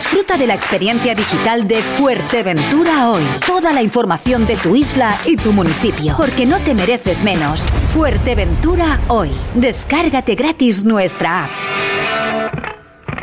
Disfruta 0.00 0.38
de 0.38 0.46
la 0.46 0.54
experiencia 0.54 1.14
digital 1.14 1.68
de 1.68 1.82
Fuerteventura 1.82 3.10
hoy. 3.10 3.22
Toda 3.46 3.70
la 3.70 3.82
información 3.82 4.46
de 4.46 4.56
tu 4.56 4.74
isla 4.74 5.14
y 5.26 5.36
tu 5.36 5.52
municipio, 5.52 6.14
porque 6.16 6.46
no 6.46 6.58
te 6.60 6.74
mereces 6.74 7.22
menos. 7.22 7.66
Fuerteventura 7.92 8.98
hoy. 9.08 9.28
Descárgate 9.54 10.36
gratis 10.36 10.84
nuestra 10.84 11.44
app. 11.44 11.50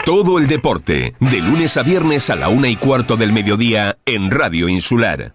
Todo 0.06 0.38
el 0.38 0.46
deporte, 0.46 1.16
de 1.20 1.38
lunes 1.40 1.78
a 1.78 1.82
viernes 1.82 2.30
a 2.30 2.36
la 2.36 2.48
una 2.48 2.70
y 2.70 2.76
cuarto 2.76 3.18
del 3.18 3.34
mediodía 3.34 3.98
en 4.06 4.30
Radio 4.30 4.70
Insular. 4.70 5.34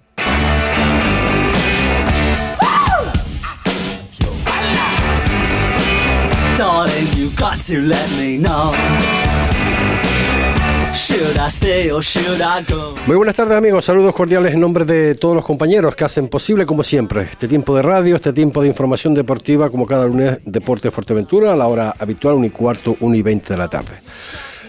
Muy 13.07 13.17
buenas 13.17 13.37
tardes 13.37 13.57
amigos, 13.57 13.85
saludos 13.85 14.13
cordiales 14.13 14.55
en 14.55 14.61
nombre 14.61 14.85
de 14.85 15.15
todos 15.15 15.37
los 15.37 15.45
compañeros 15.45 15.95
que 15.95 16.03
hacen 16.03 16.27
posible 16.27 16.67
como 16.67 16.83
siempre 16.83 17.23
este 17.23 17.47
tiempo 17.47 17.77
de 17.77 17.83
radio, 17.83 18.17
este 18.17 18.33
tiempo 18.33 18.61
de 18.61 18.67
información 18.67 19.15
deportiva 19.15 19.71
como 19.71 19.87
cada 19.87 20.07
lunes 20.07 20.39
Deporte 20.45 20.91
Fuerteventura 20.91 21.53
a 21.53 21.57
la 21.57 21.69
hora 21.69 21.95
habitual, 21.97 22.35
1 22.35 22.47
y 22.47 22.51
cuarto, 22.51 22.97
1 22.99 23.15
y 23.15 23.23
20 23.23 23.49
de 23.51 23.57
la 23.57 23.69
tarde. 23.69 24.01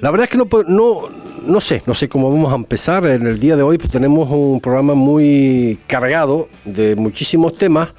La 0.02 0.12
verdad 0.12 0.26
es 0.26 0.30
que 0.30 0.38
no, 0.38 0.48
no, 0.68 1.10
no 1.44 1.60
sé, 1.60 1.82
no 1.88 1.96
sé 1.96 2.08
cómo 2.08 2.30
vamos 2.30 2.52
a 2.52 2.56
empezar. 2.56 3.08
En 3.08 3.26
el 3.26 3.40
día 3.40 3.56
de 3.56 3.64
hoy 3.64 3.80
pues, 3.80 3.92
tenemos 3.92 4.30
un 4.30 4.62
programa 4.62 4.94
muy 4.94 5.80
cargado 5.88 6.50
de 6.66 6.96
muchísimos 6.96 7.58
temas. 7.58 7.90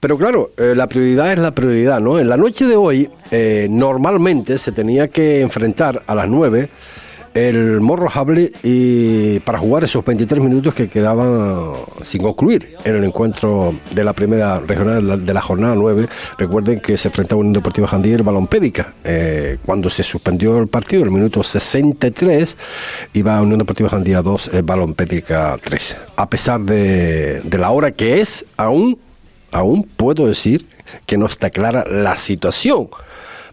Pero 0.00 0.16
claro, 0.16 0.48
eh, 0.56 0.72
la 0.74 0.88
prioridad 0.88 1.34
es 1.34 1.38
la 1.38 1.54
prioridad, 1.54 2.00
¿no? 2.00 2.18
En 2.18 2.30
la 2.30 2.38
noche 2.38 2.64
de 2.64 2.76
hoy, 2.76 3.10
eh, 3.30 3.66
normalmente 3.68 4.56
se 4.56 4.72
tenía 4.72 5.08
que 5.08 5.42
enfrentar 5.42 6.02
a 6.06 6.14
las 6.14 6.26
9 6.26 6.70
el 7.34 7.80
Morro 7.80 8.08
Hable 8.12 8.52
y 8.62 9.38
para 9.40 9.58
jugar 9.58 9.84
esos 9.84 10.04
23 10.04 10.42
minutos 10.42 10.74
que 10.74 10.88
quedaban 10.88 11.72
sin 12.02 12.22
concluir 12.22 12.74
en 12.84 12.96
el 12.96 13.04
encuentro 13.04 13.74
de 13.92 14.04
la 14.04 14.12
primera 14.12 14.58
regional 14.60 15.24
de 15.24 15.34
la 15.34 15.40
jornada 15.40 15.74
9. 15.74 16.08
Recuerden 16.38 16.80
que 16.80 16.96
se 16.96 17.08
enfrentaba 17.08 17.40
Unión 17.40 17.54
Deportiva 17.54 17.86
Jandía 17.86 18.12
y 18.12 18.16
el 18.16 18.22
Balón 18.22 18.46
Pédica. 18.46 18.94
Eh, 19.04 19.58
cuando 19.64 19.88
se 19.90 20.02
suspendió 20.02 20.58
el 20.58 20.68
partido, 20.68 21.04
el 21.04 21.10
minuto 21.10 21.42
63, 21.42 22.56
iba 23.14 23.40
Unión 23.40 23.58
Deportiva 23.58 23.88
Jandía 23.88 24.22
2, 24.22 24.50
el 24.52 24.62
Balón 24.62 24.94
Pédica 24.94 25.56
3. 25.62 25.96
A 26.16 26.28
pesar 26.28 26.60
de, 26.60 27.40
de 27.42 27.58
la 27.58 27.70
hora 27.70 27.92
que 27.92 28.20
es, 28.20 28.44
aún, 28.56 28.98
aún 29.52 29.84
puedo 29.84 30.26
decir 30.26 30.66
que 31.06 31.16
no 31.16 31.26
está 31.26 31.50
clara 31.50 31.84
la 31.88 32.16
situación, 32.16 32.88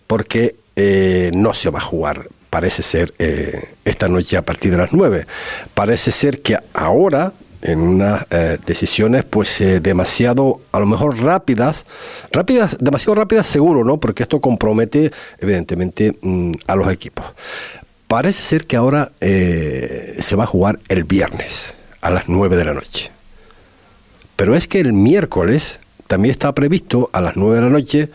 porque 0.07 0.55
eh, 0.75 1.31
no 1.33 1.53
se 1.53 1.69
va 1.69 1.79
a 1.79 1.81
jugar 1.81 2.27
parece 2.57 2.81
ser 2.81 3.13
eh, 3.19 3.75
esta 3.85 4.07
noche 4.07 4.35
a 4.35 4.41
partir 4.41 4.71
de 4.71 4.77
las 4.77 4.91
9. 4.91 5.27
Parece 5.75 6.09
ser 6.09 6.41
que 6.41 6.57
ahora, 6.73 7.31
en 7.61 7.79
unas 7.79 8.25
eh, 8.31 8.57
decisiones 8.65 9.25
pues 9.25 9.61
eh, 9.61 9.79
demasiado, 9.79 10.59
a 10.71 10.79
lo 10.79 10.87
mejor 10.87 11.19
rápidas, 11.19 11.85
rápidas, 12.31 12.75
demasiado 12.79 13.13
rápidas 13.13 13.45
seguro, 13.45 13.83
¿no? 13.83 13.99
Porque 13.99 14.23
esto 14.23 14.41
compromete 14.41 15.11
evidentemente 15.37 16.13
mm, 16.19 16.53
a 16.65 16.75
los 16.75 16.91
equipos. 16.91 17.27
Parece 18.07 18.41
ser 18.41 18.65
que 18.65 18.75
ahora 18.75 19.11
se 19.19 20.35
va 20.35 20.45
a 20.45 20.47
jugar 20.47 20.79
el 20.87 21.03
viernes 21.03 21.75
a 22.01 22.09
las 22.09 22.27
9 22.27 22.55
de 22.55 22.65
la 22.65 22.73
noche. 22.73 23.11
Pero 24.35 24.55
es 24.55 24.67
que 24.67 24.79
el 24.79 24.93
miércoles 24.93 25.79
también 26.07 26.31
está 26.31 26.55
previsto 26.55 27.11
a 27.13 27.21
las 27.21 27.35
9 27.35 27.55
de 27.55 27.61
la 27.61 27.69
noche 27.69 28.09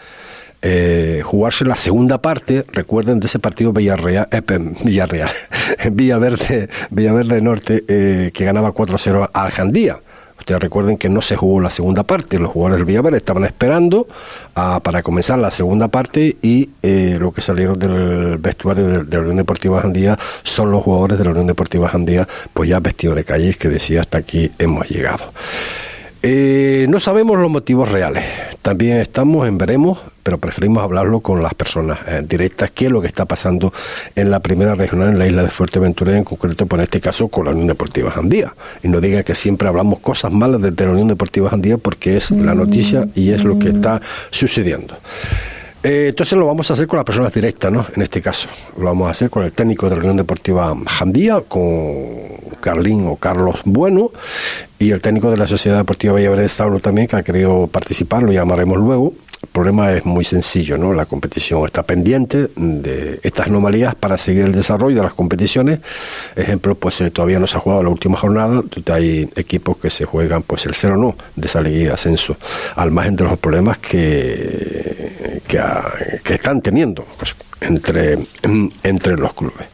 eh, 0.63 1.23
jugarse 1.25 1.65
la 1.65 1.77
segunda 1.77 2.19
parte, 2.19 2.65
recuerden 2.73 3.21
de 3.21 3.27
ese 3.27 3.39
partido 3.39 3.73
Villarreal, 3.73 4.29
eh, 4.31 4.43
Villarreal 4.85 5.31
Villaverde, 5.93 6.69
Villaverde 6.91 7.41
Norte, 7.41 7.85
eh, 7.89 8.31
que 8.33 8.45
ganaba 8.45 8.73
4-0 8.73 9.31
a 9.33 9.43
Aljandía. 9.43 9.99
Ustedes 10.39 10.61
recuerden 10.61 10.99
que 10.99 11.09
no 11.09 11.23
se 11.23 11.37
jugó 11.37 11.61
la 11.61 11.71
segunda 11.71 12.03
parte, 12.03 12.39
los 12.39 12.51
jugadores 12.51 12.79
del 12.79 12.85
Villaverde 12.85 13.19
estaban 13.19 13.45
esperando 13.45 14.09
ah, 14.56 14.81
para 14.83 15.03
comenzar 15.03 15.39
la 15.39 15.53
segunda 15.53 15.87
parte 15.87 16.37
y 16.43 16.71
eh, 16.83 17.17
lo 17.21 17.31
que 17.33 17.43
salieron 17.43 17.78
del 17.78 18.39
vestuario 18.39 18.87
de, 18.87 19.05
de, 19.05 19.17
la 19.17 19.22
Unión 19.22 19.37
Deportiva 19.37 19.81
Jandía 19.81 20.19
son 20.43 20.72
los 20.72 20.83
jugadores 20.83 21.19
de 21.19 21.25
la 21.25 21.31
Unión 21.31 21.47
Deportiva 21.47 21.89
Jandía, 21.89 22.27
pues 22.53 22.69
ya 22.69 22.81
vestidos 22.81 23.15
de 23.15 23.25
calles 23.25 23.56
que 23.56 23.69
decía 23.69 24.01
hasta 24.01 24.19
aquí 24.19 24.51
hemos 24.59 24.89
llegado. 24.89 25.27
Eh, 26.25 26.87
no 26.89 27.01
sabemos 27.01 27.37
los 27.37 27.51
motivos 27.51 27.91
reales. 27.91 28.25
También 28.62 28.99
estamos 28.99 29.49
en 29.49 29.59
veremos, 29.59 29.99
pero 30.22 30.38
preferimos 30.38 30.83
hablarlo 30.83 31.21
con 31.21 31.43
las 31.43 31.55
personas 31.55 31.99
eh, 32.06 32.22
directas, 32.27 32.71
qué 32.71 32.87
es 32.87 32.91
lo 32.91 33.00
que 33.00 33.06
está 33.06 33.25
pasando 33.25 33.72
en 34.15 34.31
la 34.31 34.41
primera 34.41 34.75
regional 34.75 35.10
en 35.10 35.19
la 35.19 35.27
isla 35.27 35.43
de 35.43 35.50
Fuerteventura, 35.50 36.16
en 36.16 36.25
concreto, 36.25 36.66
por 36.66 36.81
este 36.81 37.00
caso, 37.00 37.28
con 37.28 37.44
la 37.44 37.50
Unión 37.50 37.66
Deportiva 37.66 38.10
Jandía. 38.10 38.55
Y 38.83 38.88
no 38.88 39.00
digan 39.00 39.25
que 39.25 39.34
siempre 39.34 39.69
hablamos 39.69 40.00
cosas 40.00 40.33
malas 40.33 40.60
de 40.60 40.87
la 40.87 40.93
Unión 40.93 41.09
Deportiva 41.09 41.50
Jandía, 41.50 41.78
porque 41.78 42.16
es 42.16 42.31
la 42.31 42.55
noticia 42.55 43.09
y 43.15 43.31
es 43.31 43.44
lo 43.44 43.59
que 43.59 43.71
está 43.71 44.00
sucediendo. 44.31 44.94
Eh, 45.83 46.06
entonces 46.10 46.39
lo 46.39 46.47
vamos 46.47 46.71
a 46.71 46.75
hacer 46.75 46.87
con 46.87 46.97
las 46.97 47.04
personas 47.04 47.34
directas, 47.34 47.72
¿no? 47.72 47.84
En 47.97 48.03
este 48.03 48.22
caso. 48.22 48.49
Lo 48.78 48.84
vamos 48.84 49.09
a 49.09 49.10
hacer 49.10 49.31
con 49.31 49.43
el 49.43 49.53
técnico 49.53 49.89
de 49.89 49.97
la 49.97 50.03
Unión 50.03 50.16
Deportiva 50.16 50.77
Jandía, 50.87 51.41
con 51.49 52.33
Carlín 52.60 53.06
o 53.09 53.16
Carlos 53.16 53.60
Bueno, 53.65 54.12
y 54.78 54.93
el 54.93 55.00
técnico 55.00 55.31
de 55.31 55.37
la 55.37 55.49
Sociedad 55.49 55.78
Deportiva 55.78 56.15
Villaverde 56.15 56.44
de 56.44 56.49
Saulo 56.49 56.78
también, 56.78 57.09
que 57.09 57.16
ha 57.16 57.22
querido 57.25 57.66
participar, 57.66 58.22
lo 58.22 58.33
llamaremos 58.33 58.78
luego. 58.78 59.12
El 59.42 59.48
problema 59.48 59.92
es 59.92 60.06
muy 60.06 60.25
sencillo, 60.25 60.78
¿no? 60.78 60.94
La 60.94 61.04
competición 61.04 61.64
está 61.64 61.82
pendiente 61.82 62.48
de 62.54 63.19
estas 63.22 63.48
anomalías 63.48 63.94
para 63.97 64.16
seguir 64.16 64.44
el 64.44 64.53
desarrollo 64.53 64.97
de 64.97 65.03
las 65.03 65.14
competiciones. 65.14 65.80
Ejemplo, 66.36 66.76
pues 66.76 67.00
eh, 67.00 67.10
todavía 67.10 67.41
no 67.41 67.47
se 67.48 67.56
ha 67.56 67.60
jugado 67.60 67.82
la 67.82 67.88
última 67.88 68.16
jornada, 68.16 68.62
hay 68.86 69.28
equipos 69.34 69.76
que 69.78 69.91
se 69.91 70.04
juegan 70.04 70.42
pues 70.42 70.64
el 70.66 70.75
cero 70.75 70.97
no 70.97 71.16
de 71.34 71.47
esa 71.47 71.60
de 71.60 71.91
ascenso, 71.91 72.36
al 72.76 72.92
margen 72.92 73.16
de 73.16 73.25
los 73.25 73.38
problemas 73.38 73.78
que, 73.78 75.41
que, 75.47 76.34
están 76.34 76.62
teniendo 76.62 77.04
pues, 77.19 77.34
entre, 77.60 78.19
entre 78.82 79.16
los 79.16 79.34
clubes. 79.34 79.66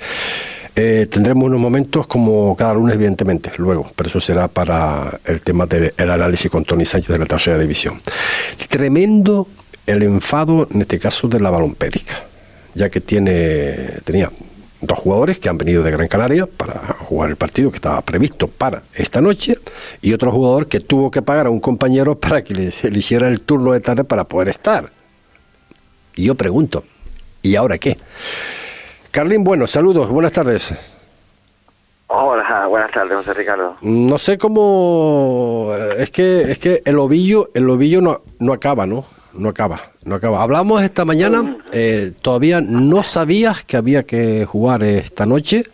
Eh, 0.80 1.08
tendremos 1.10 1.48
unos 1.48 1.58
momentos 1.58 2.06
como 2.06 2.54
cada 2.54 2.72
lunes, 2.74 2.94
evidentemente, 2.94 3.50
luego, 3.56 3.90
pero 3.96 4.08
eso 4.08 4.20
será 4.20 4.46
para 4.46 5.18
el 5.24 5.40
tema 5.40 5.66
del 5.66 5.92
análisis 5.98 6.48
con 6.48 6.64
Tony 6.64 6.84
Sánchez 6.84 7.08
de 7.08 7.18
la 7.18 7.26
tercera 7.26 7.58
división. 7.58 8.00
Tremendo 8.68 9.48
el 9.86 10.04
enfado, 10.04 10.68
en 10.72 10.82
este 10.82 11.00
caso, 11.00 11.26
de 11.26 11.40
la 11.40 11.50
balompédica, 11.50 12.22
ya 12.76 12.88
que 12.90 13.00
tiene, 13.00 13.94
tenía 14.04 14.30
dos 14.80 14.96
jugadores 15.00 15.40
que 15.40 15.48
han 15.48 15.58
venido 15.58 15.82
de 15.82 15.90
Gran 15.90 16.06
Canaria 16.06 16.46
para 16.46 16.74
jugar 17.00 17.30
el 17.30 17.36
partido 17.36 17.72
que 17.72 17.78
estaba 17.78 18.00
previsto 18.02 18.46
para 18.46 18.84
esta 18.94 19.20
noche 19.20 19.58
y 20.00 20.12
otro 20.12 20.30
jugador 20.30 20.68
que 20.68 20.78
tuvo 20.78 21.10
que 21.10 21.22
pagar 21.22 21.48
a 21.48 21.50
un 21.50 21.58
compañero 21.58 22.14
para 22.20 22.44
que 22.44 22.54
le, 22.54 22.72
le 22.88 22.98
hiciera 23.00 23.26
el 23.26 23.40
turno 23.40 23.72
de 23.72 23.80
tarde 23.80 24.04
para 24.04 24.22
poder 24.22 24.50
estar. 24.50 24.92
Y 26.14 26.26
yo 26.26 26.36
pregunto, 26.36 26.84
¿y 27.42 27.56
ahora 27.56 27.78
qué? 27.78 27.98
Carlín, 29.18 29.42
bueno, 29.42 29.66
saludos, 29.66 30.10
buenas 30.10 30.30
tardes. 30.30 30.72
Hola, 32.06 32.68
buenas 32.68 32.92
tardes, 32.92 33.16
José 33.16 33.34
Ricardo. 33.34 33.76
No 33.80 34.16
sé 34.16 34.38
cómo 34.38 35.74
es 35.98 36.10
que 36.10 36.42
es 36.42 36.60
que 36.60 36.82
el 36.84 37.00
ovillo 37.00 37.50
el 37.52 37.68
ovillo 37.68 38.00
no, 38.00 38.20
no 38.38 38.52
acaba, 38.52 38.86
¿no? 38.86 39.06
No 39.32 39.48
acaba, 39.48 39.80
no 40.04 40.14
acaba. 40.14 40.40
Hablamos 40.40 40.84
esta 40.84 41.04
mañana, 41.04 41.58
eh, 41.72 42.12
todavía 42.22 42.60
no 42.60 43.02
sabías 43.02 43.64
que 43.64 43.76
había 43.76 44.04
que 44.04 44.44
jugar 44.44 44.84
esta 44.84 45.26
noche. 45.26 45.64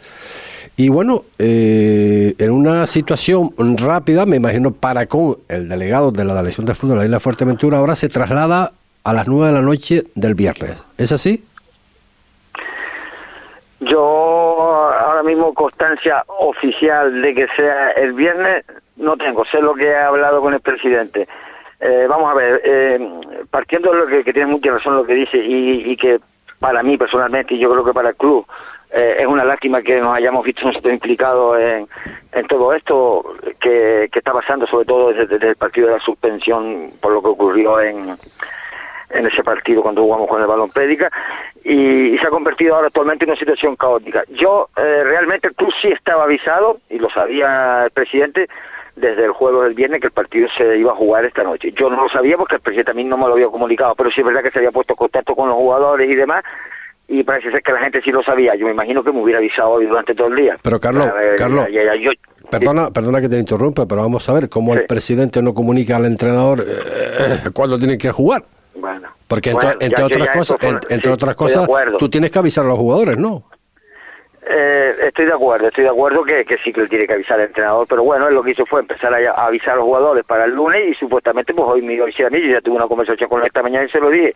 Y 0.78 0.88
bueno, 0.88 1.24
eh, 1.38 2.34
en 2.38 2.50
una 2.50 2.86
situación 2.86 3.52
rápida, 3.76 4.24
me 4.24 4.36
imagino, 4.36 4.70
para 4.70 5.04
con 5.04 5.36
el 5.48 5.68
delegado 5.68 6.12
de 6.12 6.24
la 6.24 6.32
Delegación 6.32 6.64
de 6.64 6.74
Fútbol 6.74 6.96
de 6.96 7.00
la 7.00 7.04
Isla 7.04 7.20
Fuerteventura, 7.20 7.76
ahora 7.76 7.94
se 7.94 8.08
traslada 8.08 8.72
a 9.04 9.12
las 9.12 9.28
nueve 9.28 9.48
de 9.48 9.52
la 9.52 9.60
noche 9.60 10.04
del 10.14 10.34
viernes. 10.34 10.82
¿Es 10.96 11.12
así? 11.12 11.44
Yo 13.84 14.90
ahora 14.92 15.22
mismo 15.22 15.52
constancia 15.54 16.24
oficial 16.26 17.20
de 17.22 17.34
que 17.34 17.46
sea 17.56 17.90
el 17.90 18.12
viernes 18.12 18.64
no 18.96 19.16
tengo, 19.16 19.44
sé 19.44 19.60
lo 19.60 19.74
que 19.74 19.88
he 19.88 19.96
hablado 19.96 20.40
con 20.40 20.54
el 20.54 20.60
presidente. 20.60 21.26
Eh, 21.80 22.06
vamos 22.08 22.30
a 22.30 22.34
ver, 22.34 22.60
eh, 22.64 22.98
partiendo 23.50 23.92
de 23.92 23.98
lo 23.98 24.06
que, 24.06 24.32
tiene 24.32 24.52
mucha 24.52 24.70
razón 24.70 24.96
lo 24.96 25.04
que 25.04 25.14
dice 25.14 25.38
y, 25.38 25.96
que 25.96 26.20
para 26.60 26.82
mí 26.82 26.96
personalmente 26.96 27.54
y 27.54 27.58
yo 27.58 27.70
creo 27.70 27.84
que 27.84 27.92
para 27.92 28.10
el 28.10 28.16
club 28.16 28.46
eh, 28.90 29.16
es 29.18 29.26
una 29.26 29.44
lástima 29.44 29.82
que 29.82 30.00
nos 30.00 30.16
hayamos 30.16 30.44
visto 30.44 30.66
nosotros 30.66 30.94
implicados 30.94 31.58
en, 31.58 31.88
en 32.32 32.46
todo 32.46 32.72
esto 32.72 33.34
que, 33.60 34.04
está 34.04 34.32
pasando, 34.32 34.66
sobre 34.66 34.86
todo 34.86 35.12
desde, 35.12 35.48
el 35.48 35.56
partido 35.56 35.88
de 35.88 35.94
la 35.94 36.00
suspensión 36.00 36.92
por 37.00 37.12
lo 37.12 37.20
que 37.20 37.28
ocurrió 37.28 37.80
en, 37.80 38.16
en 39.14 39.26
ese 39.26 39.42
partido 39.42 39.82
cuando 39.82 40.02
jugamos 40.02 40.28
con 40.28 40.40
el 40.40 40.46
balón 40.46 40.70
pédica 40.70 41.10
y, 41.62 42.18
se 42.18 42.26
ha 42.26 42.30
convertido 42.30 42.74
ahora 42.74 42.88
actualmente 42.88 43.24
en 43.24 43.30
una 43.30 43.38
situación 43.38 43.76
caótica. 43.76 44.24
Yo 44.30 44.68
eh, 44.76 45.02
realmente 45.04 45.48
el 45.48 45.54
club 45.54 45.72
sí 45.80 45.88
estaba 45.88 46.24
avisado 46.24 46.78
y 46.90 46.98
lo 46.98 47.10
sabía 47.10 47.84
el 47.84 47.90
presidente 47.90 48.48
desde 48.96 49.24
el 49.24 49.32
juego 49.32 49.62
del 49.62 49.74
viernes 49.74 50.00
que 50.00 50.06
el 50.06 50.12
partido 50.12 50.48
se 50.56 50.78
iba 50.78 50.92
a 50.92 50.96
jugar 50.96 51.24
esta 51.24 51.42
noche. 51.42 51.72
Yo 51.72 51.90
no 51.90 52.02
lo 52.02 52.08
sabía 52.08 52.36
porque 52.36 52.56
el 52.56 52.60
presidente 52.60 52.92
a 52.92 52.94
mí 52.94 53.04
no 53.04 53.16
me 53.16 53.26
lo 53.26 53.32
había 53.32 53.48
comunicado, 53.48 53.94
pero 53.94 54.10
sí 54.10 54.20
es 54.20 54.26
verdad 54.26 54.42
que 54.42 54.50
se 54.50 54.58
había 54.58 54.70
puesto 54.70 54.92
en 54.92 54.98
contacto 54.98 55.34
con 55.34 55.48
los 55.48 55.56
jugadores 55.56 56.08
y 56.08 56.14
demás 56.14 56.44
y 57.08 57.22
parece 57.22 57.50
ser 57.50 57.62
que 57.62 57.72
la 57.72 57.80
gente 57.80 58.00
sí 58.02 58.10
lo 58.10 58.22
sabía. 58.22 58.54
Yo 58.54 58.66
me 58.66 58.72
imagino 58.72 59.02
que 59.02 59.12
me 59.12 59.20
hubiera 59.20 59.38
avisado 59.38 59.70
hoy 59.70 59.86
durante 59.86 60.14
todo 60.14 60.28
el 60.28 60.36
día. 60.36 60.58
Pero 60.62 60.80
Carlos, 60.80 61.06
Carlos, 61.36 61.66
perdona, 62.50 62.90
perdona 62.90 63.20
que 63.20 63.28
te 63.28 63.38
interrumpa, 63.38 63.86
pero 63.86 64.02
vamos 64.02 64.28
a 64.28 64.32
ver 64.32 64.48
cómo 64.48 64.74
el 64.74 64.86
presidente 64.86 65.42
no 65.42 65.54
comunica 65.54 65.96
al 65.96 66.06
entrenador 66.06 66.64
eh, 66.66 67.50
cuándo 67.52 67.78
tiene 67.78 67.98
que 67.98 68.10
jugar. 68.10 68.44
Bueno, 68.76 69.08
porque 69.28 69.50
entre, 69.50 70.02
otras 70.02 70.36
cosas, 70.36 70.58
entre 70.88 71.10
otras 71.10 71.34
cosas, 71.36 71.68
tú 71.98 72.08
tienes 72.08 72.30
que 72.30 72.38
avisar 72.38 72.64
a 72.64 72.68
los 72.68 72.78
jugadores, 72.78 73.16
¿no? 73.16 73.44
Eh, 74.46 74.94
estoy 75.04 75.24
de 75.24 75.32
acuerdo, 75.32 75.68
estoy 75.68 75.84
de 75.84 75.90
acuerdo 75.90 76.22
que, 76.22 76.44
que 76.44 76.58
sí 76.58 76.70
que 76.70 76.82
le 76.82 76.88
tiene 76.88 77.06
que 77.06 77.14
avisar 77.14 77.40
al 77.40 77.46
entrenador, 77.46 77.86
pero 77.88 78.02
bueno, 78.02 78.28
él 78.28 78.34
lo 78.34 78.42
que 78.42 78.50
hizo 78.50 78.66
fue 78.66 78.80
empezar 78.80 79.14
a, 79.14 79.30
avisar 79.46 79.74
a 79.74 79.76
los 79.76 79.86
jugadores 79.86 80.22
para 80.24 80.44
el 80.44 80.54
lunes 80.54 80.82
y 80.90 80.94
supuestamente 80.94 81.54
pues 81.54 81.66
hoy 81.66 81.80
me 81.80 81.98
a 81.98 82.04
decir 82.04 82.26
a 82.26 82.30
mí, 82.30 82.42
yo 82.42 82.52
ya 82.52 82.60
tuve 82.60 82.76
una 82.76 82.86
conversación 82.86 83.30
con 83.30 83.40
él 83.40 83.46
esta 83.46 83.62
mañana 83.62 83.86
y 83.86 83.90
se 83.90 84.00
lo 84.00 84.10
dije, 84.10 84.34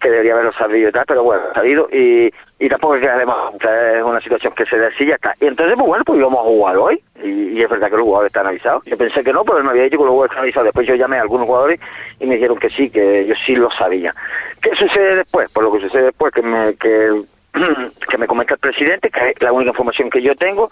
que 0.00 0.10
debería 0.10 0.34
haberlo 0.34 0.52
sabido 0.52 0.88
y 0.88 0.92
tal, 0.92 1.04
pero 1.06 1.22
bueno, 1.22 1.42
sabido 1.54 1.88
y, 1.92 2.32
y 2.58 2.68
tampoco 2.68 2.96
es 2.96 3.02
que 3.02 3.08
además 3.08 3.36
es 3.54 4.02
una 4.02 4.20
situación 4.20 4.54
que 4.54 4.64
se 4.66 4.78
decía 4.78 5.16
está. 5.16 5.34
Y 5.40 5.46
entonces, 5.46 5.74
pues 5.76 5.86
bueno, 5.86 6.04
pues 6.04 6.18
íbamos 6.18 6.40
a 6.40 6.44
jugar 6.44 6.76
hoy 6.76 7.02
y, 7.22 7.60
es 7.60 7.68
verdad 7.68 7.90
que 7.90 7.96
los 7.96 8.04
jugadores 8.04 8.30
están 8.30 8.46
avisados. 8.46 8.84
Yo 8.84 8.96
pensé 8.96 9.22
que 9.22 9.32
no, 9.32 9.44
pero 9.44 9.58
él 9.58 9.64
me 9.64 9.70
había 9.70 9.84
dicho 9.84 9.98
que 9.98 10.04
los 10.04 10.10
jugadores 10.10 10.32
están 10.32 10.44
avisados. 10.44 10.64
Después 10.66 10.86
yo 10.86 10.94
llamé 10.94 11.18
a 11.18 11.22
algunos 11.22 11.46
jugadores 11.46 11.80
y 12.20 12.26
me 12.26 12.34
dijeron 12.34 12.58
que 12.58 12.70
sí, 12.70 12.90
que 12.90 13.20
ellos 13.20 13.38
sí 13.44 13.56
lo 13.56 13.70
sabían. 13.70 14.14
¿Qué 14.60 14.74
sucede 14.74 15.16
después? 15.16 15.50
Pues 15.52 15.64
lo 15.64 15.72
que 15.72 15.80
sucede 15.80 16.04
después 16.04 16.32
que 16.32 16.42
me, 16.42 16.74
que, 16.76 18.18
me 18.18 18.26
comenta 18.26 18.54
el 18.54 18.60
presidente, 18.60 19.10
que 19.10 19.34
la 19.40 19.52
única 19.52 19.70
información 19.70 20.10
que 20.10 20.22
yo 20.22 20.34
tengo, 20.34 20.70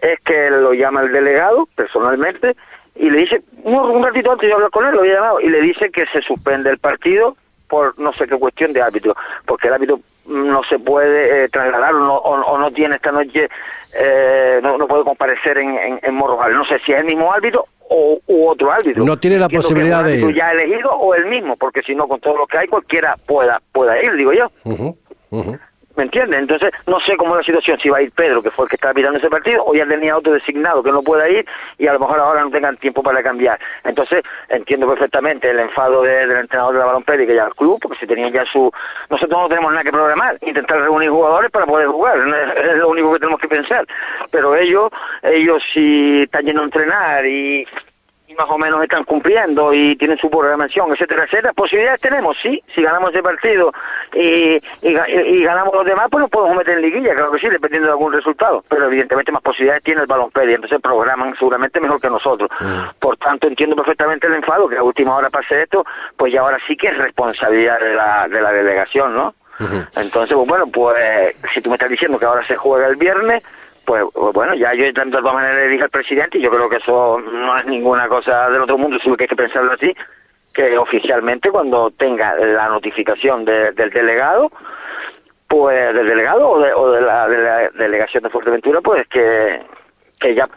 es 0.00 0.20
que 0.20 0.50
lo 0.50 0.74
llama 0.74 1.02
el 1.02 1.12
delegado 1.12 1.68
personalmente 1.74 2.56
y 2.94 3.10
le 3.10 3.18
dice, 3.20 3.42
un, 3.62 4.02
ratito 4.02 4.32
antes 4.32 4.48
de 4.48 4.54
hablar 4.54 4.70
con 4.70 4.86
él, 4.86 4.94
lo 4.94 5.00
había 5.00 5.14
llamado, 5.14 5.40
y 5.40 5.48
le 5.48 5.60
dice 5.60 5.90
que 5.90 6.06
se 6.06 6.22
suspende 6.22 6.70
el 6.70 6.78
partido 6.78 7.36
por 7.68 7.98
no 7.98 8.12
sé 8.14 8.26
qué 8.26 8.36
cuestión 8.36 8.72
de 8.72 8.82
árbitro, 8.82 9.14
porque 9.44 9.68
el 9.68 9.74
árbitro 9.74 10.00
no 10.26 10.62
se 10.64 10.78
puede 10.78 11.44
eh, 11.44 11.48
trasladar 11.48 11.94
o 11.94 12.00
no, 12.00 12.16
o, 12.16 12.58
no, 12.58 12.70
tiene 12.72 12.96
esta 12.96 13.12
noche, 13.12 13.48
eh, 13.98 14.60
no, 14.62 14.76
no, 14.76 14.88
puede 14.88 15.04
comparecer 15.04 15.58
en, 15.58 15.78
en, 15.78 16.00
en 16.02 16.14
Morrojal. 16.14 16.54
No 16.54 16.64
sé 16.64 16.80
si 16.84 16.92
es 16.92 16.98
el 16.98 17.04
mismo 17.04 17.32
árbitro 17.32 17.66
o 17.88 18.20
u 18.26 18.48
otro 18.48 18.72
árbitro. 18.72 19.04
No 19.04 19.16
tiene 19.16 19.38
la 19.38 19.48
posibilidad 19.48 20.04
de 20.04 20.18
ir. 20.18 20.34
ya 20.34 20.52
elegido 20.52 20.90
o 20.90 21.14
el 21.14 21.26
mismo, 21.26 21.56
porque 21.56 21.82
si 21.82 21.94
no, 21.94 22.08
con 22.08 22.20
todo 22.20 22.36
lo 22.36 22.46
que 22.46 22.58
hay, 22.58 22.68
cualquiera 22.68 23.16
pueda, 23.26 23.60
pueda 23.72 24.02
ir, 24.02 24.14
digo 24.14 24.32
yo. 24.32 24.50
¿Me 25.96 26.04
entiendes? 26.04 26.40
Entonces, 26.40 26.70
no 26.86 27.00
sé 27.00 27.16
cómo 27.16 27.32
es 27.34 27.38
la 27.38 27.44
situación, 27.44 27.80
si 27.80 27.88
va 27.88 27.98
a 27.98 28.02
ir 28.02 28.12
Pedro, 28.12 28.42
que 28.42 28.50
fue 28.50 28.66
el 28.66 28.68
que 28.68 28.76
estaba 28.76 28.92
mirando 28.92 29.18
ese 29.18 29.30
partido, 29.30 29.64
o 29.64 29.74
ya 29.74 29.86
tenía 29.86 30.16
otro 30.16 30.34
designado 30.34 30.82
que 30.82 30.92
no 30.92 31.02
pueda 31.02 31.28
ir 31.28 31.46
y 31.78 31.86
a 31.86 31.94
lo 31.94 32.00
mejor 32.00 32.20
ahora 32.20 32.42
no 32.42 32.50
tengan 32.50 32.76
tiempo 32.76 33.02
para 33.02 33.22
cambiar. 33.22 33.58
Entonces, 33.82 34.22
entiendo 34.50 34.86
perfectamente 34.86 35.50
el 35.50 35.58
enfado 35.58 36.02
del 36.02 36.30
entrenador 36.32 36.74
de 36.74 36.80
la 36.80 36.86
balompédica 36.86 37.32
y 37.32 37.38
al 37.38 37.54
club, 37.54 37.78
porque 37.80 37.98
si 37.98 38.06
tenían 38.06 38.32
ya 38.32 38.44
su... 38.44 38.70
Nosotros 39.08 39.40
no 39.40 39.48
tenemos 39.48 39.72
nada 39.72 39.84
que 39.84 39.92
programar, 39.92 40.36
intentar 40.42 40.82
reunir 40.82 41.08
jugadores 41.08 41.50
para 41.50 41.64
poder 41.64 41.86
jugar, 41.88 42.18
es 42.18 42.76
lo 42.76 42.90
único 42.90 43.14
que 43.14 43.20
tenemos 43.20 43.40
que 43.40 43.48
pensar. 43.48 43.86
Pero 44.30 44.54
ellos, 44.54 44.90
ellos 45.22 45.62
si 45.72 46.22
están 46.22 46.44
yendo 46.44 46.60
a 46.60 46.64
entrenar 46.66 47.24
y 47.24 47.66
más 48.34 48.48
o 48.48 48.58
menos 48.58 48.82
están 48.82 49.04
cumpliendo 49.04 49.72
y 49.72 49.96
tienen 49.96 50.18
su 50.18 50.30
programación, 50.30 50.92
etcétera, 50.92 51.24
etcétera. 51.24 51.52
Posibilidades 51.52 52.00
tenemos, 52.00 52.36
sí, 52.40 52.62
si 52.74 52.82
ganamos 52.82 53.10
ese 53.10 53.22
partido 53.22 53.72
y, 54.12 54.58
y, 54.82 55.42
ganamos 55.42 55.74
los 55.74 55.86
demás, 55.86 56.08
pues 56.10 56.22
nos 56.22 56.30
podemos 56.30 56.56
meter 56.56 56.78
en 56.78 56.82
liguilla, 56.82 57.14
creo 57.14 57.30
que 57.30 57.38
sí, 57.38 57.48
dependiendo 57.48 57.86
de 57.86 57.92
algún 57.92 58.12
resultado. 58.12 58.64
Pero 58.68 58.86
evidentemente 58.86 59.32
más 59.32 59.42
posibilidades 59.42 59.82
tiene 59.84 60.02
el 60.02 60.06
balonpedia, 60.06 60.56
entonces 60.56 60.80
programan 60.80 61.34
seguramente 61.36 61.80
mejor 61.80 62.00
que 62.00 62.10
nosotros. 62.10 62.50
Mm. 62.60 62.98
Por 62.98 63.16
tanto, 63.16 63.46
entiendo 63.46 63.76
perfectamente 63.76 64.26
el 64.26 64.34
enfado, 64.34 64.68
que 64.68 64.76
a 64.76 64.82
última 64.82 65.16
hora 65.16 65.30
pase 65.30 65.62
esto, 65.62 65.84
pues 66.16 66.32
ya 66.32 66.40
ahora 66.40 66.58
sí 66.66 66.76
que 66.76 66.88
es 66.88 66.96
responsabilidad 66.96 67.78
de 67.80 67.94
la, 67.94 68.28
de 68.28 68.40
la 68.40 68.52
delegación, 68.52 69.14
¿no? 69.14 69.34
Entonces, 69.58 70.36
pues 70.36 70.46
bueno, 70.46 70.66
pues 70.66 71.34
si 71.54 71.62
tú 71.62 71.70
me 71.70 71.76
estás 71.76 71.88
diciendo 71.88 72.18
que 72.18 72.26
ahora 72.26 72.46
se 72.46 72.56
juega 72.56 72.88
el 72.88 72.96
viernes, 72.96 73.42
pues, 73.86 74.02
pues, 74.12 74.32
bueno, 74.34 74.54
ya 74.54 74.74
yo 74.74 74.84
de 74.84 74.92
todas 74.92 75.34
maneras 75.34 75.56
le 75.56 75.68
dije 75.68 75.84
al 75.84 75.90
presidente, 75.90 76.38
y 76.38 76.42
yo 76.42 76.50
creo 76.50 76.68
que 76.68 76.76
eso 76.76 77.18
no 77.20 77.56
es 77.56 77.64
ninguna 77.66 78.08
cosa 78.08 78.50
del 78.50 78.62
otro 78.62 78.76
mundo, 78.76 78.98
sino 79.02 79.16
que 79.16 79.24
hay 79.24 79.28
que 79.28 79.36
pensarlo 79.36 79.72
así, 79.72 79.94
que 80.52 80.76
oficialmente 80.76 81.50
cuando 81.50 81.90
tenga 81.92 82.34
la 82.34 82.68
notificación 82.68 83.44
del 83.44 83.74
delegado, 83.74 84.50
pues 85.48 85.94
del 85.94 86.08
delegado 86.08 86.50
o 86.50 86.90
de, 86.90 87.00
la, 87.00 87.28
delegación 87.74 88.24
de 88.24 88.30
Fuerteventura, 88.30 88.80
pues 88.80 89.06
que, 89.08 89.62
que 90.18 90.34
ya 90.34 90.48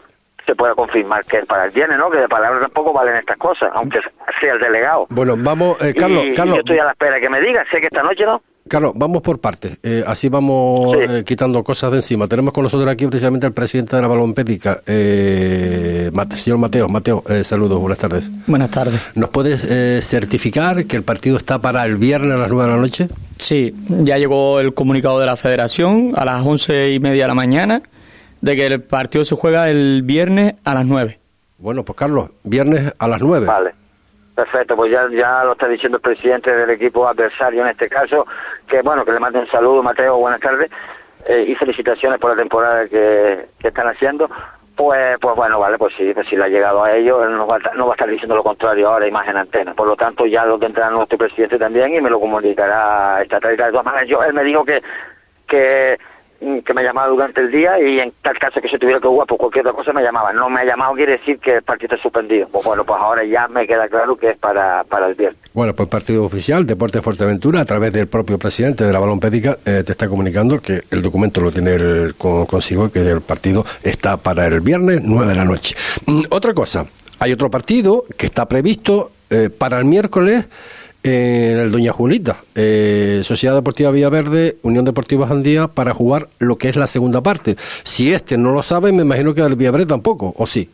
se 0.46 0.56
pueda 0.56 0.74
confirmar 0.74 1.24
que 1.24 1.38
es 1.38 1.46
para 1.46 1.66
el 1.66 1.70
viernes, 1.70 1.98
¿no? 1.98 2.10
Que 2.10 2.18
de 2.18 2.28
palabras 2.28 2.60
tampoco 2.62 2.92
valen 2.92 3.16
estas 3.16 3.36
cosas, 3.36 3.70
aunque 3.74 4.00
sea 4.40 4.54
el 4.54 4.60
delegado. 4.60 5.06
Bueno, 5.10 5.34
vamos, 5.38 5.80
eh, 5.80 5.94
Carlos, 5.94 6.24
Carlos. 6.34 6.56
yo 6.56 6.60
estoy 6.60 6.78
a 6.78 6.84
la 6.86 6.90
espera 6.92 7.14
de 7.14 7.20
que 7.20 7.30
me 7.30 7.40
diga, 7.40 7.64
sé 7.70 7.80
que 7.80 7.86
esta 7.86 8.02
noche 8.02 8.24
no. 8.24 8.42
Carlos, 8.70 8.92
vamos 8.94 9.20
por 9.20 9.40
partes. 9.40 9.78
Eh, 9.82 10.04
así 10.06 10.28
vamos 10.28 10.96
eh, 10.96 11.24
quitando 11.26 11.64
cosas 11.64 11.90
de 11.90 11.96
encima. 11.96 12.28
Tenemos 12.28 12.54
con 12.54 12.62
nosotros 12.62 12.88
aquí 12.88 13.04
precisamente 13.04 13.44
al 13.44 13.52
presidente 13.52 13.96
de 13.96 14.02
la 14.02 14.06
Balompédica, 14.06 14.80
eh, 14.86 16.08
señor 16.36 16.60
Mateo. 16.60 16.88
Mateo, 16.88 17.24
eh, 17.28 17.42
saludos, 17.42 17.80
buenas 17.80 17.98
tardes. 17.98 18.30
Buenas 18.46 18.70
tardes. 18.70 19.00
¿Nos 19.16 19.30
puedes 19.30 19.60
certificar 20.06 20.84
que 20.84 20.94
el 20.94 21.02
partido 21.02 21.36
está 21.36 21.58
para 21.58 21.84
el 21.84 21.96
viernes 21.96 22.32
a 22.32 22.36
las 22.38 22.50
nueve 22.52 22.70
de 22.70 22.76
la 22.76 22.80
noche? 22.80 23.08
Sí, 23.38 23.74
ya 23.88 24.18
llegó 24.18 24.60
el 24.60 24.72
comunicado 24.72 25.18
de 25.18 25.26
la 25.26 25.36
federación 25.36 26.12
a 26.14 26.24
las 26.24 26.46
once 26.46 26.92
y 26.92 27.00
media 27.00 27.24
de 27.24 27.28
la 27.28 27.34
mañana 27.34 27.82
de 28.40 28.54
que 28.54 28.66
el 28.68 28.80
partido 28.82 29.24
se 29.24 29.34
juega 29.34 29.68
el 29.68 30.02
viernes 30.04 30.54
a 30.62 30.74
las 30.74 30.86
nueve. 30.86 31.18
Bueno, 31.58 31.84
pues 31.84 31.96
Carlos, 31.96 32.30
viernes 32.44 32.92
a 32.96 33.08
las 33.08 33.20
nueve. 33.20 33.46
Vale. 33.46 33.79
Perfecto, 34.40 34.74
pues 34.74 34.90
ya, 34.90 35.06
ya 35.10 35.44
lo 35.44 35.52
está 35.52 35.68
diciendo 35.68 35.98
el 35.98 36.02
presidente 36.02 36.50
del 36.50 36.70
equipo 36.70 37.06
adversario 37.06 37.60
en 37.60 37.68
este 37.68 37.90
caso, 37.90 38.26
que 38.66 38.80
bueno, 38.80 39.04
que 39.04 39.12
le 39.12 39.20
mande 39.20 39.38
un 39.38 39.46
saludo, 39.48 39.82
Mateo, 39.82 40.16
buenas 40.16 40.40
tardes, 40.40 40.70
eh, 41.28 41.44
y 41.46 41.54
felicitaciones 41.56 42.18
por 42.18 42.30
la 42.30 42.36
temporada 42.38 42.88
que, 42.88 43.48
están 43.62 43.88
haciendo. 43.88 44.30
Pues, 44.74 45.18
pues 45.20 45.36
bueno, 45.36 45.60
vale, 45.60 45.76
pues 45.76 45.92
sí, 45.94 46.14
pues 46.14 46.26
si 46.26 46.36
le 46.36 46.44
ha 46.44 46.48
llegado 46.48 46.82
a 46.82 46.96
ellos, 46.96 47.28
no 47.28 47.46
va, 47.46 47.56
a, 47.56 47.74
no 47.74 47.84
va 47.84 47.92
a 47.92 47.96
estar 47.96 48.08
diciendo 48.08 48.34
lo 48.34 48.42
contrario 48.42 48.88
ahora, 48.88 49.06
imagen 49.06 49.36
antena. 49.36 49.74
Por 49.74 49.86
lo 49.86 49.94
tanto, 49.94 50.24
ya 50.24 50.46
lo 50.46 50.58
tendrá 50.58 50.88
nuestro 50.88 51.18
presidente 51.18 51.58
también 51.58 51.94
y 51.94 52.00
me 52.00 52.08
lo 52.08 52.18
comunicará 52.18 53.20
esta 53.20 53.40
tarde. 53.40 53.58
De 53.58 53.70
todas 53.70 53.84
maneras, 53.84 54.08
yo, 54.08 54.22
él 54.24 54.32
me 54.32 54.42
dijo 54.42 54.64
que, 54.64 54.82
que 55.46 55.98
que 56.40 56.74
me 56.74 56.82
llamaba 56.82 57.08
durante 57.08 57.40
el 57.42 57.50
día 57.50 57.78
y 57.80 58.00
en 58.00 58.12
tal 58.22 58.38
caso 58.38 58.60
que 58.60 58.68
se 58.68 58.78
tuviera 58.78 58.98
que 58.98 59.08
jugar 59.08 59.26
por 59.26 59.36
cualquier 59.36 59.66
otra 59.66 59.76
cosa 59.76 59.92
me 59.92 60.02
llamaba. 60.02 60.32
No 60.32 60.48
me 60.48 60.60
ha 60.60 60.64
llamado 60.64 60.94
quiere 60.94 61.18
decir 61.18 61.38
que 61.38 61.56
el 61.56 61.62
partido 61.62 61.94
está 61.94 62.02
suspendido. 62.02 62.48
Pues 62.48 62.64
bueno, 62.64 62.84
pues 62.84 62.98
ahora 63.00 63.24
ya 63.24 63.46
me 63.48 63.66
queda 63.66 63.88
claro 63.88 64.16
que 64.16 64.30
es 64.30 64.38
para, 64.38 64.84
para 64.84 65.08
el 65.08 65.14
viernes. 65.14 65.38
Bueno, 65.52 65.74
pues 65.74 65.88
partido 65.88 66.24
oficial, 66.24 66.66
Deporte 66.66 67.02
Fuerteventura, 67.02 67.60
a 67.60 67.64
través 67.64 67.92
del 67.92 68.06
propio 68.06 68.38
presidente 68.38 68.84
de 68.84 68.92
la 68.92 69.00
Balompédica, 69.00 69.58
eh, 69.64 69.82
te 69.84 69.92
está 69.92 70.08
comunicando 70.08 70.60
que 70.60 70.82
el 70.90 71.02
documento 71.02 71.40
lo 71.40 71.52
tiene 71.52 71.74
el, 71.74 72.14
consigo, 72.16 72.90
que 72.90 73.00
el 73.00 73.20
partido 73.20 73.64
está 73.82 74.16
para 74.16 74.46
el 74.46 74.60
viernes 74.60 75.02
9 75.02 75.26
de 75.26 75.34
la 75.34 75.44
noche. 75.44 75.74
Mm, 76.06 76.22
otra 76.30 76.54
cosa, 76.54 76.86
hay 77.18 77.32
otro 77.32 77.50
partido 77.50 78.04
que 78.16 78.26
está 78.26 78.46
previsto 78.46 79.12
eh, 79.28 79.50
para 79.50 79.78
el 79.78 79.84
miércoles 79.84 80.46
en 81.02 81.58
el 81.58 81.72
Doña 81.72 81.92
Julita, 81.92 82.36
eh, 82.54 83.20
Sociedad 83.24 83.54
Deportiva 83.54 83.90
Villaverde, 83.90 84.56
Unión 84.62 84.84
Deportiva 84.84 85.26
Jandía, 85.26 85.68
para 85.68 85.94
jugar 85.94 86.28
lo 86.38 86.56
que 86.56 86.68
es 86.68 86.76
la 86.76 86.86
segunda 86.86 87.22
parte. 87.22 87.56
Si 87.58 88.12
este 88.12 88.36
no 88.36 88.52
lo 88.52 88.62
sabe, 88.62 88.92
me 88.92 89.02
imagino 89.02 89.34
que 89.34 89.40
el 89.40 89.56
Villaverde 89.56 89.86
tampoco, 89.86 90.34
¿o 90.36 90.46
sí? 90.46 90.70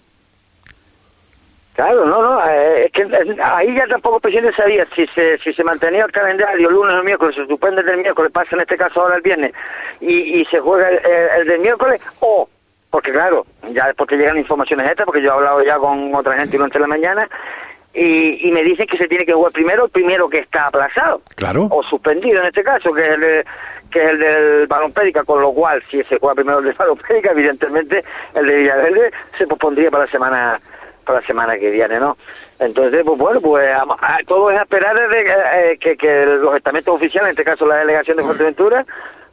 Claro, 1.74 2.06
no, 2.06 2.22
no, 2.22 2.48
eh, 2.48 2.86
es 2.86 2.92
que 2.92 3.02
eh, 3.02 3.36
ahí 3.44 3.74
ya 3.74 3.86
tampoco 3.86 4.16
el 4.16 4.22
presidente 4.22 4.56
sabía 4.56 4.86
si 4.96 5.06
se, 5.08 5.36
si 5.38 5.52
se 5.52 5.62
mantenía 5.62 6.06
el 6.06 6.10
calendario 6.10 6.70
lunes 6.70 6.96
o 6.96 7.04
miércoles, 7.04 7.36
se 7.36 7.46
suspende 7.46 7.82
el 7.82 7.86
del 7.86 7.98
miércoles, 7.98 8.32
pasa 8.32 8.48
en 8.52 8.62
este 8.62 8.78
caso 8.78 9.02
ahora 9.02 9.16
el 9.16 9.22
viernes, 9.22 9.52
y, 10.00 10.40
y 10.40 10.44
se 10.46 10.58
juega 10.58 10.88
el, 10.88 11.00
el, 11.38 11.46
del 11.46 11.60
miércoles, 11.60 12.00
o, 12.20 12.48
porque 12.88 13.12
claro, 13.12 13.44
ya 13.74 13.88
después 13.88 14.08
te 14.08 14.16
llegan 14.16 14.38
informaciones 14.38 14.90
estas, 14.90 15.04
porque 15.04 15.20
yo 15.20 15.28
he 15.28 15.32
hablado 15.34 15.62
ya 15.62 15.76
con 15.76 16.14
otra 16.14 16.38
gente 16.38 16.56
durante 16.56 16.78
la 16.78 16.86
mañana, 16.86 17.28
y, 17.96 18.46
y, 18.46 18.52
me 18.52 18.62
dicen 18.62 18.86
que 18.86 18.98
se 18.98 19.08
tiene 19.08 19.24
que 19.24 19.32
jugar 19.32 19.52
primero 19.52 19.86
el 19.86 19.90
primero 19.90 20.28
que 20.28 20.40
está 20.40 20.66
aplazado. 20.66 21.22
Claro. 21.34 21.68
O 21.70 21.82
suspendido 21.82 22.40
en 22.40 22.48
este 22.48 22.62
caso 22.62 22.92
que 22.92 23.02
es 23.02 23.08
el 23.08 23.44
que 23.90 24.04
es 24.04 24.10
el 24.10 24.18
del 24.18 24.66
balón 24.66 24.92
pédica 24.92 25.24
con 25.24 25.40
lo 25.40 25.52
cual 25.52 25.82
si 25.90 26.02
se 26.04 26.18
juega 26.18 26.34
primero 26.34 26.58
el 26.58 26.66
del 26.66 26.74
balón 26.74 26.98
pédica 26.98 27.30
evidentemente 27.30 28.04
el 28.34 28.46
de 28.46 28.56
Villaverde 28.56 29.12
se 29.38 29.46
pospondría 29.46 29.90
para 29.90 30.04
la 30.04 30.10
semana 30.10 30.60
para 31.04 31.20
la 31.20 31.26
semana 31.26 31.56
que 31.56 31.70
viene 31.70 31.98
no 32.00 32.16
entonces 32.58 33.02
pues 33.04 33.18
bueno 33.18 33.40
pues 33.40 33.70
todo 34.26 34.50
es 34.50 34.60
esperar 34.60 34.96
de, 35.08 35.20
eh, 35.20 35.78
que, 35.78 35.96
que 35.96 36.26
los 36.26 36.56
estamentos 36.56 36.94
oficiales 36.94 37.28
en 37.28 37.30
este 37.30 37.44
caso 37.44 37.64
la 37.64 37.76
delegación 37.76 38.16
de 38.16 38.24
Fuerteventura 38.24 38.84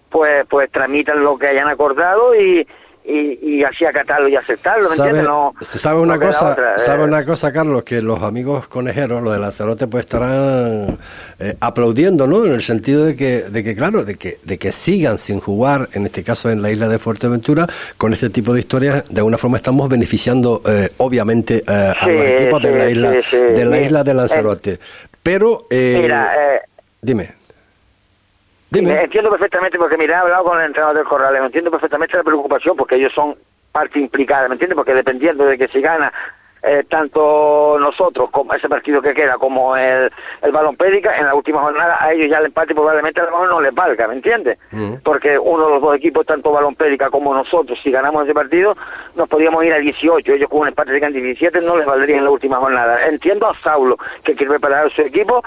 pues 0.09 0.45
pues 0.47 0.71
tramitan 0.71 1.23
lo 1.23 1.37
que 1.37 1.47
hayan 1.47 1.67
acordado 1.67 2.35
y 2.35 2.67
y, 3.05 3.57
y 3.57 3.63
así 3.63 3.85
acatarlo 3.85 4.27
y 4.29 4.35
aceptarlo, 4.35 4.89
¿me 4.89 4.95
entiendes? 4.95 5.23
No, 5.23 5.53
sabe 5.61 5.99
una 5.99 6.17
cosa, 6.17 6.55
sabe 6.77 7.03
eh. 7.03 7.07
una 7.07 7.25
cosa, 7.25 7.51
Carlos, 7.51 7.83
que 7.83 8.01
los 8.01 8.21
amigos 8.23 8.67
conejeros, 8.67 9.21
los 9.21 9.33
de 9.33 9.39
Lanzarote, 9.39 9.87
pues 9.87 10.05
estarán 10.05 10.97
eh, 11.39 11.55
aplaudiendo, 11.59 12.27
¿no? 12.27 12.45
En 12.45 12.53
el 12.53 12.61
sentido 12.61 13.05
de 13.05 13.15
que, 13.15 13.41
de 13.41 13.63
que 13.63 13.75
claro, 13.75 14.05
de 14.05 14.15
que, 14.15 14.39
de 14.43 14.57
que 14.57 14.71
sigan 14.71 15.17
sin 15.17 15.39
jugar, 15.39 15.89
en 15.93 16.05
este 16.05 16.23
caso 16.23 16.49
en 16.49 16.61
la 16.61 16.71
isla 16.71 16.87
de 16.87 16.97
Fuerteventura, 16.97 17.67
con 17.97 18.13
este 18.13 18.29
tipo 18.29 18.53
de 18.53 18.61
historias, 18.61 19.03
de 19.09 19.19
alguna 19.19 19.37
forma 19.37 19.57
estamos 19.57 19.89
beneficiando, 19.89 20.61
eh, 20.65 20.89
obviamente, 20.97 21.63
a 21.67 22.07
los 22.07 22.25
equipos 22.25 22.61
de 22.61 22.71
la 22.71 22.89
isla, 22.89 23.11
de 23.11 23.65
la 23.65 23.81
isla 23.81 24.03
de 24.03 24.13
Lanzarote. 24.13 24.79
Pero, 25.21 25.67
Mira, 25.69 26.31
dime. 27.01 27.42
Dime. 28.73 29.03
Entiendo 29.03 29.29
perfectamente, 29.29 29.77
porque 29.77 29.97
mira, 29.97 30.15
he 30.15 30.21
hablado 30.21 30.45
con 30.45 30.59
el 30.59 30.65
entrenador 30.65 30.97
del 30.97 31.05
Corrales, 31.05 31.41
entiendo 31.41 31.69
perfectamente 31.69 32.17
la 32.17 32.23
preocupación, 32.23 32.75
porque 32.75 32.95
ellos 32.95 33.13
son 33.13 33.35
parte 33.71 33.99
implicada, 33.99 34.47
¿me 34.47 34.55
entiendes? 34.55 34.75
Porque 34.75 34.95
dependiendo 34.95 35.45
de 35.45 35.57
que 35.57 35.67
si 35.67 35.79
gana 35.79 36.11
eh, 36.65 36.85
tanto 36.89 37.77
nosotros, 37.77 38.29
como 38.31 38.53
ese 38.53 38.69
partido 38.69 39.01
que 39.01 39.13
queda, 39.13 39.35
como 39.35 39.75
el, 39.75 40.09
el 40.41 40.51
balón 40.53 40.77
pédica, 40.77 41.17
en 41.17 41.25
la 41.25 41.35
última 41.35 41.61
jornada 41.61 41.97
a 41.99 42.13
ellos 42.13 42.29
ya 42.29 42.37
el 42.37 42.45
empate 42.45 42.73
probablemente 42.73 43.19
a 43.19 43.25
lo 43.25 43.31
mejor 43.31 43.49
no 43.49 43.61
les 43.61 43.75
valga, 43.75 44.07
¿me 44.07 44.13
entiendes? 44.15 44.57
Mm. 44.71 44.93
Porque 45.03 45.37
uno 45.37 45.65
de 45.65 45.73
los 45.73 45.81
dos 45.81 45.95
equipos, 45.97 46.25
tanto 46.25 46.53
balón 46.53 46.75
pédica 46.75 47.09
como 47.09 47.33
nosotros, 47.33 47.77
si 47.83 47.91
ganamos 47.91 48.23
ese 48.23 48.33
partido, 48.33 48.77
nos 49.13 49.27
podríamos 49.27 49.65
ir 49.65 49.73
a 49.73 49.79
18. 49.79 50.33
Ellos 50.33 50.49
con 50.49 50.61
un 50.61 50.69
empate 50.69 50.93
de 50.93 51.09
17 51.11 51.59
no 51.61 51.77
les 51.77 51.85
valdría 51.85 52.17
en 52.17 52.23
la 52.23 52.31
última 52.31 52.57
jornada. 52.57 53.07
Entiendo 53.07 53.45
a 53.47 53.59
Saulo, 53.61 53.97
que 54.23 54.33
quiere 54.33 54.51
preparar 54.51 54.89
su 54.89 55.01
equipo 55.01 55.43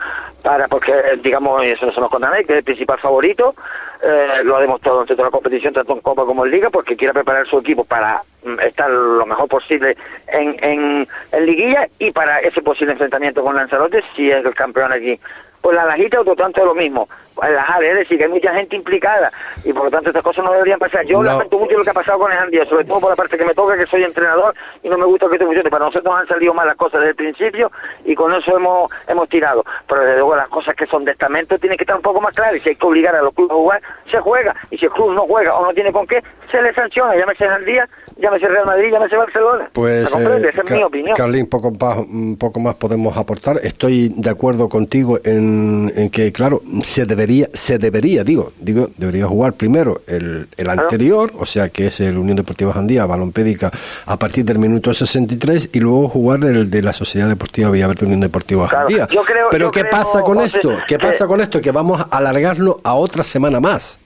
para, 0.47 0.69
porque, 0.69 0.93
digamos, 1.25 1.65
eso 1.65 1.87
no 1.87 1.93
se 1.93 2.01
nos 2.01 2.09
conta 2.09 2.31
nadie, 2.31 2.45
que 2.45 2.53
es 2.53 2.59
el 2.59 2.65
principal 2.65 3.01
favorito, 3.01 3.57
eh, 4.01 4.45
lo 4.45 4.55
ha 4.55 4.61
demostrado 4.61 5.01
en 5.01 5.09
toda 5.09 5.25
la 5.25 5.31
competición, 5.33 5.75
tanto 5.75 5.93
en 5.93 6.01
Copa 6.01 6.25
como 6.25 6.45
en 6.45 6.53
Liga, 6.53 6.71
porque 6.71 6.97
quiere 6.97 7.13
preparar 7.13 7.49
su 7.49 7.59
equipo 7.59 7.85
para 7.85 8.23
mm, 8.45 8.61
estar 8.61 8.89
lo 8.89 9.27
mejor 9.27 9.49
posible 9.49 9.97
en, 10.29 10.55
en, 10.63 11.09
en 11.33 11.47
Liguilla 11.47 11.89
y 11.99 12.13
para 12.13 12.39
ese 12.39 12.63
posible 12.63 12.93
enfrentamiento 12.93 13.43
con 13.43 13.57
Lanzarote 13.57 14.05
si 14.15 14.31
es 14.31 14.45
el 14.45 14.55
campeón 14.55 14.93
aquí. 14.93 15.19
Pues 15.61 15.75
la 15.77 15.85
Lajita 15.85 16.21
otro 16.21 16.37
tanto 16.37 16.61
es 16.61 16.67
lo 16.67 16.75
mismo. 16.75 17.09
En 17.43 17.55
la 17.55 17.63
Jale, 17.65 17.91
es 17.91 17.97
decir, 17.99 18.17
que 18.17 18.25
hay 18.25 18.31
mucha 18.31 18.55
gente 18.55 18.77
implicada 18.77 19.31
y 19.63 19.71
por 19.71 19.85
lo 19.85 19.91
tanto 19.91 20.09
estas 20.09 20.23
cosas 20.23 20.43
no 20.43 20.53
deberían 20.53 20.79
pasar. 20.79 21.05
Yo 21.05 21.19
No. 21.19 21.25
lamento 21.25 21.59
mucho 21.59 21.77
lo 21.77 21.85
que 21.85 21.91
ha 21.91 21.95
pasado 21.95 22.19
con 22.19 22.33
el 22.33 22.39
Andía, 22.39 22.65
sobre 22.65 22.87
todo 22.87 22.99
por 22.99 23.11
la 23.11 23.17
parte 23.17 23.37
que 23.37 23.45
me 23.45 23.53
toca, 23.53 23.77
que 23.77 23.85
soy 23.87 24.05
entrenador 24.05 24.55
y 24.83 24.89
no 24.89 24.97
me 24.97 25.05
gusta 25.05 25.27
que 25.29 25.35
esto 25.35 25.45
funcione. 25.45 25.69
Para 25.69 25.85
nosotros 25.85 26.15
han 26.19 26.27
salido 26.29 26.55
mal 26.55 26.67
las 26.67 26.77
cosas 26.77 27.01
desde 27.01 27.11
el 27.11 27.17
principio 27.17 27.71
y 28.07 28.15
con 28.15 28.33
eso 28.33 28.57
hemos 28.57 28.91
hemos 29.07 29.29
tirado. 29.29 29.65
Pero 29.87 30.01
desde 30.01 30.15
luego 30.15 30.35
las 30.37 30.49
cosas 30.49 30.75
que 30.77 30.87
son 30.87 31.05
de 31.05 31.13
estamento 31.13 31.59
tienen 31.59 31.77
que 31.77 31.83
estar 31.85 31.97
un 31.97 32.03
poco 32.03 32.23
más 32.23 32.35
claras 32.35 32.57
y 32.57 32.61
si 32.61 32.71
hay 32.71 32.77
que 32.77 32.87
obligar 32.87 33.15
a 33.15 33.21
los 33.21 33.35
clubes 33.35 33.51
a 33.51 33.55
jugar, 33.55 33.83
se 34.11 34.19
juega. 34.21 34.55
Y 34.71 34.79
si 34.79 34.87
el 34.87 34.93
club 34.93 35.13
no 35.13 35.27
juega 35.27 35.55
o 35.57 35.67
no 35.67 35.75
tiene 35.75 35.93
con 35.93 36.07
qué, 36.07 36.23
se 36.51 36.63
le 36.63 36.73
sanciona. 36.73 37.15
Llámese 37.17 37.45
Andía, 37.45 37.87
llámese 38.17 38.49
Real 38.49 38.65
Madrid, 38.65 38.93
llámese 38.93 39.15
Barcelona. 39.17 39.69
Pues, 39.75 40.15
eh, 40.15 40.39
Esa 40.39 40.49
es 40.49 40.57
Ca- 40.65 40.75
mi 40.75 40.83
opinión. 40.85 41.15
Carlín, 41.15 41.51
poco 41.51 41.71
más, 41.71 41.99
poco 42.39 42.61
más 42.61 42.77
podemos 42.77 43.15
aportar. 43.19 43.57
Estoy 43.63 44.11
de 44.17 44.31
acuerdo 44.31 44.71
contigo 44.71 45.19
en, 45.25 45.46
en 45.95 46.11
que, 46.11 46.33
claro, 46.33 46.63
se 46.83 47.07
debería, 47.07 47.49
se 47.53 47.79
debería, 47.79 48.25
digo, 48.25 48.53
digo, 48.61 48.91
debería 48.97 49.27
jugar 49.27 49.53
primero 49.55 50.03
el, 50.07 50.49
el 50.57 50.71
anterior, 50.71 51.33
o 51.39 51.47
sea, 51.47 51.69
que 51.69 51.89
es 51.89 52.01
el 52.01 52.17
Unión 52.19 52.37
Deportiva 52.37 52.73
Jandía, 52.73 53.07
Balompédica, 53.07 53.71
a 54.07 54.19
partir 54.19 54.45
del 54.45 54.59
minuto 54.59 54.93
63, 54.93 55.71
y 55.73 55.81
luego 55.81 56.09
jugar 56.09 56.45
el 56.45 56.71
de 56.71 56.83
la 56.83 56.93
Sociedad 56.93 57.29
Deportiva 57.29 57.71
Villaverde 57.71 58.07
Unión 58.07 58.21
Deportiva 58.21 58.69
Claro, 58.69 58.87
Jandía. 58.89 59.09
yo 59.11 59.23
creo- 59.23 59.49
Pero 59.51 59.71
¿qué 59.71 59.81
creo, 59.81 59.91
pasa 59.91 60.23
con 60.23 60.39
José, 60.39 60.57
esto? 60.59 60.71
¿Qué 60.89 60.97
que- 60.97 61.07
pasa 61.07 61.27
con 61.27 61.41
esto? 61.41 61.61
Que 61.61 61.71
vamos 61.71 62.01
a 62.01 62.05
alargarlo 62.17 62.81
a 62.85 62.95
otra 62.95 63.23
semana 63.25 63.61
más. 63.61 63.99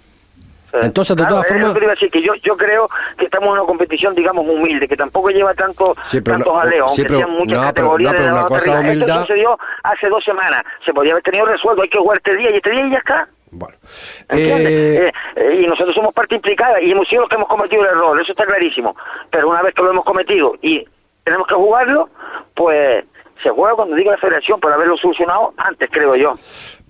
Entonces, 0.72 1.16
de 1.16 1.22
Claro, 1.22 1.34
todas 1.36 1.48
formas- 1.48 1.72
que 1.72 1.78
te 1.78 1.84
iba 1.84 1.92
a 1.92 1.94
decir, 1.94 2.10
que 2.10 2.22
yo, 2.22 2.34
yo 2.42 2.56
creo 2.56 2.88
que 3.18 3.24
estamos 3.24 3.48
en 3.48 3.52
una 3.54 3.64
competición, 3.64 4.14
digamos, 4.14 4.46
humilde, 4.48 4.86
que 4.86 4.96
tampoco 4.96 5.30
lleva 5.30 5.52
tanto, 5.54 5.94
Sí, 6.04 6.20
pero 6.20 6.36
tantos 6.36 6.54
no- 6.54 6.60
aleos, 6.60 6.94
sí, 6.94 7.00
aunque 7.02 7.14
pero- 7.14 7.18
sean 7.18 7.30
muchas 7.30 7.46
no, 7.48 7.60
pero- 7.60 7.66
categorías 7.66 8.12
no, 8.12 8.16
pero 8.16 8.26
de 8.28 8.32
una 8.38 8.46
cosa 8.46 8.80
humildad- 8.80 9.08
Esto 9.08 9.20
sucedió 9.22 9.58
hace 9.82 10.08
dos 10.08 10.24
semanas, 10.24 10.64
se 10.84 10.92
podría 10.92 11.12
haber 11.14 11.22
tenido 11.24 11.46
resuelto, 11.46 11.82
hay 11.82 11.88
que 11.88 11.98
jugar 11.98 12.18
este 12.18 12.36
día 12.36 12.50
y 12.50 12.56
este 12.56 12.70
día 12.70 12.86
y 12.86 12.90
ya 12.90 12.98
está. 12.98 13.28
Bueno. 13.52 13.76
Eh, 14.28 14.36
Eh, 15.08 15.12
eh, 15.36 15.60
y 15.62 15.66
nosotros 15.66 15.92
somos 15.94 16.14
parte 16.14 16.36
implicada 16.36 16.80
y 16.80 16.92
hemos 16.92 17.08
sido 17.08 17.22
los 17.22 17.28
que 17.30 17.34
hemos 17.36 17.48
cometido 17.48 17.82
el 17.82 17.88
error, 17.88 18.20
eso 18.20 18.30
está 18.32 18.46
clarísimo. 18.46 18.94
Pero 19.30 19.48
una 19.48 19.62
vez 19.62 19.74
que 19.74 19.82
lo 19.82 19.90
hemos 19.90 20.04
cometido 20.04 20.54
y 20.62 20.86
tenemos 21.24 21.48
que 21.48 21.54
jugarlo, 21.56 22.08
pues 22.54 23.04
se 23.42 23.50
juega 23.50 23.74
cuando 23.74 23.96
diga 23.96 24.12
la 24.12 24.18
federación 24.18 24.60
por 24.60 24.72
haberlo 24.72 24.96
solucionado 24.98 25.52
antes, 25.56 25.88
creo 25.90 26.14
yo. 26.14 26.34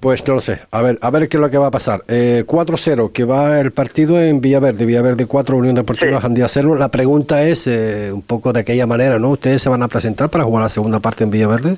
Pues 0.00 0.26
no 0.26 0.36
lo 0.36 0.40
sé. 0.40 0.60
A 0.70 0.80
ver, 0.80 0.98
a 1.02 1.10
ver 1.10 1.28
qué 1.28 1.36
es 1.36 1.40
lo 1.40 1.50
que 1.50 1.58
va 1.58 1.66
a 1.66 1.70
pasar. 1.70 2.00
Eh, 2.08 2.44
4-0, 2.46 3.12
que 3.12 3.24
va 3.24 3.60
el 3.60 3.70
partido 3.70 4.18
en 4.20 4.40
Villaverde. 4.40 4.86
Villaverde 4.86 5.26
4, 5.26 5.56
Unión 5.58 5.74
Deportiva 5.74 6.16
Sí. 6.16 6.22
Jandía 6.22 6.48
0. 6.48 6.74
La 6.76 6.88
pregunta 6.90 7.42
es 7.42 7.66
eh, 7.66 8.10
un 8.12 8.22
poco 8.22 8.52
de 8.52 8.60
aquella 8.60 8.86
manera, 8.86 9.18
¿no? 9.18 9.28
¿Ustedes 9.28 9.60
se 9.60 9.68
van 9.68 9.82
a 9.82 9.88
presentar 9.88 10.30
para 10.30 10.44
jugar 10.44 10.62
la 10.62 10.68
segunda 10.70 11.00
parte 11.00 11.24
en 11.24 11.30
Villaverde? 11.30 11.76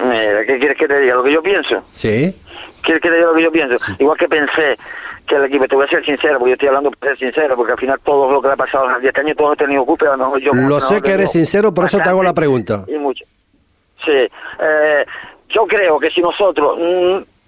Mira, 0.00 0.46
¿Qué 0.46 0.58
quieres 0.58 0.78
que 0.78 0.88
te 0.88 1.00
diga? 1.00 1.14
Lo 1.16 1.22
que 1.22 1.32
yo 1.32 1.42
pienso. 1.42 1.82
Sí. 1.92 2.34
¿Quieres 2.82 3.02
que 3.02 3.08
te 3.10 3.14
diga 3.16 3.26
lo 3.26 3.34
que 3.34 3.42
yo 3.42 3.52
pienso? 3.52 3.76
Igual 3.98 4.16
que 4.16 4.28
pensé 4.28 4.78
que 5.26 5.34
el 5.34 5.44
equipo, 5.44 5.66
te 5.68 5.76
voy 5.76 5.84
a 5.84 5.90
ser 5.90 6.02
sincero, 6.06 6.38
porque 6.38 6.50
yo 6.52 6.54
estoy 6.54 6.68
hablando 6.68 6.90
para 6.92 7.12
ser 7.14 7.30
sincero, 7.30 7.54
porque 7.56 7.72
al 7.72 7.78
final 7.78 8.00
todo 8.02 8.32
lo 8.32 8.40
que 8.40 8.46
le 8.48 8.54
ha 8.54 8.56
pasado 8.56 8.86
en 8.96 9.02
10 9.02 9.14
años, 9.18 9.36
todos 9.36 9.52
he 9.52 9.56
tenido 9.56 9.84
culpa, 9.84 10.06
a 10.06 10.16
lo 10.16 10.24
mejor 10.24 10.40
yo... 10.40 10.52
Lo 10.54 10.80
sé 10.80 11.02
que 11.02 11.12
eres 11.12 11.32
sincero, 11.32 11.74
por 11.74 11.84
eso 11.84 11.98
te 11.98 12.08
hago 12.08 12.22
la 12.22 12.32
pregunta. 12.32 12.84
Y 12.88 12.96
mucho. 12.96 13.26
Sí. 14.06 14.12
Eh, 14.12 15.04
yo 15.48 15.66
creo 15.66 15.98
que 15.98 16.10
si 16.10 16.20
nosotros 16.20 16.78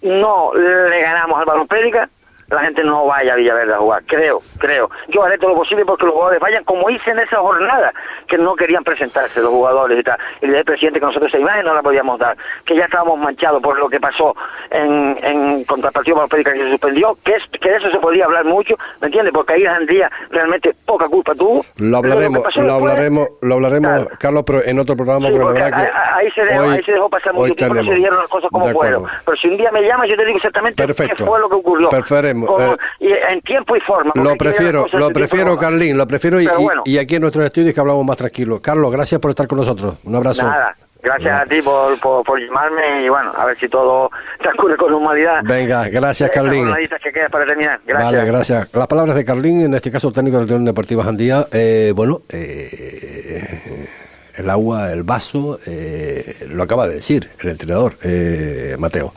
no 0.02 0.54
le 0.54 1.00
ganamos 1.00 1.38
al 1.38 1.46
Balón 1.46 1.66
Pédica, 1.66 2.08
la 2.50 2.60
gente 2.60 2.82
no 2.84 3.06
vaya 3.06 3.32
a 3.34 3.36
Villaverde 3.36 3.72
a 3.74 3.78
jugar. 3.78 4.02
Creo, 4.06 4.40
creo. 4.58 4.90
Yo 5.08 5.22
haré 5.24 5.38
todo 5.38 5.50
lo 5.50 5.56
posible 5.56 5.84
porque 5.84 6.04
los 6.06 6.14
jugadores 6.14 6.40
vayan 6.40 6.64
como 6.64 6.90
hice 6.90 7.10
en 7.10 7.20
esa 7.20 7.36
jornada, 7.38 7.92
que 8.26 8.36
no 8.38 8.54
querían 8.56 8.84
presentarse 8.84 9.40
los 9.40 9.50
jugadores 9.50 9.98
y 9.98 10.02
tal. 10.02 10.18
Y 10.40 10.46
le 10.46 10.48
dije 10.48 10.58
al 10.58 10.64
presidente 10.64 11.00
que 11.00 11.06
nosotros 11.06 11.28
esa 11.32 11.38
imagen 11.40 11.64
no 11.64 11.74
la 11.74 11.82
podíamos 11.82 12.18
dar, 12.18 12.36
que 12.64 12.76
ya 12.76 12.84
estábamos 12.84 13.18
manchados 13.18 13.62
por 13.62 13.78
lo 13.78 13.88
que 13.88 14.00
pasó 14.00 14.34
en, 14.70 15.18
en 15.22 15.64
contra 15.64 15.88
el 15.88 15.92
partido 15.94 16.26
que 16.28 16.42
se 16.44 16.70
suspendió, 16.70 17.16
que, 17.24 17.32
es, 17.34 17.42
que 17.60 17.70
de 17.70 17.76
eso 17.76 17.90
se 17.90 17.98
podía 17.98 18.24
hablar 18.24 18.44
mucho, 18.44 18.76
¿me 19.00 19.06
entiendes? 19.06 19.32
Porque 19.32 19.54
ahí 19.54 19.66
Andía 19.66 20.10
realmente 20.30 20.74
poca 20.86 21.08
culpa 21.08 21.34
tuvo. 21.34 21.64
Lo 21.76 21.98
hablaremos, 21.98 22.42
lo 22.56 22.72
hablaremos, 22.72 23.28
lo 23.42 23.54
hablaremos, 23.54 23.90
Claro. 23.90 24.08
Carlos, 24.18 24.42
pero 24.46 24.64
en 24.64 24.78
otro 24.78 24.96
programa, 24.96 25.28
Sí, 25.28 25.32
porque 25.36 25.58
la 25.60 25.64
verdad 25.66 25.90
a- 25.94 26.16
ahí 26.16 26.30
se 26.32 26.44
dejó, 26.44 26.62
hoy- 26.64 26.74
ahí 26.76 26.82
se 26.84 26.92
dejó 26.92 27.08
pasar 27.10 27.34
mucho 27.34 27.54
tiempo, 27.54 27.74
no 27.74 27.84
se 27.84 27.94
dieron 27.94 28.18
las 28.18 28.28
cosas 28.28 28.50
como 28.50 28.66
fueron. 28.70 29.04
Pero 29.24 29.36
si 29.36 29.48
un 29.48 29.56
día 29.56 29.70
me 29.72 29.82
llamas, 29.82 30.08
yo 30.08 30.16
te 30.16 30.24
digo 30.24 30.36
exactamente 30.38 30.86
Perfecto. 30.86 31.16
qué 31.16 31.24
fue 31.24 31.38
lo 31.40 31.48
que 31.48 31.54
ocurrió. 31.56 31.88
Preferemos, 31.88 32.39
Como- 32.46 32.72
eh, 33.00 33.20
en 33.30 33.40
tiempo 33.42 33.76
y 33.76 33.80
forma. 33.80 34.12
Lo 34.14 34.36
prefiero, 34.36 34.86
lo 34.92 35.08
prefiero. 35.10 35.58
Carlín, 35.58 35.96
lo 35.96 36.06
prefiero 36.06 36.40
y, 36.40 36.46
bueno. 36.46 36.82
aquí 37.00 37.14
en 37.16 37.22
nuestros 37.22 37.44
estudios 37.44 37.74
que 37.74 37.80
hablamos 37.80 38.04
más 38.04 38.16
tranquilos. 38.16 38.60
Carlos, 38.60 38.90
gracias 38.90 39.20
por 39.20 39.30
estar 39.30 39.46
con 39.46 39.58
nosotros. 39.58 39.96
Un 40.04 40.14
abrazo. 40.14 40.42
Nada, 40.42 40.76
gracias 41.02 41.40
a 41.40 41.44
ti 41.46 41.60
por, 41.62 41.98
por, 42.00 42.24
por 42.24 42.38
llamarme 42.40 43.04
y 43.04 43.08
bueno, 43.08 43.32
a 43.36 43.44
ver 43.46 43.58
si 43.58 43.68
todo 43.68 44.10
transcurre 44.40 44.76
con 44.76 44.90
normalidad. 44.92 45.40
Venga, 45.44 45.88
gracias, 45.88 46.30
Carlín. 46.30 46.66
jornaditas 46.66 47.00
que 47.02 47.12
queda 47.12 47.28
para 47.28 47.46
terminar. 47.46 47.80
Gracias. 47.86 48.12
Vale, 48.12 48.24
gracias. 48.24 48.68
Las 48.72 48.86
palabras 48.86 49.16
de 49.16 49.24
Carlín, 49.24 49.62
en 49.62 49.74
este 49.74 49.90
caso 49.90 50.12
técnico 50.12 50.38
del 50.38 50.46
Unión 50.46 50.64
Deportiva 50.64 51.04
Jandía. 51.04 51.46
Eh, 51.52 51.92
bueno, 51.94 52.22
eh, 52.28 53.88
el 54.36 54.48
agua, 54.50 54.92
el 54.92 55.02
vaso, 55.02 55.58
eh, 55.66 56.46
lo 56.48 56.62
acaba 56.62 56.88
de 56.88 56.94
decir 56.94 57.28
el 57.42 57.50
entrenador, 57.50 57.94
eh, 58.02 58.76
Mateo. 58.78 59.12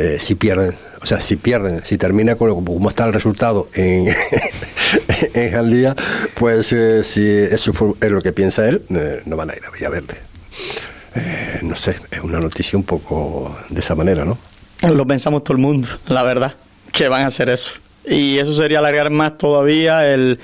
Eh, 0.00 0.18
si 0.20 0.36
pierden, 0.36 0.74
o 1.02 1.06
sea, 1.06 1.18
si 1.18 1.34
pierden, 1.36 1.84
si 1.84 1.98
termina 1.98 2.36
con 2.36 2.54
como 2.64 2.88
está 2.88 3.04
el 3.06 3.12
resultado 3.12 3.68
en, 3.74 4.06
en 5.34 5.94
pues 6.34 6.72
eh, 6.72 7.02
si 7.02 7.26
eso 7.28 7.72
fue- 7.72 7.94
es 8.00 8.10
lo 8.10 8.22
que 8.22 8.32
piensa 8.32 8.68
él, 8.68 8.82
eh, 8.90 9.22
no 9.24 9.36
van 9.36 9.50
a 9.50 9.56
ir 9.56 9.62
a 9.66 9.70
Villaverde. 9.70 10.14
Eh, 11.16 11.58
no 11.62 11.74
sé, 11.74 11.96
es 12.12 12.20
una 12.20 12.38
noticia 12.38 12.78
un 12.78 12.84
poco 12.84 13.56
de 13.68 13.80
esa 13.80 13.94
manera, 13.96 14.24
¿no? 14.24 14.38
Lo 14.88 15.04
pensamos 15.06 15.42
todo 15.42 15.56
el 15.56 15.62
mundo, 15.62 15.88
la 16.06 16.22
verdad, 16.22 16.54
que 16.92 17.08
van 17.08 17.24
a 17.24 17.26
hacer 17.26 17.50
eso. 17.50 17.74
Y 18.06 18.38
eso 18.38 18.52
sería 18.54 18.78
alargar 18.78 19.10
más 19.10 19.36
todavía 19.36 20.06
el, 20.12 20.38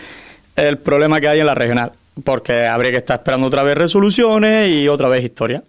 el 0.56 0.78
problema 0.78 1.20
que 1.20 1.28
hay 1.28 1.40
en 1.40 1.46
la 1.46 1.54
regional, 1.54 1.92
porque 2.24 2.66
habría 2.66 2.90
que 2.90 2.96
estar 2.98 3.18
esperando 3.20 3.46
otra 3.46 3.62
vez 3.62 3.78
resoluciones 3.78 4.68
y 4.70 4.88
otra 4.88 5.08
vez 5.08 5.22
historia. 5.24 5.62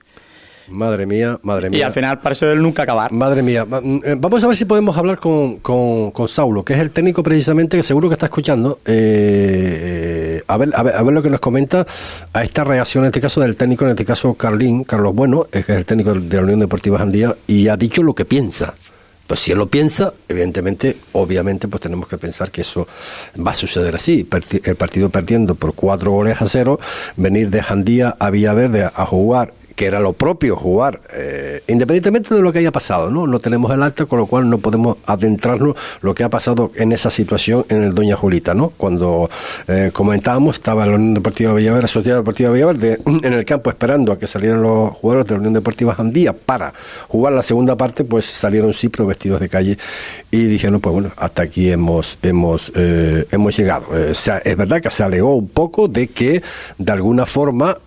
Madre 0.67 1.05
mía, 1.05 1.39
madre 1.43 1.69
mía. 1.69 1.79
Y 1.79 1.81
al 1.83 1.93
final 1.93 2.19
parece 2.19 2.45
del 2.47 2.61
nunca 2.61 2.83
acabar. 2.83 3.11
Madre 3.11 3.43
mía, 3.43 3.65
mm, 3.65 3.99
eh, 4.03 4.15
vamos 4.17 4.43
a 4.43 4.47
ver 4.47 4.55
si 4.55 4.65
podemos 4.65 4.97
hablar 4.97 5.19
con, 5.19 5.57
con, 5.57 6.11
con 6.11 6.27
Saulo, 6.27 6.63
que 6.63 6.73
es 6.73 6.79
el 6.79 6.91
técnico 6.91 7.21
precisamente 7.23 7.77
que 7.77 7.83
seguro 7.83 8.09
que 8.09 8.13
está 8.13 8.25
escuchando, 8.25 8.79
eh, 8.85 10.39
eh, 10.39 10.43
a, 10.47 10.57
ver, 10.57 10.71
a, 10.73 10.83
ver, 10.83 10.95
a 10.95 11.03
ver 11.03 11.13
lo 11.13 11.21
que 11.21 11.29
nos 11.29 11.39
comenta 11.39 11.85
a 12.33 12.43
esta 12.43 12.63
reacción, 12.63 13.03
en 13.03 13.09
este 13.09 13.21
caso 13.21 13.41
del 13.41 13.55
técnico, 13.55 13.85
en 13.85 13.91
este 13.91 14.05
caso 14.05 14.33
Carlín, 14.33 14.83
Carlos 14.83 15.13
Bueno, 15.13 15.45
que 15.51 15.59
es 15.59 15.69
el 15.69 15.85
técnico 15.85 16.13
de 16.13 16.37
la 16.37 16.43
Unión 16.43 16.59
Deportiva 16.59 16.97
Jandía, 16.97 17.35
y 17.47 17.67
ha 17.67 17.77
dicho 17.77 18.01
lo 18.01 18.15
que 18.15 18.25
piensa. 18.25 18.73
Pues 19.27 19.39
si 19.39 19.51
él 19.51 19.57
lo 19.57 19.67
piensa, 19.67 20.13
evidentemente, 20.29 20.97
obviamente, 21.13 21.67
pues 21.67 21.81
tenemos 21.81 22.07
que 22.07 22.17
pensar 22.17 22.51
que 22.51 22.61
eso 22.61 22.87
va 23.35 23.51
a 23.51 23.55
suceder 23.55 23.95
así. 23.95 24.27
El 24.63 24.75
partido 24.75 25.09
perdiendo 25.09 25.55
por 25.55 25.73
cuatro 25.73 26.11
goles 26.11 26.39
a 26.39 26.47
cero, 26.47 26.79
venir 27.17 27.49
de 27.49 27.63
Jandía 27.63 28.15
a 28.19 28.29
Villaverde 28.29 28.83
a 28.83 29.05
jugar 29.05 29.51
que 29.75 29.85
era 29.85 29.99
lo 29.99 30.13
propio 30.13 30.55
jugar, 30.55 31.01
eh, 31.13 31.61
independientemente 31.67 32.33
de 32.33 32.41
lo 32.41 32.51
que 32.53 32.59
haya 32.59 32.71
pasado, 32.71 33.11
¿no? 33.11 33.27
No 33.27 33.39
tenemos 33.39 33.71
el 33.73 33.83
acta, 33.83 34.05
con 34.05 34.19
lo 34.19 34.25
cual 34.25 34.49
no 34.49 34.57
podemos 34.59 34.97
adentrarnos 35.05 35.75
lo 36.01 36.15
que 36.15 36.23
ha 36.23 36.29
pasado 36.29 36.71
en 36.75 36.93
esa 36.93 37.09
situación 37.09 37.65
en 37.69 37.83
el 37.83 37.93
Doña 37.93 38.15
Julita, 38.15 38.53
¿no? 38.53 38.69
Cuando 38.69 39.29
eh, 39.67 39.91
comentábamos, 39.93 40.55
estaba 40.55 40.85
la 40.85 40.95
Unión 40.95 41.13
Deportiva 41.13 41.53
Villaverde, 41.53 41.81
la 41.83 41.87
Sociedad 41.89 42.17
Deportiva 42.17 42.51
Villaverde, 42.51 42.99
en 43.05 43.33
el 43.33 43.43
campo 43.43 43.69
esperando 43.69 44.13
a 44.13 44.19
que 44.19 44.27
salieran 44.27 44.61
los 44.61 44.93
jugadores 44.93 45.27
de 45.27 45.33
la 45.33 45.39
Unión 45.39 45.53
Deportiva 45.53 45.93
Jandía 45.93 46.33
para 46.33 46.73
jugar 47.09 47.33
la 47.33 47.43
segunda 47.43 47.75
parte, 47.75 48.05
pues 48.05 48.25
salieron 48.25 48.73
Cipro 48.73 49.05
vestidos 49.05 49.41
de 49.41 49.49
calle 49.49 49.77
y 50.31 50.45
dijeron, 50.45 50.79
pues 50.79 50.93
bueno, 50.93 51.11
hasta 51.17 51.41
aquí 51.41 51.69
hemos, 51.69 52.17
hemos, 52.21 52.71
eh, 52.75 53.25
hemos 53.31 53.57
llegado. 53.57 53.87
O 54.09 54.13
sea, 54.13 54.37
es 54.37 54.55
verdad 54.55 54.81
que 54.81 54.89
se 54.89 55.03
alegó 55.03 55.35
un 55.35 55.49
poco 55.49 55.87
de 55.89 56.07
que 56.07 56.41
de 56.77 56.91
alguna 56.91 57.25
forma 57.25 57.77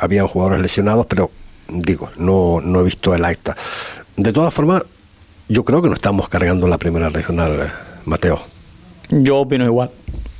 habían 0.00 0.26
jugadores 0.26 0.60
lesionados, 0.60 0.97
pero 1.06 1.30
digo, 1.68 2.10
no, 2.16 2.60
no 2.62 2.80
he 2.80 2.84
visto 2.84 3.14
el 3.14 3.24
acta. 3.24 3.56
De 4.16 4.32
todas 4.32 4.52
formas, 4.52 4.82
yo 5.48 5.64
creo 5.64 5.82
que 5.82 5.88
no 5.88 5.94
estamos 5.94 6.28
cargando 6.28 6.66
la 6.68 6.78
primera 6.78 7.08
regional, 7.08 7.60
eh, 7.62 7.70
Mateo. 8.04 8.40
Yo 9.10 9.38
opino 9.38 9.64
igual. 9.64 9.90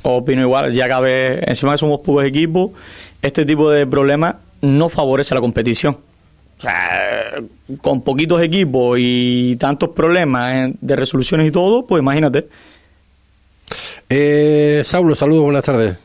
Opino 0.03 0.41
igual. 0.41 0.73
Ya 0.73 0.87
cabe, 0.87 1.39
encima 1.49 1.71
que 1.73 1.77
somos 1.79 2.01
pocos 2.01 2.25
equipos, 2.25 2.71
este 3.21 3.45
tipo 3.45 3.69
de 3.69 3.87
problemas 3.87 4.35
no 4.61 4.89
favorece 4.89 5.33
la 5.33 5.41
competición. 5.41 5.97
O 6.57 6.61
sea, 6.61 7.35
con 7.81 8.01
poquitos 8.01 8.41
equipos 8.41 8.97
y 8.99 9.55
tantos 9.55 9.91
problemas 9.91 10.71
de 10.79 10.95
resoluciones 10.95 11.47
y 11.47 11.51
todo, 11.51 11.85
pues 11.85 12.01
imagínate. 12.01 12.47
Eh, 14.09 14.81
Saulo, 14.85 15.15
saludos, 15.15 15.43
buenas 15.43 15.63
tardes. 15.63 15.97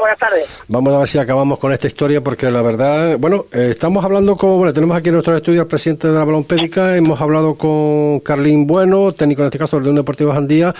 Buenas 0.00 0.18
tardes. 0.18 0.46
Vamos 0.68 0.94
a 0.94 0.98
ver 0.98 1.08
si 1.08 1.18
acabamos 1.18 1.58
con 1.58 1.72
esta 1.72 1.86
historia 1.86 2.22
porque 2.22 2.50
la 2.50 2.62
verdad, 2.62 3.18
bueno, 3.18 3.46
eh, 3.52 3.68
estamos 3.70 4.04
hablando 4.04 4.36
con, 4.36 4.56
bueno, 4.56 4.72
tenemos 4.72 4.96
aquí 4.96 5.08
en 5.08 5.14
nuestro 5.14 5.36
estudio 5.36 5.62
al 5.62 5.66
presidente 5.66 6.08
de 6.08 6.14
la 6.14 6.24
Balompédica, 6.24 6.96
hemos 6.96 7.20
hablado 7.20 7.54
con 7.54 8.20
Carlín 8.20 8.66
Bueno, 8.66 9.12
técnico 9.12 9.42
en 9.42 9.46
este 9.46 9.58
caso 9.58 9.76
del 9.76 9.84
Unión 9.84 9.96
Deportivo 9.96 10.32
Jandía. 10.32 10.74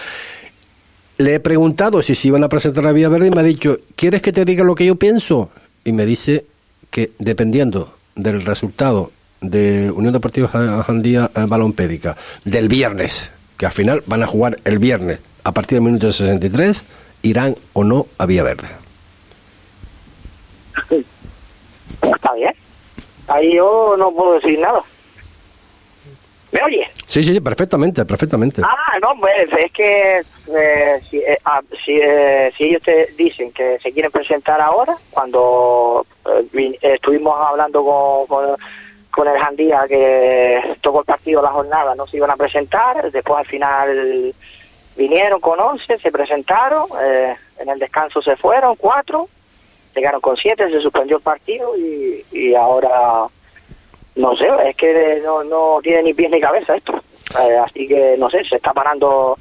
Le 1.18 1.34
he 1.34 1.40
preguntado 1.40 2.02
si 2.02 2.14
se 2.14 2.28
iban 2.28 2.42
a 2.42 2.48
presentar 2.48 2.86
a 2.86 2.92
Vía 2.92 3.08
Verde 3.08 3.28
y 3.28 3.30
me 3.30 3.40
ha 3.40 3.44
dicho, 3.44 3.78
¿quieres 3.96 4.22
que 4.22 4.32
te 4.32 4.44
diga 4.44 4.64
lo 4.64 4.74
que 4.74 4.86
yo 4.86 4.96
pienso? 4.96 5.50
Y 5.84 5.92
me 5.92 6.06
dice 6.06 6.46
que 6.90 7.12
dependiendo 7.18 7.94
del 8.14 8.44
resultado 8.44 9.12
de 9.40 9.90
Unión 9.90 10.12
Deportiva 10.12 10.48
Jandía 10.48 11.30
eh, 11.34 11.44
Balompédica 11.46 12.16
del 12.44 12.68
viernes, 12.68 13.30
que 13.56 13.66
al 13.66 13.72
final 13.72 14.02
van 14.06 14.22
a 14.22 14.26
jugar 14.26 14.58
el 14.64 14.78
viernes 14.78 15.18
a 15.44 15.52
partir 15.52 15.76
del 15.76 15.84
minuto 15.84 16.12
63, 16.12 16.84
irán 17.22 17.56
o 17.72 17.84
no 17.84 18.06
a 18.18 18.26
Vía 18.26 18.42
Verde. 18.42 18.81
Está 22.02 22.32
bien. 22.34 22.54
Ahí 23.28 23.54
yo 23.54 23.94
no 23.96 24.12
puedo 24.12 24.34
decir 24.34 24.58
nada. 24.58 24.82
¿Me 26.52 26.62
oye? 26.62 26.86
Sí, 27.06 27.22
sí, 27.22 27.40
perfectamente, 27.40 28.04
perfectamente. 28.04 28.60
Ah, 28.62 28.98
no, 29.00 29.18
pues 29.18 29.48
es 29.58 29.72
que 29.72 30.22
eh, 30.48 31.00
si, 31.08 31.16
eh, 31.18 31.38
ah, 31.46 31.62
si, 31.82 31.98
eh, 31.98 32.52
si, 32.56 32.64
ellos 32.64 32.82
te 32.82 33.06
dicen 33.16 33.52
que 33.52 33.78
se 33.82 33.90
quieren 33.90 34.10
presentar 34.10 34.60
ahora, 34.60 34.94
cuando 35.10 36.06
estuvimos 36.82 37.34
hablando 37.40 37.82
con, 37.82 38.26
con, 38.26 38.56
con, 39.10 39.28
el 39.28 39.38
Jandía 39.40 39.86
que 39.88 40.76
tocó 40.82 41.00
el 41.00 41.06
partido 41.06 41.40
la 41.40 41.52
jornada, 41.52 41.94
no 41.94 42.06
se 42.06 42.18
iban 42.18 42.30
a 42.30 42.36
presentar, 42.36 43.10
después 43.10 43.38
al 43.38 43.46
final 43.46 44.34
vinieron 44.94 45.40
con 45.40 45.58
11, 45.58 45.98
se 45.98 46.12
presentaron, 46.12 46.86
en 47.58 47.68
el 47.68 47.78
descanso 47.78 48.20
se 48.20 48.36
fueron, 48.36 48.76
cuatro, 48.76 49.28
llegaron 49.94 50.20
con 50.20 50.36
siete, 50.36 50.70
se 50.70 50.80
suspendió 50.80 51.16
el 51.16 51.22
partido 51.22 51.76
y, 51.76 52.24
y 52.32 52.54
ahora 52.54 53.26
no 54.16 54.36
sé, 54.36 54.46
es 54.66 54.76
que 54.76 55.20
no, 55.24 55.42
no 55.44 55.80
tiene 55.82 56.02
ni 56.02 56.14
pies 56.14 56.30
ni 56.30 56.40
cabeza 56.40 56.76
esto. 56.76 57.02
Eh, 57.40 57.56
así 57.56 57.88
que 57.88 58.16
no 58.18 58.28
sé, 58.28 58.44
se 58.44 58.56
está 58.56 58.72
parando 58.72 59.38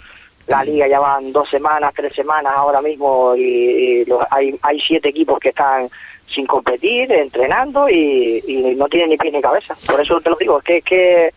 la 0.47 0.63
liga, 0.63 0.87
ya 0.87 0.99
van 0.99 1.31
dos 1.31 1.49
semanas, 1.49 1.93
tres 1.95 2.13
semanas 2.13 2.53
ahora 2.55 2.81
mismo 2.81 3.35
y, 3.35 4.05
hay, 4.29 4.57
hay 4.61 4.79
siete 4.79 5.09
equipos 5.09 5.39
que 5.39 5.49
están 5.49 5.89
sin 6.27 6.45
competir, 6.45 7.11
entrenando 7.11 7.89
y, 7.89 8.41
y 8.47 8.75
no 8.75 8.87
tienen 8.87 9.09
ni 9.09 9.17
pies 9.17 9.33
ni 9.33 9.41
cabeza. 9.41 9.75
Por 9.85 9.99
eso 9.99 10.21
te 10.21 10.29
lo 10.29 10.35
digo, 10.37 10.59
es 10.59 10.63
que, 10.63 10.77
es 10.77 10.83
que 10.83 11.33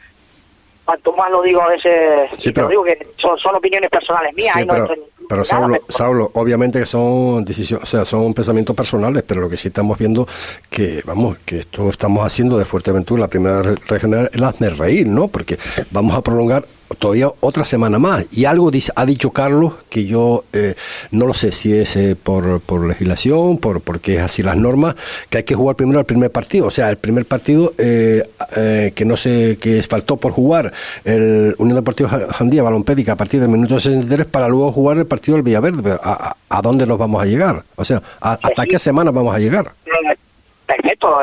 cuanto 0.84 1.12
más 1.12 1.30
lo 1.30 1.42
digo 1.42 1.62
a 1.62 1.68
veces, 1.68 2.30
pero, 2.52 2.68
digo 2.68 2.84
que 2.84 2.98
son, 3.16 3.38
son 3.38 3.54
opiniones 3.54 3.90
personales 3.90 4.34
mías. 4.34 4.54
pero, 4.68 4.88
pero 5.28 5.44
Saulo, 5.44 5.80
Saulo, 5.88 6.30
obviamente 6.34 6.78
que 6.78 6.86
son 6.86 7.44
decisiones, 7.44 7.84
o 7.84 7.86
sea, 7.86 8.04
son 8.04 8.34
pensamientos 8.34 8.76
personales, 8.76 9.24
pero 9.26 9.40
lo 9.40 9.48
que 9.48 9.56
sí 9.56 9.68
estamos 9.68 9.98
viendo 9.98 10.26
que, 10.68 11.02
vamos, 11.04 11.38
que 11.44 11.60
esto 11.60 11.88
estamos 11.88 12.24
haciendo 12.24 12.58
de 12.58 12.64
Fuerteventura, 12.64 13.22
la 13.22 13.28
primera 13.28 13.62
regional, 13.62 14.30
es 14.32 14.42
hazme 14.42 14.70
reír, 14.70 15.06
¿no? 15.06 15.28
Porque 15.28 15.58
vamos 15.90 16.16
a 16.16 16.20
prolongar 16.20 16.64
todavía 16.94 17.28
otra 17.40 17.64
semana 17.64 17.98
más. 17.98 18.26
Y 18.32 18.44
algo 18.44 18.70
dice, 18.70 18.92
ha 18.96 19.06
dicho 19.06 19.30
Carlos 19.30 19.74
que 19.88 20.04
yo 20.06 20.44
eh, 20.52 20.74
no 21.10 21.26
lo 21.26 21.34
sé 21.34 21.52
si 21.52 21.76
es 21.76 21.96
eh, 21.96 22.16
por, 22.20 22.60
por 22.60 22.86
legislación, 22.86 23.58
por 23.58 23.80
porque 23.80 24.16
es 24.16 24.22
así 24.22 24.42
las 24.42 24.56
normas, 24.56 24.94
que 25.30 25.38
hay 25.38 25.44
que 25.44 25.54
jugar 25.54 25.76
primero 25.76 26.00
el 26.00 26.06
primer 26.06 26.30
partido. 26.30 26.66
O 26.66 26.70
sea, 26.70 26.90
el 26.90 26.96
primer 26.96 27.26
partido 27.26 27.74
eh, 27.78 28.22
que 28.94 29.04
no 29.04 29.16
sé, 29.16 29.58
que 29.60 29.82
faltó 29.82 30.16
por 30.16 30.32
jugar 30.32 30.72
el 31.04 31.54
Unión 31.58 31.76
Deportiva 31.76 32.08
Jandía 32.30 32.62
Balompédica 32.62 33.12
a 33.12 33.16
partir 33.16 33.40
del 33.40 33.48
minuto 33.48 33.78
63 33.80 34.26
para 34.26 34.48
luego 34.48 34.72
jugar 34.72 34.98
el 34.98 35.06
partido 35.06 35.36
del 35.36 35.42
Villaverde. 35.42 35.98
¿A, 36.02 36.36
a 36.48 36.62
dónde 36.62 36.86
nos 36.86 36.98
vamos 36.98 37.22
a 37.22 37.26
llegar? 37.26 37.62
O 37.76 37.84
sea, 37.84 38.02
¿hasta 38.20 38.64
qué 38.66 38.78
semana 38.78 39.10
vamos 39.10 39.34
a 39.34 39.38
llegar? 39.38 39.72
Perfecto, 40.66 41.18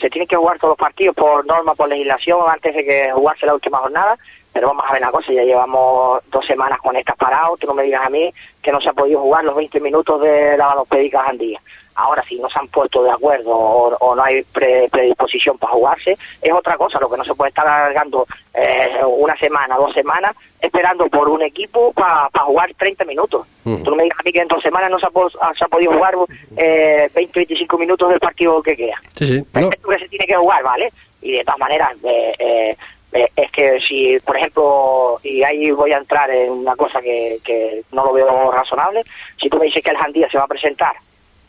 se 0.00 0.10
tienen 0.10 0.26
que 0.26 0.34
jugar 0.34 0.58
todos 0.58 0.72
los 0.72 0.78
partidos 0.78 1.14
por 1.14 1.46
norma, 1.46 1.74
por 1.74 1.88
legislación, 1.88 2.40
antes 2.48 2.74
de 2.74 2.84
que 2.84 3.12
jugarse 3.12 3.46
la 3.46 3.54
última 3.54 3.78
jornada 3.78 4.18
pero 4.52 4.68
vamos 4.68 4.84
a 4.86 4.92
ver 4.92 5.00
la 5.00 5.10
cosa, 5.10 5.32
ya 5.32 5.42
llevamos 5.42 6.22
dos 6.30 6.46
semanas 6.46 6.78
con 6.80 6.96
estas 6.96 7.16
parados, 7.16 7.58
tú 7.58 7.66
no 7.66 7.74
me 7.74 7.84
digas 7.84 8.06
a 8.06 8.10
mí 8.10 8.32
que 8.60 8.72
no 8.72 8.80
se 8.80 8.88
ha 8.88 8.92
podido 8.92 9.20
jugar 9.20 9.44
los 9.44 9.56
20 9.56 9.80
minutos 9.80 10.20
de 10.20 10.56
la 10.56 10.66
balopédica 10.66 11.22
Jandía. 11.22 11.60
Ahora, 11.94 12.22
si 12.22 12.38
no 12.38 12.48
se 12.48 12.58
han 12.58 12.68
puesto 12.68 13.02
de 13.02 13.10
acuerdo 13.10 13.50
o, 13.50 14.14
no 14.14 14.24
hay 14.24 14.42
predisposición 14.44 15.58
para 15.58 15.74
jugarse, 15.74 16.16
es 16.40 16.52
otra 16.52 16.76
cosa, 16.76 16.98
lo 16.98 17.10
que 17.10 17.18
no 17.18 17.24
se 17.24 17.34
puede 17.34 17.50
estar 17.50 17.66
alargando 17.66 18.26
eh, 18.54 19.00
una 19.04 19.36
semana, 19.36 19.76
dos 19.76 19.92
semanas, 19.92 20.34
esperando 20.58 21.06
por 21.08 21.28
un 21.28 21.42
equipo 21.42 21.92
para 21.92 22.28
jugar 22.44 22.72
30 22.78 23.04
minutos. 23.04 23.46
Tú 23.62 23.90
no 23.90 23.96
me 23.96 24.04
digas 24.04 24.18
a 24.18 24.22
mí 24.22 24.32
que 24.32 24.40
en 24.40 24.48
dos 24.48 24.62
semanas 24.62 24.90
no 24.90 24.98
se 24.98 25.06
ha, 25.06 25.68
podido 25.68 25.92
jugar 25.92 26.14
eh, 26.56 27.10
20, 27.14 27.40
25 27.40 27.78
minutos 27.78 28.08
del 28.08 28.20
partido 28.20 28.62
que 28.62 28.76
queda. 28.76 28.96
Sí, 29.12 29.26
sí. 29.26 29.44
Es 29.54 29.68
que 29.68 29.98
se 29.98 30.08
tiene 30.08 30.26
que 30.26 30.36
jugar, 30.36 30.62
¿vale? 30.62 30.90
Y 31.20 31.32
de 31.32 31.44
todas 31.44 31.60
maneras, 31.60 31.92
eh 32.04 32.32
eh, 32.38 32.76
es 33.12 33.50
que 33.50 33.80
si, 33.80 34.18
por 34.24 34.36
ejemplo, 34.36 35.20
y 35.22 35.42
ahí 35.42 35.70
voy 35.70 35.92
a 35.92 35.98
entrar 35.98 36.30
en 36.30 36.50
una 36.50 36.74
cosa 36.76 37.00
que, 37.00 37.38
que 37.44 37.82
no 37.92 38.04
lo 38.06 38.12
veo 38.12 38.50
razonable, 38.50 39.02
si 39.40 39.48
tú 39.48 39.58
me 39.58 39.66
dices 39.66 39.82
que 39.82 39.90
el 39.90 39.96
Jandía 39.96 40.28
se 40.30 40.38
va 40.38 40.44
a 40.44 40.48
presentar 40.48 40.94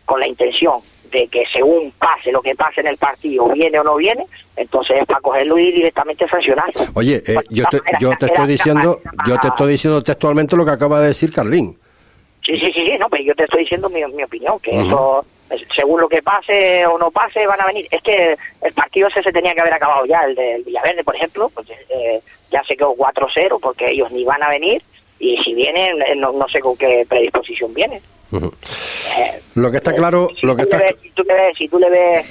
con 0.06 0.20
la 0.20 0.28
intención 0.28 0.80
de 1.12 1.28
que 1.28 1.46
según 1.54 1.92
pase 1.92 2.32
lo 2.32 2.42
que 2.42 2.56
pase 2.56 2.82
en 2.82 2.88
el 2.88 2.98
partido, 2.98 3.48
viene 3.50 3.80
o 3.80 3.84
no 3.84 3.96
viene, 3.96 4.26
entonces 4.58 4.98
es 5.02 5.06
para 5.06 5.22
cogerlo 5.22 5.58
y 5.58 5.72
directamente 5.72 6.28
sancionar. 6.28 6.72
Oye, 6.96 7.24
eh, 7.26 7.36
yo, 7.50 7.66
te, 7.66 7.80
yo 8.00 8.12
te 8.18 8.26
estoy 8.26 8.48
diciendo, 8.48 9.00
yo 9.26 9.38
te 9.38 9.48
estoy 9.48 9.72
diciendo 9.72 10.04
textualmente 10.04 10.58
lo 10.58 10.66
que 10.66 10.72
acaba 10.72 11.00
de 11.00 11.08
decir 11.08 11.32
Carlín. 11.32 11.78
Sí, 12.46 12.60
sí, 12.60 12.74
sí, 12.74 12.98
no, 13.00 13.08
pero 13.10 13.24
yo 13.24 13.36
te 13.36 13.44
estoy 13.44 13.62
diciendo 13.62 13.90
mi, 13.90 14.04
mi 14.14 14.24
opinión, 14.24 14.60
que 14.60 14.72
eso 14.72 15.24
según 15.76 16.02
lo 16.02 16.10
que 16.10 16.22
pase 16.22 16.86
o 16.86 16.98
no 16.98 17.12
pase, 17.12 17.46
van 17.46 17.62
a 17.62 17.66
venir. 17.66 17.88
Es 17.92 18.02
que 18.02 18.36
el 18.62 18.74
partido 18.74 19.08
ese 19.08 19.24
se 19.24 19.32
tenía 19.32 19.54
que 19.54 19.62
haber 19.62 19.74
acabado 19.74 20.06
ya, 20.06 20.22
el 20.22 20.36
del 20.36 20.64
Villaverde, 20.64 21.04
por 21.04 21.16
ejemplo, 21.16 21.50
pues, 21.54 21.68
eh, 21.70 22.22
ya 22.52 22.64
se 22.64 22.76
quedó 22.76 22.96
4-0 22.96 23.60
porque 23.60 23.92
ellos 23.92 24.12
ni 24.12 24.24
van 24.24 24.44
a 24.44 24.50
venir 24.50 24.82
y 25.20 25.38
si 25.38 25.54
vienen, 25.54 26.02
eh, 26.02 26.16
no, 26.16 26.32
no 26.32 26.48
sé 26.48 26.60
con 26.60 26.76
qué 26.78 27.06
predisposición 27.08 27.74
vienen. 27.74 28.02
Eh, 28.34 29.42
lo 29.56 29.70
que 29.70 29.78
está 29.78 29.94
claro, 29.94 30.30
si 30.40 30.46
lo 30.46 30.56
que 30.56 30.64
está... 30.64 30.80
si, 31.02 31.12
tú 31.12 31.24
le 31.24 31.34
ves, 31.34 31.58
si 31.58 31.68
tú 31.68 31.80
le 31.80 31.90
ves 31.90 32.26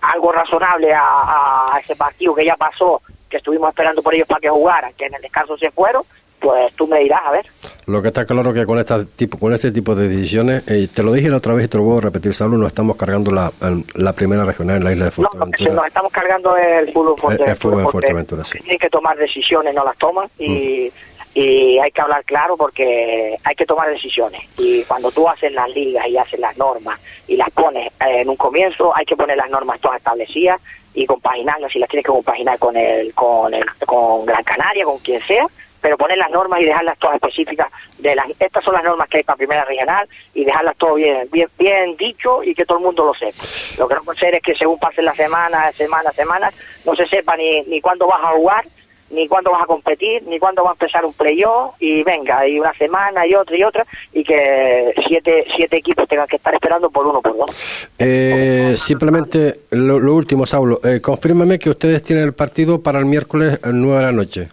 algo 0.00 0.32
razonable 0.32 0.92
a, 0.92 1.66
a 1.72 1.78
ese 1.78 1.94
partido 1.94 2.34
que 2.34 2.44
ya 2.44 2.56
pasó, 2.56 3.02
que 3.28 3.36
estuvimos 3.38 3.68
esperando 3.68 4.02
por 4.02 4.14
ellos 4.14 4.28
para 4.28 4.40
que 4.40 4.48
jugaran, 4.48 4.92
que 4.94 5.06
en 5.06 5.14
el 5.14 5.22
descanso 5.22 5.58
se 5.58 5.70
fueron, 5.70 6.04
pues 6.44 6.74
tú 6.74 6.86
me 6.86 6.98
dirás, 6.98 7.22
a 7.24 7.30
ver. 7.32 7.46
Lo 7.86 8.02
que 8.02 8.08
está 8.08 8.26
claro 8.26 8.52
que 8.52 8.66
con 8.66 8.78
esta 8.78 9.02
tipo, 9.02 9.38
con 9.38 9.54
este 9.54 9.72
tipo 9.72 9.94
de 9.94 10.08
decisiones, 10.08 10.62
eh, 10.68 10.88
te 10.94 11.02
lo 11.02 11.10
dije 11.12 11.30
la 11.30 11.38
otra 11.38 11.54
vez 11.54 11.64
y 11.64 11.68
te 11.68 11.78
lo 11.78 11.84
voy 11.84 11.98
a 11.98 12.02
repetir, 12.02 12.34
Saulo, 12.34 12.58
nos 12.58 12.68
estamos 12.68 12.96
cargando 12.98 13.30
la, 13.30 13.50
la 13.94 14.12
primera 14.12 14.44
regional 14.44 14.76
en 14.76 14.84
la 14.84 14.92
isla 14.92 15.06
de 15.06 15.10
Fuerteventura. 15.10 15.70
No, 15.70 15.76
nos 15.76 15.86
estamos 15.86 16.12
cargando 16.12 16.54
el 16.58 16.92
fútbol, 16.92 17.16
el, 17.46 17.56
fútbol 17.56 17.80
en 17.80 17.88
Fuerteventura, 17.88 18.44
sí. 18.44 18.58
Tienen 18.58 18.78
que 18.78 18.90
tomar 18.90 19.16
decisiones, 19.16 19.74
no 19.74 19.84
las 19.84 19.96
toman 19.96 20.28
y, 20.38 20.90
mm. 20.90 21.38
y 21.38 21.78
hay 21.78 21.90
que 21.90 22.02
hablar 22.02 22.22
claro 22.24 22.58
porque 22.58 23.38
hay 23.42 23.54
que 23.54 23.64
tomar 23.64 23.88
decisiones. 23.88 24.42
Y 24.58 24.82
cuando 24.82 25.10
tú 25.10 25.26
haces 25.26 25.50
las 25.52 25.70
ligas 25.70 26.06
y 26.06 26.18
haces 26.18 26.38
las 26.38 26.58
normas 26.58 27.00
y 27.26 27.36
las 27.36 27.48
pones 27.50 27.86
eh, 27.86 28.20
en 28.20 28.28
un 28.28 28.36
comienzo, 28.36 28.94
hay 28.94 29.06
que 29.06 29.16
poner 29.16 29.38
las 29.38 29.48
normas 29.48 29.80
todas 29.80 29.96
establecidas 29.96 30.60
y 30.92 31.06
compaginarlas, 31.06 31.72
si 31.72 31.78
las 31.78 31.88
tienes 31.88 32.04
que 32.04 32.12
compaginar 32.12 32.58
con 32.58 32.76
el, 32.76 33.14
con 33.14 33.52
el, 33.54 33.64
con 33.86 34.26
Gran 34.26 34.44
Canaria, 34.44 34.84
con 34.84 34.98
quien 34.98 35.20
sea, 35.22 35.46
pero 35.84 35.98
poner 35.98 36.16
las 36.16 36.30
normas 36.30 36.62
y 36.62 36.64
dejarlas 36.64 36.98
todas 36.98 37.16
específicas 37.16 37.66
de 37.98 38.14
las 38.14 38.24
estas 38.40 38.64
son 38.64 38.72
las 38.72 38.82
normas 38.82 39.06
que 39.06 39.18
hay 39.18 39.22
para 39.22 39.36
primera 39.36 39.66
regional 39.66 40.08
y 40.32 40.42
dejarlas 40.42 40.74
todo 40.78 40.94
bien 40.94 41.28
bien 41.30 41.46
bien 41.58 41.94
dicho 41.98 42.42
y 42.42 42.54
que 42.54 42.64
todo 42.64 42.78
el 42.78 42.84
mundo 42.84 43.04
lo 43.04 43.12
sepa 43.12 43.44
lo 43.76 43.86
que 43.86 43.94
no 43.94 44.02
puede 44.02 44.18
ser 44.18 44.34
es 44.34 44.40
que 44.40 44.54
según 44.54 44.78
pasen 44.78 45.04
las 45.04 45.16
semanas 45.18 45.76
semanas 45.76 46.16
semanas 46.16 46.54
no 46.86 46.96
se 46.96 47.06
sepa 47.06 47.36
ni 47.36 47.60
ni 47.64 47.82
cuándo 47.82 48.06
vas 48.06 48.24
a 48.24 48.28
jugar 48.28 48.64
ni 49.10 49.28
cuándo 49.28 49.50
vas 49.50 49.62
a 49.62 49.66
competir, 49.66 50.22
ni 50.26 50.38
cuándo 50.38 50.64
va 50.64 50.70
a 50.70 50.72
empezar 50.72 51.04
un 51.04 51.12
playoff, 51.12 51.74
y 51.78 52.02
venga, 52.02 52.48
y 52.48 52.58
una 52.58 52.72
semana, 52.72 53.26
y 53.26 53.34
otra, 53.34 53.56
y 53.56 53.62
otra, 53.62 53.86
y 54.12 54.24
que 54.24 54.92
siete, 55.06 55.44
siete 55.54 55.76
equipos 55.76 56.08
tengan 56.08 56.26
que 56.26 56.36
estar 56.36 56.52
esperando 56.54 56.90
por 56.90 57.06
uno 57.06 57.20
por 57.20 57.36
dos. 57.36 57.86
Eh, 57.98 58.74
simplemente, 58.76 59.60
lo, 59.70 59.96
último, 60.14 60.46
Saulo, 60.46 60.80
eh, 60.82 61.00
confírmame 61.00 61.58
que 61.58 61.70
ustedes 61.70 62.02
tienen 62.02 62.24
el 62.24 62.32
partido 62.32 62.82
para 62.82 62.98
el 62.98 63.04
miércoles 63.04 63.60
9 63.62 63.98
de 63.98 64.04
la 64.04 64.12
noche. 64.12 64.48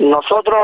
Nosotros 0.00 0.58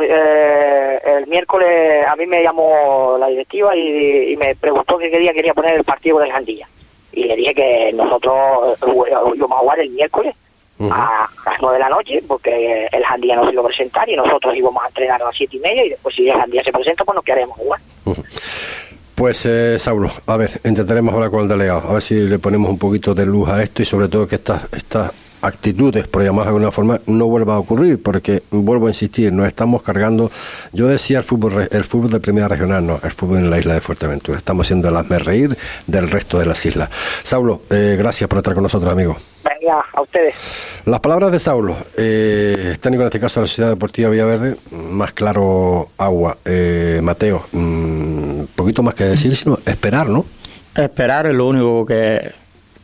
eh, 0.00 0.98
el 1.04 1.26
miércoles 1.26 2.06
a 2.08 2.16
mí 2.16 2.26
me 2.26 2.42
llamó 2.42 3.18
la 3.20 3.26
directiva 3.28 3.76
y, 3.76 4.34
me 4.38 4.54
preguntó 4.54 4.96
que 4.96 5.10
qué 5.10 5.18
día 5.18 5.34
quería 5.34 5.52
poner 5.52 5.74
el 5.74 5.84
partido 5.84 6.18
de 6.18 6.30
Jandilla. 6.30 6.66
Y 7.12 7.24
le 7.24 7.36
dije 7.36 7.54
que 7.54 7.92
nosotros 7.92 8.78
íbamos 9.34 9.58
a 9.58 9.60
jugar 9.60 9.80
el 9.80 9.90
miércoles 9.90 10.34
a 10.80 11.28
las 11.44 11.60
nueve 11.60 11.76
de 11.76 11.82
la 11.82 11.90
noche, 11.90 12.22
porque 12.26 12.88
el 12.90 13.04
Jandía 13.04 13.36
no 13.36 13.44
se 13.44 13.52
iba 13.52 13.60
a 13.60 13.66
presentar 13.66 14.08
y 14.08 14.16
nosotros 14.16 14.56
íbamos 14.56 14.82
a 14.82 14.88
entrenar 14.88 15.20
a 15.20 15.26
las 15.26 15.36
siete 15.36 15.58
y 15.58 15.60
media 15.60 15.84
y 15.84 15.90
después 15.90 16.14
si 16.14 16.26
el 16.26 16.38
Jandía 16.38 16.64
se 16.64 16.72
presenta, 16.72 17.04
pues 17.04 17.14
nos 17.14 17.24
quedaremos 17.24 17.58
jugar. 17.58 17.80
Pues, 19.14 19.44
eh, 19.44 19.78
Saulo, 19.78 20.10
a 20.26 20.36
ver, 20.38 20.62
intentaremos 20.64 21.12
hablar 21.12 21.30
con 21.30 21.42
el 21.42 21.48
delegado, 21.48 21.90
a 21.90 21.92
ver 21.92 22.02
si 22.02 22.14
le 22.14 22.38
ponemos 22.38 22.70
un 22.70 22.78
poquito 22.78 23.14
de 23.14 23.26
luz 23.26 23.50
a 23.50 23.62
esto 23.62 23.82
y 23.82 23.84
sobre 23.84 24.08
todo 24.08 24.26
que 24.26 24.36
estas 24.36 24.72
estas 24.72 25.12
actitudes, 25.42 26.06
por 26.08 26.22
llamarlas 26.22 26.46
de 26.46 26.56
alguna 26.56 26.72
forma, 26.72 27.00
no 27.06 27.26
vuelva 27.26 27.54
a 27.54 27.58
ocurrir, 27.58 28.02
porque 28.02 28.42
vuelvo 28.50 28.86
a 28.86 28.90
insistir, 28.90 29.32
nos 29.32 29.46
estamos 29.46 29.82
cargando, 29.82 30.30
yo 30.72 30.88
decía 30.88 31.18
el 31.18 31.24
fútbol, 31.24 31.68
el 31.70 31.84
fútbol 31.84 32.10
de 32.10 32.20
primera 32.20 32.48
regional, 32.48 32.86
no, 32.86 33.00
el 33.02 33.10
fútbol 33.10 33.38
en 33.38 33.50
la 33.50 33.58
isla 33.58 33.74
de 33.74 33.80
Fuerteventura, 33.80 34.38
estamos 34.38 34.66
haciendo 34.66 34.88
el 34.88 34.96
hazme 34.96 35.18
reír 35.18 35.56
del 35.86 36.10
resto 36.10 36.38
de 36.38 36.46
las 36.46 36.64
islas. 36.64 36.90
Saulo, 37.22 37.62
eh, 37.70 37.96
gracias 37.98 38.28
por 38.28 38.38
estar 38.38 38.54
con 38.54 38.62
nosotros, 38.62 38.92
amigo. 38.92 39.16
Venga, 39.44 39.84
a 39.92 40.00
ustedes. 40.00 40.34
Las 40.84 41.00
palabras 41.00 41.32
de 41.32 41.38
Saulo, 41.38 41.76
eh, 41.96 42.76
técnico 42.80 43.02
en 43.02 43.08
este 43.08 43.20
caso 43.20 43.40
de 43.40 43.44
la 43.44 43.48
Sociedad 43.48 43.70
Deportiva 43.70 44.10
Villaverde, 44.10 44.56
más 44.72 45.12
claro 45.12 45.90
agua, 45.96 46.38
eh, 46.44 47.00
Mateo, 47.02 47.46
un 47.52 48.42
mm, 48.42 48.56
poquito 48.56 48.82
más 48.82 48.94
que 48.94 49.04
decir, 49.04 49.34
sino 49.36 49.58
esperar, 49.64 50.08
¿no? 50.08 50.24
Esperar 50.74 51.26
es 51.26 51.34
lo 51.34 51.48
único 51.48 51.86
que, 51.86 52.32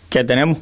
que 0.08 0.24
tenemos. 0.24 0.58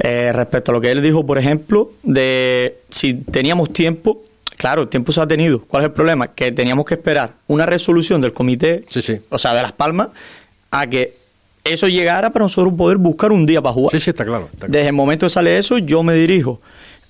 Eh, 0.00 0.32
respecto 0.32 0.72
a 0.72 0.74
lo 0.74 0.80
que 0.80 0.90
él 0.90 1.02
dijo, 1.02 1.24
por 1.24 1.38
ejemplo, 1.38 1.90
de 2.02 2.78
si 2.90 3.14
teníamos 3.14 3.72
tiempo, 3.72 4.22
claro, 4.56 4.82
el 4.82 4.88
tiempo 4.88 5.12
se 5.12 5.20
ha 5.20 5.26
tenido. 5.26 5.62
¿Cuál 5.66 5.84
es 5.84 5.86
el 5.86 5.92
problema? 5.92 6.28
Que 6.28 6.52
teníamos 6.52 6.84
que 6.84 6.94
esperar 6.94 7.32
una 7.46 7.66
resolución 7.66 8.20
del 8.20 8.32
comité, 8.32 8.84
o 9.28 9.38
sea, 9.38 9.54
de 9.54 9.62
Las 9.62 9.72
Palmas, 9.72 10.08
a 10.70 10.86
que 10.86 11.14
eso 11.62 11.88
llegara 11.88 12.30
para 12.30 12.44
nosotros 12.44 12.74
poder 12.74 12.98
buscar 12.98 13.32
un 13.32 13.46
día 13.46 13.62
para 13.62 13.72
jugar. 13.72 13.92
Sí, 13.92 14.00
sí, 14.00 14.10
está 14.10 14.24
claro. 14.24 14.48
Desde 14.66 14.86
el 14.86 14.92
momento 14.92 15.26
que 15.26 15.30
sale 15.30 15.58
eso, 15.58 15.78
yo 15.78 16.02
me 16.02 16.14
dirijo 16.14 16.60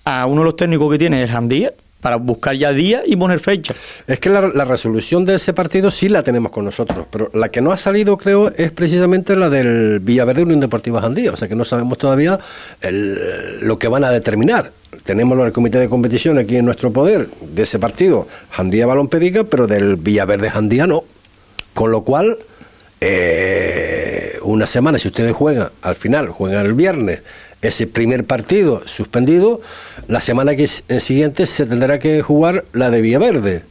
a 0.04 0.26
uno 0.26 0.42
de 0.42 0.44
los 0.44 0.56
técnicos 0.56 0.92
que 0.92 0.98
tiene 0.98 1.22
el 1.22 1.28
Jandía, 1.28 1.72
para 2.04 2.16
buscar 2.16 2.54
ya 2.54 2.70
día 2.74 3.02
y 3.06 3.16
poner 3.16 3.40
fecha. 3.40 3.74
Es 4.06 4.20
que 4.20 4.28
la, 4.28 4.42
resolución 4.42 5.24
de 5.24 5.36
ese 5.36 5.54
partido 5.54 5.90
sí 5.90 6.10
la 6.10 6.22
tenemos 6.22 6.52
con 6.52 6.66
nosotros, 6.66 7.06
pero 7.10 7.30
la 7.32 7.48
que 7.48 7.62
no 7.62 7.72
ha 7.72 7.78
salido, 7.78 8.18
creo, 8.18 8.52
es 8.54 8.70
precisamente 8.72 9.34
la 9.34 9.48
del 9.48 10.00
Villaverde 10.00 10.42
Unión 10.42 10.60
Deportiva 10.60 11.00
Jandía, 11.00 11.32
o 11.32 11.36
sea 11.38 11.48
que 11.48 11.54
no 11.54 11.64
sabemos 11.64 11.96
todavía 11.96 12.38
lo 12.82 13.78
que 13.78 13.88
van 13.88 14.04
a 14.04 14.10
determinar. 14.10 14.70
Tenemos 15.04 15.38
el 15.46 15.52
comité 15.54 15.78
de 15.78 15.88
competición 15.88 16.36
aquí 16.36 16.58
en 16.58 16.66
nuestro 16.66 16.92
poder 16.92 17.26
de 17.40 17.62
ese 17.62 17.78
partido, 17.78 18.28
Jandía 18.50 18.84
Balompedica, 18.84 19.44
pero 19.44 19.66
del 19.66 19.96
Villaverde 19.96 20.50
Jandía 20.50 20.86
no. 20.86 21.04
Con 21.72 21.90
lo 21.90 22.02
cual, 22.02 22.36
eh, 23.00 24.38
una 24.42 24.66
semana, 24.66 24.98
si 24.98 25.08
ustedes 25.08 25.32
juegan, 25.32 25.70
al 25.80 25.94
final 25.94 26.28
juegan 26.28 26.66
el 26.66 26.74
viernes, 26.74 27.20
ese 27.64 27.86
primer 27.86 28.24
partido 28.24 28.82
suspendido, 28.86 29.60
la 30.06 30.20
semana 30.20 30.54
que, 30.54 30.64
eh, 30.64 31.00
siguiente 31.00 31.46
se 31.46 31.66
tendrá 31.66 31.98
que 31.98 32.22
jugar 32.22 32.64
la 32.72 32.90
de 32.90 33.00
Villaverde. 33.00 33.62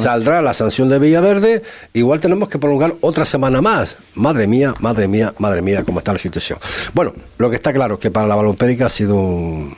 Saldrá 0.00 0.40
la 0.40 0.54
sanción 0.54 0.88
de 0.88 1.00
Villaverde, 1.00 1.62
igual 1.92 2.20
tenemos 2.20 2.48
que 2.48 2.60
prolongar 2.60 2.94
otra 3.00 3.24
semana 3.24 3.60
más. 3.60 3.96
Madre 4.14 4.46
mía, 4.46 4.72
madre 4.78 5.08
mía, 5.08 5.34
madre 5.38 5.62
mía, 5.62 5.82
cómo 5.84 5.98
está 5.98 6.12
la 6.12 6.20
situación. 6.20 6.60
Bueno, 6.94 7.12
lo 7.38 7.50
que 7.50 7.56
está 7.56 7.72
claro 7.72 7.94
es 7.94 8.00
que 8.00 8.12
para 8.12 8.28
la 8.28 8.36
balompédica 8.36 8.86
ha 8.86 8.88
sido 8.88 9.16
un, 9.16 9.76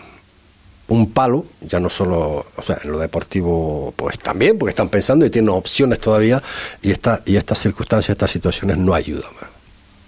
un 0.89 1.13
palo, 1.13 1.47
ya 1.63 1.81
no 1.81 1.89
solo, 1.89 2.45
o 2.55 2.63
sea, 2.63 2.79
en 2.85 2.93
lo 2.93 2.99
deportivo, 2.99 3.95
pues 3.97 4.19
también, 4.19 4.59
porque 4.59 4.71
están 4.71 4.91
pensando 4.91 5.25
y 5.25 5.31
tienen 5.31 5.49
opciones 5.49 5.99
todavía, 5.99 6.43
y, 6.83 6.91
esta, 6.91 7.23
y 7.25 7.37
estas 7.37 7.59
circunstancias, 7.59 8.11
estas 8.11 8.31
situaciones 8.31 8.77
no 8.77 8.93
ayudan. 8.93 9.31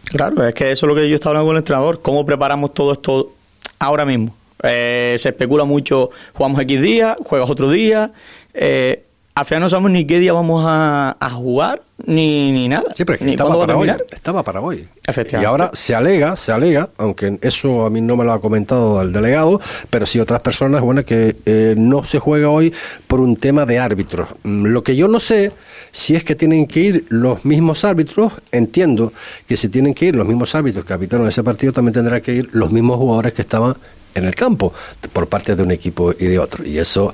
Claro, 0.04 0.46
es 0.46 0.54
que 0.54 0.70
eso 0.70 0.86
es 0.86 0.88
lo 0.88 0.94
que 0.94 1.08
yo 1.08 1.14
estaba 1.14 1.30
hablando 1.30 1.48
con 1.48 1.56
el 1.56 1.60
entrenador, 1.60 2.02
cómo 2.02 2.26
preparamos 2.26 2.74
todo 2.74 2.92
esto 2.92 3.32
ahora 3.78 4.04
mismo. 4.04 4.34
Eh, 4.62 5.16
se 5.18 5.30
especula 5.30 5.64
mucho, 5.64 6.10
jugamos 6.34 6.60
X 6.60 6.80
días, 6.80 7.16
juegas 7.24 7.50
otro 7.50 7.70
día, 7.70 8.12
eh, 8.54 9.04
al 9.34 9.46
final 9.46 9.62
no 9.62 9.68
sabemos 9.68 9.92
ni 9.92 10.06
qué 10.06 10.18
día 10.18 10.34
vamos 10.34 10.62
a, 10.66 11.16
jugar, 11.32 11.82
ni, 12.04 12.52
ni 12.52 12.68
nada. 12.68 12.92
Sí, 12.94 13.04
pero 13.04 13.14
es 13.14 13.22
que 13.22 13.30
estaba, 13.30 13.58
para 13.58 13.76
hoy, 13.76 13.90
estaba 14.10 14.42
para 14.42 14.60
hoy. 14.60 14.86
Efectivamente. 15.06 15.42
Y 15.42 15.46
ahora 15.46 15.70
se 15.72 15.94
alega, 15.94 16.36
se 16.36 16.52
alega, 16.52 16.90
aunque 16.98 17.38
eso 17.40 17.86
a 17.86 17.90
mí 17.90 18.02
no 18.02 18.16
me 18.16 18.24
lo 18.24 18.32
ha 18.32 18.40
comentado 18.42 19.00
el 19.00 19.10
delegado, 19.10 19.58
pero 19.88 20.04
sí 20.04 20.20
otras 20.20 20.40
personas, 20.40 20.82
bueno, 20.82 21.02
que 21.04 21.36
eh, 21.46 21.74
no 21.78 22.04
se 22.04 22.18
juega 22.18 22.50
hoy 22.50 22.74
por 23.06 23.20
un 23.20 23.36
tema 23.36 23.64
de 23.64 23.78
árbitros. 23.78 24.28
Mm, 24.42 24.66
lo 24.66 24.82
que 24.82 24.96
yo 24.96 25.08
no 25.08 25.18
sé, 25.18 25.50
si 25.92 26.16
es 26.16 26.24
que 26.24 26.34
tienen 26.34 26.66
que 26.66 26.80
ir 26.80 27.06
los 27.10 27.44
mismos 27.44 27.84
árbitros, 27.84 28.32
entiendo 28.50 29.12
que 29.46 29.56
si 29.56 29.68
tienen 29.68 29.92
que 29.92 30.06
ir 30.06 30.16
los 30.16 30.26
mismos 30.26 30.54
árbitros 30.54 30.84
que 30.84 30.94
habitaron 30.94 31.28
ese 31.28 31.44
partido, 31.44 31.72
también 31.74 31.92
tendrán 31.92 32.22
que 32.22 32.34
ir 32.34 32.48
los 32.52 32.72
mismos 32.72 32.96
jugadores 32.96 33.34
que 33.34 33.42
estaban 33.42 33.76
en 34.14 34.24
el 34.24 34.34
campo 34.34 34.72
por 35.12 35.26
parte 35.26 35.56
de 35.56 35.62
un 35.62 35.70
equipo 35.70 36.12
y 36.12 36.26
de 36.26 36.38
otro. 36.38 36.64
Y 36.64 36.78
eso 36.78 37.12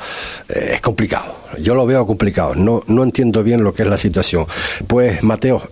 eh, 0.48 0.72
es 0.74 0.80
complicado. 0.80 1.34
Yo 1.60 1.74
lo 1.74 1.86
veo 1.86 2.06
complicado. 2.06 2.54
No, 2.54 2.82
no 2.86 3.02
entiendo 3.02 3.42
bien 3.42 3.64
lo 3.64 3.72
que 3.72 3.82
es 3.82 3.88
la 3.88 3.96
situación. 3.96 4.46
Pues, 4.86 5.22
Mateo, 5.22 5.62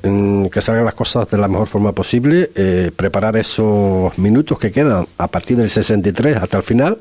que 0.51 0.61
salgan 0.61 0.85
las 0.85 0.95
cosas 0.95 1.29
de 1.31 1.39
la 1.39 1.49
mejor 1.49 1.69
forma 1.69 1.93
posible, 1.93 2.51
eh, 2.55 2.91
preparar 2.95 3.37
esos 3.37 4.17
minutos 4.19 4.59
que 4.59 4.73
quedan 4.73 5.07
a 5.19 5.29
partir 5.29 5.57
del 5.57 5.69
63 5.69 6.39
hasta 6.39 6.57
el 6.57 6.63
final. 6.63 6.99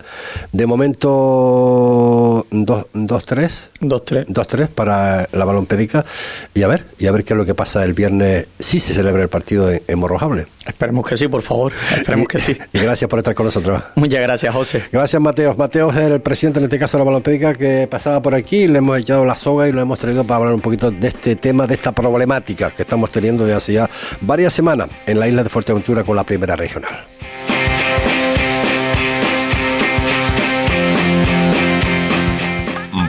De 0.51 0.65
momento, 0.65 2.45
2-3. 2.51 3.69
2-3. 3.81 4.25
2-3 4.27 4.67
para 4.67 5.29
la 5.31 5.45
balompédica. 5.45 6.05
Y 6.53 6.63
a 6.63 6.67
ver, 6.67 6.85
y 6.99 7.07
a 7.07 7.11
ver 7.11 7.23
qué 7.23 7.33
es 7.33 7.37
lo 7.37 7.45
que 7.45 7.55
pasa 7.55 7.83
el 7.83 7.93
viernes 7.93 8.47
si 8.59 8.79
se 8.79 8.93
celebra 8.93 9.23
el 9.23 9.29
partido 9.29 9.71
en, 9.71 9.81
en 9.87 9.99
Morrojable. 9.99 10.47
Esperemos 10.65 11.05
que 11.07 11.15
sí, 11.15 11.27
por 11.27 11.41
favor. 11.41 11.73
Esperemos 11.95 12.27
que 12.27 12.39
sí. 12.39 12.57
Y 12.73 12.79
gracias 12.79 13.09
por 13.09 13.19
estar 13.19 13.35
con 13.35 13.45
nosotros. 13.45 13.81
Muchas 13.95 14.14
gracias, 14.21 14.53
José. 14.53 14.83
Gracias, 14.91 15.21
Mateo. 15.21 15.55
Mateo 15.55 15.89
es 15.89 15.97
el 15.97 16.21
presidente, 16.21 16.59
en 16.59 16.65
este 16.65 16.79
caso, 16.79 16.97
de 16.97 17.03
la 17.03 17.05
balompédica, 17.05 17.53
que 17.53 17.87
pasaba 17.89 18.21
por 18.21 18.35
aquí. 18.35 18.67
Le 18.67 18.79
hemos 18.79 18.97
echado 18.99 19.25
la 19.25 19.35
soga 19.35 19.67
y 19.67 19.71
lo 19.71 19.81
hemos 19.81 19.99
traído 19.99 20.23
para 20.23 20.37
hablar 20.37 20.53
un 20.53 20.61
poquito 20.61 20.91
de 20.91 21.07
este 21.07 21.35
tema, 21.35 21.67
de 21.67 21.75
esta 21.75 21.91
problemática 21.91 22.71
que 22.71 22.83
estamos 22.83 23.11
teniendo 23.11 23.45
desde 23.45 23.57
hace 23.57 23.73
ya 23.73 23.89
varias 24.21 24.53
semanas 24.53 24.89
en 25.05 25.19
la 25.19 25.27
isla 25.27 25.43
de 25.43 25.49
Fuerteventura 25.49 26.03
con 26.03 26.15
la 26.15 26.23
primera 26.23 26.55
regional. 26.55 26.95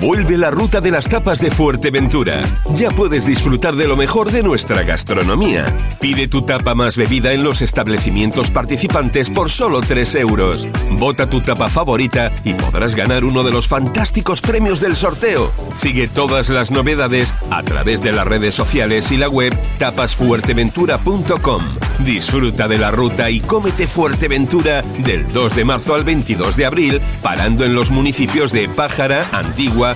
Vuelve 0.06 0.38
la 0.38 0.52
ruta 0.52 0.80
de 0.80 0.92
las 0.92 1.08
tapas 1.08 1.40
de 1.40 1.50
Fuerteventura. 1.50 2.40
Ya 2.76 2.92
puedes 2.92 3.26
disfrutar 3.26 3.74
de 3.74 3.88
lo 3.88 3.96
mejor 3.96 4.30
de 4.30 4.44
nuestra 4.44 4.84
gastronomía. 4.84 5.64
Pide 6.00 6.28
tu 6.28 6.42
tapa 6.42 6.76
más 6.76 6.96
bebida 6.96 7.32
en 7.32 7.42
los 7.42 7.60
establecimientos 7.60 8.52
participantes 8.52 9.30
por 9.30 9.50
solo 9.50 9.80
3 9.80 10.14
euros. 10.14 10.68
Vota 10.92 11.28
tu 11.28 11.40
tapa 11.40 11.68
favorita 11.68 12.30
y 12.44 12.52
podrás 12.52 12.94
ganar 12.94 13.24
uno 13.24 13.42
de 13.42 13.50
los 13.50 13.66
fantásticos 13.66 14.40
premios 14.40 14.80
del 14.80 14.94
sorteo. 14.94 15.50
Sigue 15.74 16.06
todas 16.06 16.50
las 16.50 16.70
novedades 16.70 17.34
a 17.50 17.64
través 17.64 18.00
de 18.00 18.12
las 18.12 18.28
redes 18.28 18.54
sociales 18.54 19.10
y 19.10 19.16
la 19.16 19.28
web 19.28 19.58
tapasfuerteventura.com. 19.78 21.62
Disfruta 22.04 22.68
de 22.68 22.78
la 22.78 22.92
ruta 22.92 23.28
y 23.30 23.40
cómete 23.40 23.88
Fuerteventura 23.88 24.82
del 24.98 25.32
2 25.32 25.56
de 25.56 25.64
marzo 25.64 25.96
al 25.96 26.04
22 26.04 26.56
de 26.56 26.66
abril, 26.66 27.00
parando 27.22 27.64
en 27.64 27.74
los 27.74 27.90
municipios 27.90 28.52
de 28.52 28.68
Pájara, 28.68 29.26
Antigua, 29.32 29.95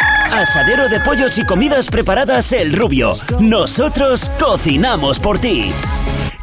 Asadero 0.31 0.87
de 0.87 0.99
pollos 1.01 1.37
y 1.37 1.45
comidas 1.45 1.87
preparadas 1.87 2.53
El 2.53 2.71
Rubio. 2.73 3.13
Nosotros 3.39 4.31
cocinamos 4.39 5.19
por 5.19 5.39
ti. 5.39 5.73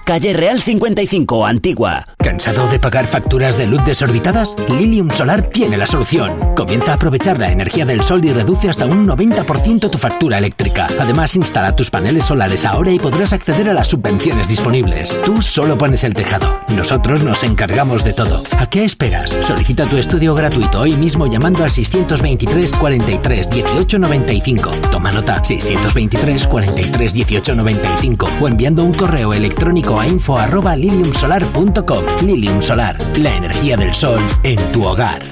Calle 0.09 0.33
Real 0.33 0.59
55, 0.59 1.45
Antigua. 1.45 2.03
¿Cansado 2.17 2.67
de 2.71 2.79
pagar 2.79 3.07
facturas 3.07 3.59
de 3.59 3.67
luz 3.67 3.85
desorbitadas? 3.85 4.57
Lilium 4.71 5.11
Solar 5.11 5.43
tiene 5.51 5.77
la 5.77 5.87
solución. 5.87 6.55
Comienza 6.57 6.93
a 6.93 6.95
aprovechar 6.95 7.39
la 7.39 7.53
energía 7.53 7.85
del 7.85 8.03
sol 8.03 8.25
y 8.25 8.33
reduce 8.33 8.71
hasta 8.71 8.87
un 8.87 9.07
90% 9.07 9.91
tu 9.91 9.99
factura 9.99 10.39
eléctrica. 10.39 10.87
Además, 10.99 11.37
instala 11.37 11.77
tus 11.77 11.91
paneles 11.91 12.25
solares 12.25 12.65
ahora 12.65 12.91
y 12.91 12.99
podrás 12.99 13.35
acceder 13.35 13.69
a 13.69 13.75
las 13.75 13.89
subvenciones 13.89 14.49
disponibles. 14.49 15.21
Tú 15.27 15.43
solo 15.43 15.77
pones 15.77 16.03
el 16.05 16.15
tejado. 16.15 16.59
Nosotros 16.75 17.23
nos 17.23 17.45
encargamos 17.45 18.03
de 18.03 18.15
todo. 18.15 18.43
¿A 18.59 18.65
qué 18.71 18.85
esperas? 18.85 19.37
Solicita 19.43 19.85
tu 19.85 19.99
estudio 19.99 20.35
gratuito 20.35 20.81
hoy 20.81 20.93
mismo 20.93 21.27
llamando 21.27 21.65
al 21.65 21.71
623 21.71 22.73
43 22.73 23.51
18 23.51 23.99
95. 23.99 24.71
Toma 24.91 25.13
nota 25.13 25.45
623 25.45 26.47
43 26.47 27.13
18 27.13 27.55
95 27.55 28.29
o 28.41 28.49
enviando 28.49 28.85
un 28.85 28.95
correo 28.95 29.35
electrónico 29.35 29.98
a 29.99 30.07
info 30.07 30.37
arroba 30.37 30.77
liliumsolar.com. 30.77 32.05
Lilium 32.25 32.63
Solar, 32.63 32.97
la 33.19 33.37
energía 33.37 33.77
del 33.77 33.95
sol 33.95 34.21
en 34.43 34.59
tu 34.73 34.85
hogar. 34.85 35.23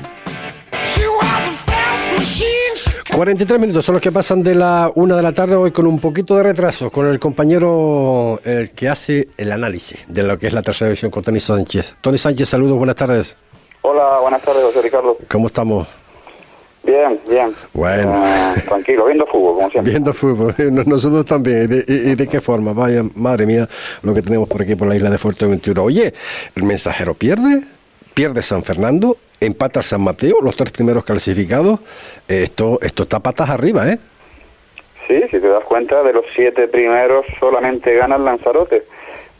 43 3.16 3.58
minutos 3.58 3.84
son 3.84 3.94
los 3.94 4.02
que 4.02 4.12
pasan 4.12 4.42
de 4.42 4.54
la 4.54 4.90
una 4.94 5.16
de 5.16 5.22
la 5.22 5.32
tarde 5.32 5.56
hoy 5.56 5.70
con 5.70 5.86
un 5.86 5.98
poquito 5.98 6.36
de 6.36 6.42
retraso, 6.42 6.90
con 6.90 7.06
el 7.06 7.18
compañero 7.18 8.38
el 8.44 8.72
que 8.72 8.90
hace 8.90 9.28
el 9.38 9.52
análisis 9.52 10.04
de 10.06 10.22
lo 10.22 10.38
que 10.38 10.48
es 10.48 10.52
la 10.52 10.60
tercera 10.60 10.88
división 10.90 11.10
con 11.10 11.22
Tony 11.22 11.40
Sánchez. 11.40 11.94
Tony 12.02 12.18
Sánchez, 12.18 12.46
saludos, 12.46 12.76
buenas 12.76 12.96
tardes. 12.96 13.34
Hola, 13.80 14.18
buenas 14.20 14.42
tardes, 14.42 14.64
José 14.64 14.82
Ricardo. 14.82 15.16
¿Cómo 15.30 15.46
estamos? 15.46 15.88
Bien, 16.86 17.20
bien. 17.28 17.54
Bueno. 17.72 18.24
Eh, 18.24 18.62
tranquilo, 18.64 19.06
viendo 19.06 19.26
fútbol, 19.26 19.56
como 19.56 19.70
siempre. 19.70 19.90
Viendo 19.90 20.12
fútbol, 20.12 20.54
nosotros 20.86 21.26
también. 21.26 21.64
¿Y 21.64 21.66
de, 21.66 21.84
y 21.88 22.14
de 22.14 22.28
qué 22.28 22.40
forma? 22.40 22.72
Vaya, 22.72 23.02
madre 23.16 23.44
mía, 23.44 23.68
lo 24.02 24.14
que 24.14 24.22
tenemos 24.22 24.48
por 24.48 24.62
aquí, 24.62 24.76
por 24.76 24.86
la 24.86 24.94
isla 24.94 25.10
de 25.10 25.18
Fuerteventura. 25.18 25.82
Oye, 25.82 26.14
¿el 26.54 26.62
mensajero 26.62 27.14
pierde? 27.14 27.62
¿Pierde 28.14 28.40
San 28.40 28.62
Fernando? 28.62 29.16
¿Empata 29.40 29.82
San 29.82 30.02
Mateo? 30.02 30.40
Los 30.40 30.56
tres 30.56 30.70
primeros 30.70 31.04
clasificados. 31.04 31.80
Esto, 32.28 32.78
esto 32.80 33.02
está 33.02 33.18
patas 33.18 33.50
arriba, 33.50 33.88
¿eh? 33.90 33.98
Sí, 35.08 35.20
si 35.30 35.40
te 35.40 35.48
das 35.48 35.64
cuenta, 35.64 36.02
de 36.04 36.12
los 36.12 36.24
siete 36.34 36.68
primeros 36.68 37.26
solamente 37.40 37.94
gana 37.96 38.14
el 38.14 38.24
Lanzarote. 38.24 38.84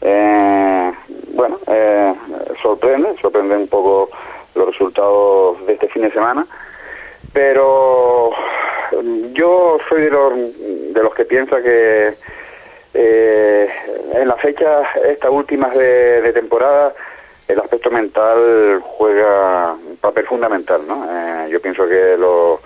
Eh, 0.01 0.91
bueno, 1.33 1.57
eh, 1.67 2.13
sorprende, 2.61 3.15
sorprende 3.21 3.55
un 3.55 3.67
poco 3.67 4.09
los 4.53 4.67
resultados 4.67 5.65
de 5.65 5.73
este 5.73 5.87
fin 5.87 6.03
de 6.03 6.11
semana 6.11 6.45
pero 7.37 8.31
yo 9.33 9.77
soy 9.87 10.01
de 10.01 10.09
los, 10.09 10.33
de 10.91 11.03
los 11.03 11.13
que 11.13 11.23
piensa 11.23 11.61
que 11.61 12.15
eh, 12.95 13.69
en 14.15 14.27
las 14.27 14.41
fechas 14.41 14.87
estas 15.05 15.29
últimas 15.29 15.71
de, 15.75 16.31
temporada 16.33 16.95
el 17.47 17.59
aspecto 17.59 17.91
mental 17.91 18.81
juega 18.81 19.73
un 19.73 19.97
papel 19.97 20.25
fundamental, 20.25 20.81
¿no? 20.87 21.05
Eh, 21.05 21.49
yo 21.51 21.61
pienso 21.61 21.87
que 21.87 22.17
los, 22.17 22.59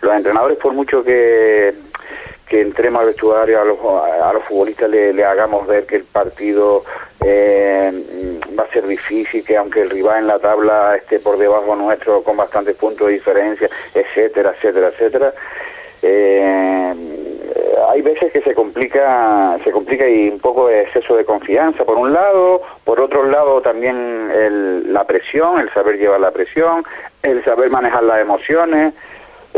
los 0.00 0.16
entrenadores, 0.16 0.58
por 0.58 0.72
mucho 0.72 1.04
que, 1.04 1.72
que 2.48 2.60
entremos 2.60 3.00
al 3.00 3.06
vestuario 3.08 3.60
a 3.60 3.64
los, 3.64 3.78
a 3.78 4.32
los 4.32 4.44
futbolistas 4.44 4.88
le, 4.88 5.12
le 5.12 5.24
hagamos 5.24 5.66
ver 5.66 5.84
que 5.84 5.96
el 5.96 6.04
partido 6.04 6.84
eh, 7.24 7.92
va 8.58 8.64
a 8.64 8.72
ser 8.72 8.86
difícil, 8.86 9.44
que 9.44 9.56
aunque 9.56 9.82
el 9.82 9.90
rival 9.90 10.20
en 10.20 10.26
la 10.28 10.38
tabla 10.38 10.96
esté 10.96 11.18
por 11.18 11.38
debajo 11.38 11.74
nuestro 11.74 12.22
con 12.22 12.36
bastantes 12.36 12.76
puntos 12.76 13.08
de 13.08 13.14
diferencia, 13.14 13.68
etcétera, 13.94 14.52
etcétera, 14.56 14.88
etcétera. 14.88 15.34
Eh, 16.02 16.94
hay 17.90 18.02
veces 18.02 18.32
que 18.32 18.42
se 18.42 18.54
complica, 18.54 19.58
se 19.64 19.70
complica 19.70 20.08
y 20.08 20.28
un 20.28 20.38
poco 20.38 20.68
de 20.68 20.82
exceso 20.82 21.16
de 21.16 21.24
confianza 21.24 21.84
por 21.84 21.96
un 21.96 22.12
lado, 22.12 22.62
por 22.84 23.00
otro 23.00 23.24
lado 23.24 23.60
también 23.60 24.30
el, 24.32 24.92
la 24.92 25.04
presión, 25.04 25.60
el 25.60 25.70
saber 25.70 25.98
llevar 25.98 26.20
la 26.20 26.30
presión, 26.30 26.84
el 27.22 27.42
saber 27.44 27.70
manejar 27.70 28.04
las 28.04 28.20
emociones. 28.20 28.94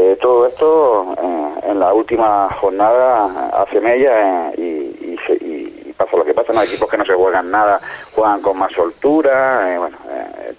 Eh, 0.01 0.17
todo 0.21 0.47
esto 0.47 1.13
eh, 1.21 1.71
en 1.71 1.81
la 1.81 1.93
última 1.93 2.49
jornada 2.61 3.49
hace 3.49 3.81
mella 3.81 4.53
eh, 4.53 4.55
y, 4.57 5.35
y, 5.35 5.89
y, 5.89 5.93
pasa 5.93 6.17
lo 6.17 6.25
que 6.25 6.33
pasa, 6.33 6.53
no 6.53 6.61
hay 6.61 6.69
equipos 6.69 6.89
que 6.89 6.97
no 6.97 7.05
se 7.05 7.15
juegan 7.15 7.51
nada, 7.51 7.81
juegan 8.15 8.41
con 8.41 8.57
más 8.57 8.73
soltura, 8.73 9.77
bueno, 9.77 9.97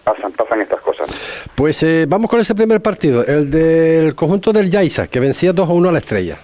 pasan, 0.04 0.34
pasan 0.34 0.60
estas 0.60 0.82
cosas. 0.82 1.10
Pues 1.56 1.86
vamos 2.10 2.30
con 2.30 2.42
ese 2.42 2.54
primer 2.54 2.82
partido, 2.82 3.26
el 3.26 3.50
del 3.50 4.14
conjunto 4.14 4.52
del 4.52 4.70
Yaiza, 4.70 5.08
que 5.08 5.22
vencía 5.22 5.54
2 5.54 5.70
a 5.70 5.72
1 5.72 5.88
a 5.88 5.92
la 5.94 6.00
estrella. 6.00 6.38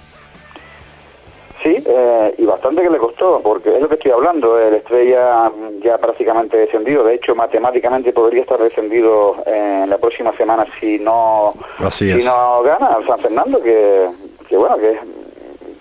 Sí, 1.66 1.84
eh, 1.84 2.36
y 2.38 2.46
bastante 2.46 2.84
que 2.84 2.92
le 2.92 3.00
costó, 3.00 3.40
porque 3.42 3.74
es 3.74 3.82
lo 3.82 3.90
que 3.90 3.96
estoy 3.96 4.12
hablando, 4.12 4.60
el 4.60 4.76
Estrella 4.76 5.52
ya 5.82 5.98
prácticamente 5.98 6.58
descendido, 6.58 7.04
de 7.04 7.16
hecho 7.16 7.34
matemáticamente 7.34 8.14
podría 8.14 8.44
estar 8.44 8.60
descendido 8.60 9.38
en 9.48 9.90
la 9.90 9.98
próxima 9.98 10.32
semana 10.38 10.68
si 10.80 11.00
no 11.00 11.56
Así 11.80 12.22
si 12.22 12.28
no 12.28 12.62
gana 12.62 13.00
San 13.08 13.18
Fernando, 13.18 13.60
que, 13.64 14.08
que 14.48 14.58
bueno, 14.58 14.78
que 14.78 14.92
es 14.92 15.00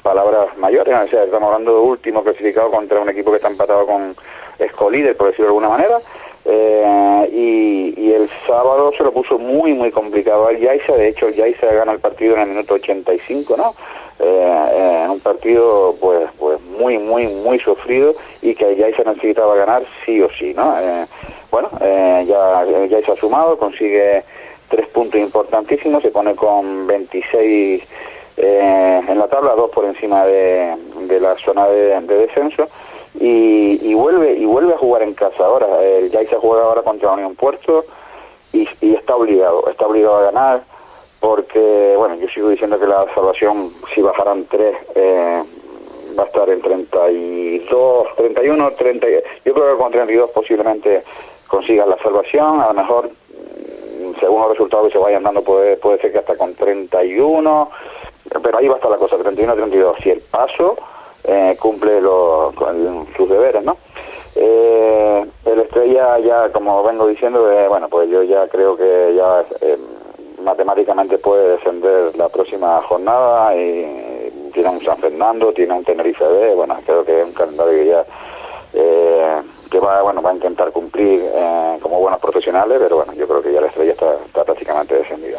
palabras 0.02 0.56
mayores, 0.56 0.94
o 1.04 1.06
sea, 1.06 1.24
estamos 1.24 1.48
hablando 1.48 1.74
de 1.74 1.80
último 1.80 2.24
clasificado 2.24 2.70
contra 2.70 3.00
un 3.00 3.10
equipo 3.10 3.30
que 3.30 3.36
está 3.36 3.50
empatado 3.50 3.84
con 3.84 4.16
Escolíder, 4.58 5.14
por 5.18 5.26
decirlo 5.26 5.44
de 5.44 5.48
alguna 5.48 5.68
manera, 5.68 5.98
eh, 6.46 7.03
y, 7.32 7.94
y, 7.96 8.12
el 8.12 8.28
sábado 8.46 8.92
se 8.96 9.02
lo 9.02 9.12
puso 9.12 9.38
muy, 9.38 9.72
muy 9.72 9.90
complicado 9.90 10.46
al 10.46 10.58
Yaiza. 10.58 10.94
De 10.94 11.08
hecho, 11.08 11.28
el 11.28 11.34
Yaiza 11.34 11.66
gana 11.72 11.92
el 11.92 11.98
partido 11.98 12.34
en 12.34 12.42
el 12.42 12.48
minuto 12.48 12.74
85, 12.74 13.56
¿no? 13.56 13.74
Eh, 14.20 15.02
en 15.04 15.10
un 15.10 15.20
partido, 15.20 15.94
pues, 16.00 16.28
pues 16.38 16.60
muy, 16.62 16.98
muy, 16.98 17.26
muy 17.26 17.58
sufrido 17.58 18.14
y 18.42 18.54
que 18.54 18.70
el 18.70 18.76
Yaiza 18.76 19.02
necesitaba 19.04 19.56
ganar 19.56 19.82
sí 20.04 20.20
o 20.22 20.28
sí, 20.30 20.54
¿no? 20.54 20.76
Eh, 20.78 21.06
bueno, 21.50 21.68
eh, 21.80 22.24
ya 22.26 22.62
el 22.62 22.88
Yaiza 22.88 23.12
ha 23.12 23.16
sumado, 23.16 23.58
consigue 23.58 24.22
tres 24.68 24.88
puntos 24.88 25.20
importantísimos, 25.20 26.02
se 26.02 26.10
pone 26.10 26.34
con 26.34 26.86
26 26.86 27.82
en 28.36 29.18
la 29.18 29.28
tabla, 29.28 29.54
dos 29.54 29.70
por 29.70 29.84
encima 29.84 30.24
de, 30.26 30.74
de 31.06 31.20
la 31.20 31.36
zona 31.36 31.68
de, 31.68 32.00
de 32.00 32.14
descenso 32.16 32.66
y, 33.20 33.78
y, 33.82 33.94
vuelve 33.94 34.34
y 34.34 34.44
vuelve 34.44 34.74
a 34.74 34.78
jugar 34.78 35.02
en 35.02 35.14
casa 35.14 35.44
ahora. 35.44 35.82
El 35.82 36.10
Yaiza 36.10 36.38
juega 36.40 36.64
ahora 36.64 36.82
contra 36.82 37.12
Unión 37.12 37.34
Puerto 37.34 37.84
y, 38.52 38.68
está 38.94 39.16
obligado, 39.16 39.68
está 39.68 39.86
obligado 39.86 40.16
a 40.16 40.22
ganar 40.22 40.62
porque, 41.20 41.94
bueno, 41.96 42.16
yo 42.16 42.28
sigo 42.28 42.50
diciendo 42.50 42.78
que 42.78 42.86
la 42.86 43.06
salvación, 43.14 43.72
si 43.94 44.02
bajaran 44.02 44.44
tres, 44.44 44.76
eh, 44.94 45.42
va 46.18 46.24
a 46.24 46.26
estar 46.26 46.48
en 46.50 46.60
32, 46.60 48.06
31, 48.16 48.70
30, 48.72 49.06
yo 49.44 49.54
creo 49.54 49.72
que 49.72 49.82
con 49.82 49.92
32 49.92 50.30
posiblemente 50.30 51.02
consigan 51.48 51.88
la 51.88 51.98
salvación, 51.98 52.60
a 52.60 52.68
lo 52.68 52.74
mejor 52.74 53.10
según 54.20 54.42
los 54.42 54.50
resultados 54.50 54.88
que 54.88 54.92
se 54.92 54.98
vayan 54.98 55.22
dando 55.22 55.42
puede, 55.42 55.76
puede 55.76 55.98
ser 56.00 56.12
que 56.12 56.18
hasta 56.18 56.36
con 56.36 56.54
31, 56.54 57.70
pero 58.42 58.58
ahí 58.58 58.68
va 58.68 58.74
a 58.74 58.76
estar 58.76 58.90
la 58.90 58.98
cosa, 58.98 59.16
31, 59.16 59.54
32, 59.54 59.96
si 60.02 60.10
el 60.10 60.20
paso 60.20 60.76
eh, 61.24 61.56
cumple 61.58 62.00
los, 62.00 62.54
sus 63.16 63.28
deberes, 63.28 63.62
¿no? 63.64 63.76
Eh, 64.36 65.24
el 65.46 65.60
Estrella 65.60 66.18
ya, 66.18 66.48
como 66.50 66.82
vengo 66.82 67.06
diciendo, 67.06 67.50
eh, 67.50 67.68
bueno, 67.68 67.88
pues 67.88 68.08
yo 68.10 68.22
ya 68.22 68.48
creo 68.48 68.76
que 68.76 69.14
ya 69.16 69.44
eh, 69.60 69.78
matemáticamente 70.42 71.18
puede 71.18 71.52
descender 71.52 72.16
la 72.16 72.28
próxima 72.28 72.82
jornada 72.82 73.54
y 73.56 74.50
tiene 74.52 74.68
un 74.70 74.80
San 74.80 74.98
Fernando, 74.98 75.52
tiene 75.52 75.74
un 75.74 75.84
Tenerife 75.84 76.24
B, 76.24 76.54
bueno, 76.54 76.76
creo 76.84 77.04
que 77.04 77.20
es 77.20 77.26
un 77.26 77.32
calendario 77.32 77.72
que 77.72 77.86
ya 77.86 78.04
eh, 78.74 79.42
que 79.70 79.78
va, 79.78 80.02
bueno, 80.02 80.20
va 80.20 80.30
a 80.30 80.34
intentar 80.34 80.70
cumplir 80.72 81.22
eh, 81.32 81.78
como 81.80 82.00
buenos 82.00 82.20
profesionales, 82.20 82.78
pero 82.80 82.96
bueno, 82.96 83.12
yo 83.14 83.26
creo 83.26 83.42
que 83.42 83.52
ya 83.52 83.60
la 83.60 83.68
Estrella 83.68 83.92
está, 83.92 84.14
está 84.26 84.44
prácticamente 84.44 84.94
descendida. 84.96 85.38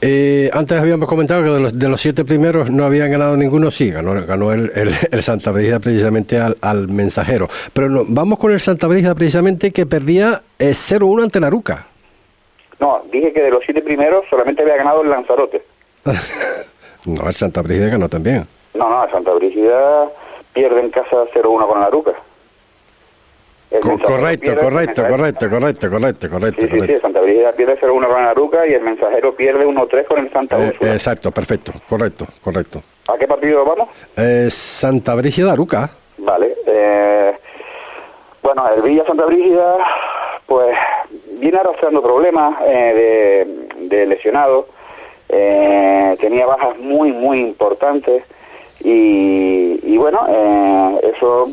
Eh, 0.00 0.50
antes 0.52 0.78
habíamos 0.78 1.08
comentado 1.08 1.42
que 1.42 1.48
de 1.48 1.60
los, 1.60 1.78
de 1.78 1.88
los, 1.88 2.00
siete 2.00 2.24
primeros 2.24 2.70
no 2.70 2.84
habían 2.84 3.10
ganado 3.10 3.36
ninguno, 3.36 3.70
sí, 3.70 3.90
ganó, 3.90 4.14
ganó 4.26 4.52
el, 4.52 4.70
el, 4.74 4.90
el 5.10 5.22
Santa 5.22 5.52
Brígida 5.52 5.80
precisamente 5.80 6.38
al, 6.38 6.56
al 6.60 6.88
mensajero. 6.88 7.48
Pero 7.72 7.88
no, 7.88 8.04
vamos 8.06 8.38
con 8.38 8.52
el 8.52 8.60
Santa 8.60 8.86
Brígida 8.86 9.14
precisamente 9.14 9.72
que 9.72 9.86
perdía 9.86 10.42
eh, 10.58 10.70
0-1 10.70 11.24
ante 11.24 11.40
la 11.40 11.48
Ruca. 11.48 11.86
No, 12.78 13.02
dije 13.10 13.32
que 13.32 13.40
de 13.40 13.50
los 13.50 13.62
siete 13.64 13.80
primeros 13.80 14.26
solamente 14.28 14.62
había 14.62 14.76
ganado 14.76 15.02
el 15.02 15.08
Lanzarote. 15.08 15.62
no, 17.06 17.26
el 17.26 17.34
Santa 17.34 17.62
Brígida 17.62 17.88
ganó 17.88 18.08
también. 18.08 18.46
No, 18.74 18.90
no, 18.90 19.04
el 19.04 19.10
Santa 19.10 19.32
Brígida 19.32 20.10
pierde 20.52 20.80
en 20.80 20.90
casa 20.90 21.24
0-1 21.34 21.66
con 21.66 21.80
la 21.80 21.88
Ruca. 21.88 22.12
Co 22.12 22.22
correcto, 23.70 24.56
correcto, 24.56 25.04
correcto, 25.06 25.48
correcto, 25.48 25.90
correcto, 25.90 26.30
correcto, 26.30 26.60
sí, 26.60 26.68
sí, 26.80 26.86
Sí, 26.86 26.98
Santa 26.98 27.20
Brígida 27.20 27.52
pierde 27.52 27.78
0-1 27.80 28.06
con 28.06 28.22
Aruca 28.22 28.66
y 28.66 28.74
el 28.74 28.82
mensajero 28.82 29.34
pierde 29.34 29.66
1-3 29.66 30.06
con 30.06 30.18
el 30.18 30.32
Santa 30.32 30.68
eh, 30.68 30.72
exacto, 30.80 31.30
perfecto, 31.30 31.72
correcto, 31.88 32.26
correcto. 32.42 32.82
¿A 33.08 33.18
qué 33.18 33.26
partido 33.26 33.64
vamos? 33.64 33.88
Eh, 34.16 34.48
Santa 34.50 35.14
Brígida 35.14 35.52
Aruca. 35.52 35.90
Vale. 36.18 36.54
Eh, 36.66 37.34
bueno, 38.42 38.64
el 38.74 38.82
Villa 38.82 39.04
Santa 39.06 39.24
Brígida, 39.26 39.76
pues 40.46 40.76
viene 41.40 41.58
arrastrando 41.58 42.02
problemas 42.02 42.60
eh, 42.66 43.46
de, 43.78 43.88
de 43.88 44.06
lesionados. 44.06 44.66
Eh, 45.28 46.16
tenía 46.20 46.46
bajas 46.46 46.78
muy, 46.78 47.12
muy 47.12 47.40
importantes. 47.40 48.22
Y, 48.86 49.80
y 49.82 49.96
bueno, 49.96 50.24
eh, 50.28 51.12
eso 51.12 51.48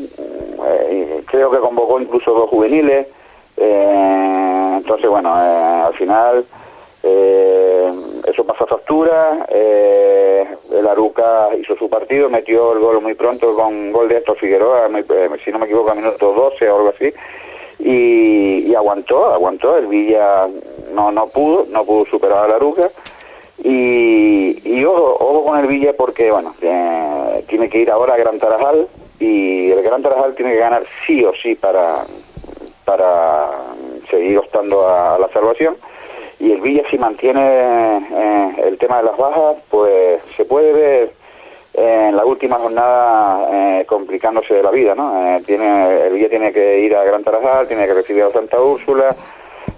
eh, 0.68 1.20
creo 1.26 1.50
que 1.50 1.58
convocó 1.58 1.98
incluso 2.00 2.32
dos 2.32 2.48
juveniles. 2.48 3.08
Eh, 3.56 4.74
entonces, 4.76 5.10
bueno, 5.10 5.34
al 5.34 5.92
final 5.94 6.44
eso 7.02 8.44
pasa 8.46 8.66
factura. 8.66 9.46
el 9.50 10.86
Aruca 10.86 11.48
hizo 11.60 11.76
su 11.76 11.90
partido, 11.90 12.30
metió 12.30 12.72
el 12.72 12.78
gol 12.78 13.00
muy 13.00 13.14
pronto 13.14 13.52
con 13.56 13.90
gol 13.90 14.08
de 14.08 14.18
Héctor 14.18 14.36
Figueroa, 14.38 14.88
si 15.44 15.50
no 15.50 15.58
me 15.58 15.64
equivoco, 15.64 15.90
a 15.90 15.94
minuto 15.94 16.32
12 16.32 16.70
o 16.70 16.76
algo 16.76 16.88
así. 16.90 17.12
Y, 17.80 18.70
y, 18.70 18.74
aguantó, 18.76 19.32
aguantó. 19.32 19.76
El 19.76 19.88
Villa 19.88 20.46
no, 20.92 21.10
no 21.10 21.26
pudo, 21.26 21.66
no 21.68 21.84
pudo 21.84 22.04
superar 22.06 22.44
a 22.44 22.48
la 22.48 22.54
Aruca. 22.56 22.88
Y, 23.64 24.60
y 24.62 24.84
ojo, 24.84 25.16
ojo, 25.18 25.44
con 25.44 25.58
el 25.58 25.66
Villa 25.66 25.94
porque, 25.96 26.30
bueno, 26.30 26.54
eh, 26.60 27.44
tiene 27.48 27.70
que 27.70 27.78
ir 27.78 27.90
ahora 27.90 28.12
a 28.12 28.18
Gran 28.18 28.38
Tarajal 28.38 28.86
y 29.18 29.70
el 29.70 29.82
Gran 29.82 30.02
Tarajal 30.02 30.34
tiene 30.34 30.52
que 30.52 30.58
ganar 30.58 30.82
sí 31.06 31.24
o 31.24 31.32
sí 31.34 31.54
para, 31.54 32.04
para 32.84 33.50
seguir 34.10 34.36
optando 34.36 34.86
a, 34.86 35.18
la 35.18 35.28
salvación. 35.30 35.76
y 36.38 36.52
el 36.52 36.60
Villa 36.60 36.82
si 36.90 36.98
mantiene 36.98 37.40
eh, 38.12 38.54
el 38.66 38.76
tema 38.76 38.98
de 38.98 39.04
las 39.04 39.16
bajas, 39.16 39.56
pues 39.70 40.20
se 40.36 40.44
puede 40.44 40.72
ver 40.74 41.12
en 41.72 42.16
la 42.16 42.24
última 42.26 42.56
jornada 42.58 43.48
eh, 43.80 43.86
complicándose 43.86 44.62
la 44.62 44.70
vida, 44.70 44.94
¿no? 44.94 45.36
Eh, 45.36 45.42
tiene, 45.46 46.06
el 46.06 46.12
Villa 46.12 46.28
tiene 46.28 46.52
que 46.52 46.80
ir 46.80 46.94
a 46.94 47.02
Gran 47.02 47.24
Tarajal, 47.24 47.66
tiene 47.66 47.86
que 47.86 47.94
recibir 47.94 48.24
a 48.24 48.30
Santa 48.30 48.60
Úrsula, 48.60 49.16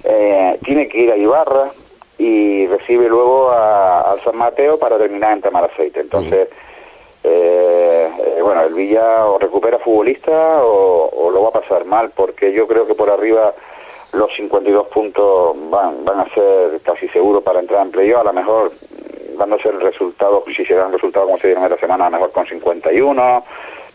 eh, 0.02 0.58
tiene 0.64 0.88
que 0.88 0.98
ir 0.98 1.12
a 1.12 1.16
Ibarra 1.16 1.70
y 2.18 2.66
recibe 2.66 3.08
luego 3.08 3.50
a, 3.50 4.00
al 4.00 4.20
San 4.22 4.36
Mateo 4.36 4.78
para 4.78 4.98
terminar 4.98 5.32
en 5.32 5.42
Tamaraceite. 5.42 6.00
Entonces, 6.00 6.48
bueno, 8.42 8.62
el 8.62 8.74
Villa 8.74 9.26
o 9.26 9.38
recupera 9.38 9.78
futbolista 9.78 10.64
o, 10.64 11.10
o, 11.10 11.30
lo 11.30 11.42
va 11.42 11.48
a 11.48 11.60
pasar 11.60 11.84
mal, 11.84 12.10
porque 12.14 12.52
yo 12.52 12.66
creo 12.68 12.86
que 12.86 12.94
por 12.94 13.10
arriba 13.10 13.52
los 14.12 14.34
52 14.36 14.86
puntos 14.86 15.56
van, 15.68 16.04
van 16.04 16.20
a 16.20 16.28
ser 16.32 16.80
casi 16.82 17.08
seguros 17.08 17.42
para 17.42 17.60
entrar 17.60 17.84
en 17.84 17.90
playoff, 17.90 18.20
a 18.20 18.24
lo 18.24 18.32
mejor 18.32 18.72
dándose 19.36 19.68
el 19.68 19.80
resultado, 19.80 20.44
si 20.46 20.64
se 20.64 20.74
dan 20.74 20.92
resultados 20.92 21.26
como 21.26 21.38
se 21.38 21.48
dieron 21.48 21.64
esta 21.64 21.78
semana, 21.78 22.08
mejor 22.08 22.32
con 22.32 22.46
51, 22.46 23.44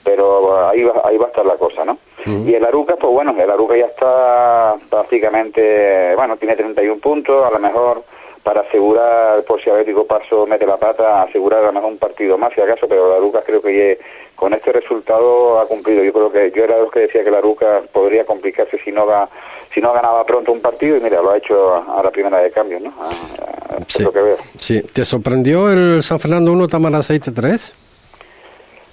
pero 0.03 0.67
ahí 0.67 0.83
va, 0.83 1.01
ahí 1.05 1.17
va 1.17 1.25
a 1.25 1.29
estar 1.29 1.45
la 1.45 1.55
cosa, 1.55 1.85
¿no? 1.85 1.97
Y 2.25 2.53
el 2.53 2.65
Aruca, 2.65 2.95
pues 2.95 3.11
bueno, 3.11 3.35
el 3.37 3.49
Aruca 3.49 3.75
ya 3.75 3.85
está 3.85 4.75
prácticamente, 4.89 6.15
bueno, 6.15 6.37
tiene 6.37 6.55
31 6.55 6.99
puntos, 6.99 7.45
a 7.45 7.51
lo 7.51 7.59
mejor 7.59 8.03
para 8.43 8.61
asegurar, 8.61 9.43
por 9.43 9.61
si 9.61 9.69
Atlético 9.69 10.05
Paso 10.05 10.45
mete 10.47 10.65
la 10.65 10.77
pata, 10.77 11.23
asegurar 11.23 11.63
a 11.63 11.67
lo 11.67 11.73
mejor 11.73 11.91
un 11.91 11.97
partido 11.97 12.37
más, 12.37 12.53
si 12.53 12.61
acaso, 12.61 12.87
pero 12.87 13.09
la 13.09 13.17
Aruca 13.17 13.41
creo 13.45 13.61
que 13.61 13.99
con 14.35 14.53
este 14.53 14.71
resultado 14.71 15.59
ha 15.59 15.67
cumplido. 15.67 16.03
Yo 16.03 16.11
creo 16.11 16.31
que 16.31 16.51
yo 16.51 16.63
era 16.63 16.75
de 16.75 16.81
los 16.81 16.91
que 16.91 17.01
decía 17.01 17.23
que 17.23 17.29
la 17.29 17.37
Aruca 17.37 17.81
podría 17.91 18.25
complicarse 18.25 18.79
si 18.83 18.91
no 18.91 19.05
va 19.05 19.29
si 19.73 19.79
no 19.79 19.93
ganaba 19.93 20.25
pronto 20.25 20.51
un 20.51 20.59
partido 20.59 20.97
y 20.97 20.99
mira, 20.99 21.21
lo 21.21 21.31
ha 21.31 21.37
hecho 21.37 21.75
a, 21.75 22.01
la 22.03 22.11
primera 22.11 22.39
de 22.39 22.51
cambio, 22.51 22.79
¿no? 22.79 22.93
sí. 23.87 24.03
Lo 24.03 24.11
que 24.11 24.19
veo. 24.19 24.37
sí. 24.59 24.81
¿Te 24.81 25.05
sorprendió 25.05 25.71
el 25.71 26.03
San 26.03 26.19
Fernando 26.19 26.51
1 26.51 26.67
Tamaraceite 26.67 27.31
3? 27.31 27.73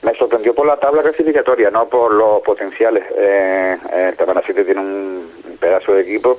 Me 0.02 0.14
sorprendió 0.14 0.54
por 0.54 0.66
la 0.66 0.76
tabla 0.76 1.02
clasificatoria, 1.02 1.70
no 1.70 1.88
por 1.88 2.12
los 2.12 2.40
potenciales. 2.42 3.04
Eh, 3.16 3.76
el 3.92 4.16
Tamaraceite 4.16 4.64
tiene 4.64 4.80
un 4.80 5.28
pedazo 5.60 5.94
de 5.94 6.02
equipo, 6.02 6.38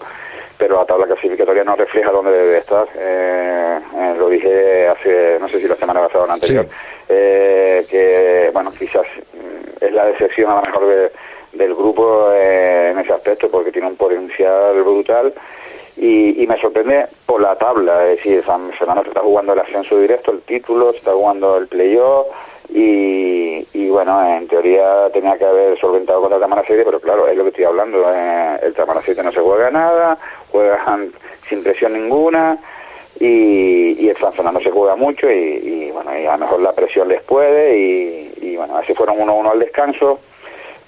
pero 0.57 0.77
la 0.77 0.85
tabla 0.85 1.07
clasificatoria 1.07 1.63
no 1.63 1.75
refleja 1.75 2.11
dónde 2.11 2.31
debe 2.31 2.57
estar. 2.57 2.87
Eh, 2.95 3.79
eh, 3.97 4.15
lo 4.17 4.29
dije 4.29 4.87
hace, 4.87 5.37
no 5.39 5.49
sé 5.49 5.59
si 5.59 5.67
la 5.67 5.75
semana 5.75 6.01
pasada 6.01 6.23
o 6.23 6.27
la 6.27 6.33
anterior, 6.33 6.67
eh, 7.09 7.85
que, 7.89 8.49
bueno, 8.53 8.71
quizás 8.71 9.05
mm, 9.33 9.85
es 9.85 9.91
la 9.91 10.05
decepción 10.05 10.51
a 10.51 10.55
lo 10.55 10.61
mejor 10.61 10.87
de 10.87 11.11
del 11.53 11.73
grupo 11.73 12.31
eh, 12.31 12.91
en 12.91 12.99
ese 12.99 13.13
aspecto 13.13 13.49
porque 13.49 13.71
tiene 13.71 13.87
un 13.87 13.95
potencial 13.95 14.81
brutal 14.83 15.33
y, 15.97 16.45
me 16.47 16.59
sorprende 16.59 17.07
por 17.25 17.41
la 17.41 17.55
tabla, 17.57 18.09
es 18.09 18.17
decir, 18.17 18.43
San 18.43 18.71
Fernando 18.71 19.03
está 19.03 19.19
jugando 19.19 19.53
el 19.53 19.59
ascenso 19.59 19.99
directo, 19.99 20.31
el 20.31 20.41
título, 20.41 20.91
está 20.91 21.11
jugando 21.11 21.57
el 21.57 21.67
playoff 21.67 22.27
y, 22.69 23.65
y 23.73 23.89
bueno, 23.89 24.23
en 24.37 24.47
teoría 24.47 25.09
tenía 25.11 25.37
que 25.37 25.45
haber 25.45 25.79
solventado 25.79 26.21
contra 26.21 26.39
Tamara 26.39 26.63
7, 26.65 26.83
pero 26.85 26.99
claro, 26.99 27.27
es 27.27 27.35
lo 27.35 27.43
que 27.43 27.49
estoy 27.49 27.65
hablando, 27.65 28.03
eh, 28.13 28.59
el 28.61 28.73
Tamara 28.73 29.01
7 29.03 29.23
no 29.23 29.31
se 29.31 29.39
juega 29.39 29.71
nada, 29.71 30.17
juegan 30.51 31.11
sin 31.49 31.63
presión 31.63 31.93
ninguna 31.93 32.57
y, 33.19 33.95
y 33.99 34.09
el 34.09 34.17
San 34.17 34.33
Fernando 34.33 34.59
se 34.61 34.71
juega 34.71 34.95
mucho 34.95 35.29
y, 35.29 35.91
bueno, 35.91 36.17
y 36.17 36.25
a 36.25 36.33
lo 36.33 36.37
mejor 36.39 36.61
la 36.61 36.71
presión 36.73 37.07
les 37.07 37.21
puede 37.23 37.77
y, 37.77 38.33
y 38.41 38.55
bueno, 38.55 38.77
así 38.77 38.93
fueron 38.93 39.17
1-1 39.17 39.51
al 39.51 39.59
descanso 39.59 40.19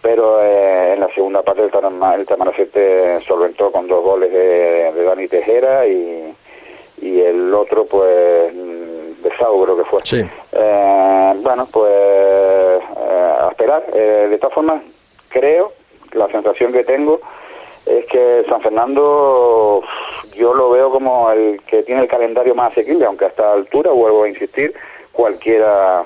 pero 0.01 0.43
eh, 0.43 0.93
en 0.93 0.99
la 0.99 1.13
segunda 1.13 1.43
parte 1.43 1.61
el, 1.61 1.71
el 2.19 2.25
Tamaracete 2.25 3.19
solventó 3.21 3.71
con 3.71 3.87
dos 3.87 4.03
goles 4.03 4.31
de, 4.31 5.03
Dani 5.03 5.27
Tejera 5.27 5.85
y, 5.85 6.33
y 7.01 7.21
el 7.21 7.53
otro 7.53 7.85
pues 7.85 8.53
de 9.21 9.37
Sau 9.37 9.63
creo 9.63 9.77
que 9.77 9.83
fue. 9.85 10.01
Eh, 10.51 11.33
bueno, 11.37 11.67
pues 11.71 11.91
eh, 11.91 13.35
a 13.39 13.47
esperar. 13.49 13.85
de 13.91 14.37
todas 14.37 14.53
formas, 14.53 14.81
creo, 15.29 15.73
la 16.13 16.27
sensación 16.27 16.71
que 16.71 16.83
tengo 16.83 17.19
es 17.85 18.05
que 18.05 18.45
San 18.47 18.61
Fernando 18.61 19.81
yo 20.35 20.53
lo 20.53 20.69
veo 20.69 20.91
como 20.91 21.31
el 21.31 21.61
que 21.61 21.83
tiene 21.83 22.01
el 22.01 22.07
calendario 22.07 22.55
más 22.55 22.71
asequible, 22.71 23.05
aunque 23.05 23.25
a 23.25 23.29
esta 23.29 23.53
altura, 23.53 23.91
vuelvo 23.91 24.23
a 24.23 24.29
insistir, 24.29 24.73
cualquiera 25.11 26.05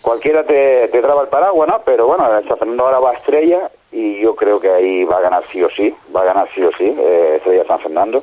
cualquiera 0.00 0.44
te, 0.44 0.88
te 0.88 1.00
traba 1.00 1.22
el 1.22 1.28
paraguas, 1.28 1.68
¿no? 1.68 1.82
Pero 1.84 2.06
bueno, 2.06 2.38
el 2.38 2.46
San 2.48 2.58
Fernando 2.58 2.84
ahora 2.84 3.00
va 3.00 3.10
a 3.10 3.14
Estrella 3.14 3.70
y 3.92 4.20
yo 4.20 4.34
creo 4.36 4.60
que 4.60 4.70
ahí 4.70 5.04
va 5.04 5.18
a 5.18 5.20
ganar 5.20 5.42
sí 5.50 5.62
o 5.62 5.70
sí, 5.70 5.94
va 6.14 6.22
a 6.22 6.24
ganar 6.24 6.48
sí 6.54 6.62
o 6.62 6.70
sí, 6.72 6.94
eh, 6.98 7.34
Estrella 7.36 7.64
San 7.66 7.80
Fernando. 7.80 8.22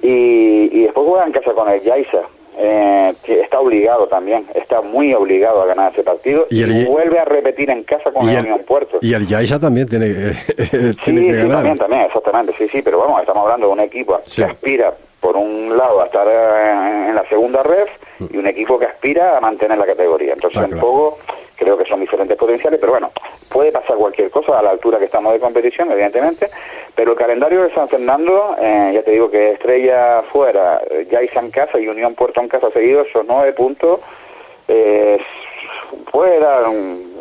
Y, 0.00 0.68
y 0.72 0.82
después 0.84 1.06
juega 1.06 1.26
en 1.26 1.32
casa 1.32 1.52
con 1.52 1.68
el 1.68 1.80
Yaiza, 1.82 2.22
eh, 2.58 3.14
que 3.24 3.40
está 3.40 3.60
obligado 3.60 4.06
también, 4.06 4.46
está 4.54 4.80
muy 4.82 5.14
obligado 5.14 5.62
a 5.62 5.66
ganar 5.66 5.92
ese 5.92 6.02
partido 6.02 6.46
y, 6.50 6.84
vuelve 6.84 7.18
a 7.18 7.24
repetir 7.24 7.70
en 7.70 7.84
casa 7.84 8.10
con 8.10 8.28
el, 8.28 8.40
Unión 8.40 8.60
Puerto. 8.66 8.98
Y 9.00 9.14
el 9.14 9.26
Yaiza 9.26 9.58
también 9.58 9.88
tiene, 9.90 10.34
sí, 10.34 10.56
que 10.56 10.96
sí, 11.04 11.32
ganar. 11.32 11.56
También, 11.56 11.78
también, 11.78 12.02
exactamente, 12.02 12.54
sí, 12.58 12.68
sí, 12.68 12.82
pero 12.82 12.98
vamos, 12.98 13.20
estamos 13.20 13.44
hablando 13.44 13.68
de 13.68 13.72
un 13.72 13.80
equipo 13.80 14.20
que 14.34 14.44
aspira 14.44 14.92
por 15.20 15.36
un 15.36 15.76
lado 15.76 16.02
a 16.02 16.06
estar 16.06 16.26
en, 16.26 17.14
la 17.14 17.26
segunda 17.28 17.62
red 17.62 17.86
y 18.18 18.36
un 18.36 18.46
equipo 18.46 18.78
que 18.78 18.86
aspira 18.86 19.36
a 19.36 19.40
mantener 19.40 19.78
la 19.78 19.86
categoría. 19.86 20.32
Entonces, 20.32 20.62
un 20.70 20.80
poco 20.80 21.18
creo 21.56 21.76
que 21.76 21.84
son 21.84 22.00
diferentes 22.00 22.36
potenciales, 22.36 22.78
pero 22.80 22.92
bueno, 22.92 23.10
puede 23.50 23.72
pasar 23.72 23.96
cualquier 23.96 24.30
cosa 24.30 24.58
a 24.58 24.62
la 24.62 24.70
altura 24.70 24.98
que 24.98 25.06
estamos 25.06 25.32
de 25.32 25.40
competición, 25.40 25.90
evidentemente, 25.90 26.48
pero 26.94 27.12
el 27.12 27.18
calendario 27.18 27.62
de 27.62 27.74
San 27.74 27.88
Fernando, 27.88 28.56
eh, 28.60 28.92
ya 28.94 29.02
te 29.02 29.12
digo 29.12 29.30
que 29.30 29.52
Estrella 29.52 30.22
fuera, 30.32 30.80
ya 31.10 31.22
hizo 31.22 31.40
en 31.40 31.50
casa 31.50 31.78
y 31.78 31.88
Unión 31.88 32.14
Puerto 32.14 32.40
en 32.40 32.48
casa 32.48 32.70
seguido, 32.70 33.02
esos 33.02 33.24
nueve 33.26 33.52
puntos, 33.52 34.00
eh, 34.68 35.18
puede 36.10 36.38
dar, 36.38 36.64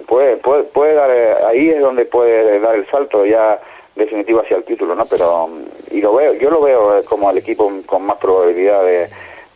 puede, 0.07 0.37
puede, 0.37 0.63
puede 0.63 0.93
dar, 0.93 1.09
eh, 1.11 1.35
ahí 1.47 1.69
es 1.69 1.79
donde 1.79 2.05
puede 2.05 2.59
dar 2.59 2.75
el 2.75 2.85
salto 2.87 3.25
ya 3.25 3.59
definitivo 3.95 4.41
hacia 4.41 4.57
el 4.57 4.63
título, 4.63 4.95
¿no? 4.95 5.05
Pero 5.05 5.49
y 5.89 6.01
lo 6.01 6.15
veo, 6.15 6.33
yo 6.33 6.49
lo 6.49 6.61
veo 6.61 6.99
eh, 6.99 7.03
como 7.03 7.29
el 7.29 7.37
equipo 7.37 7.71
con 7.85 8.03
más 8.03 8.17
probabilidad 8.17 8.83
de, 8.83 9.09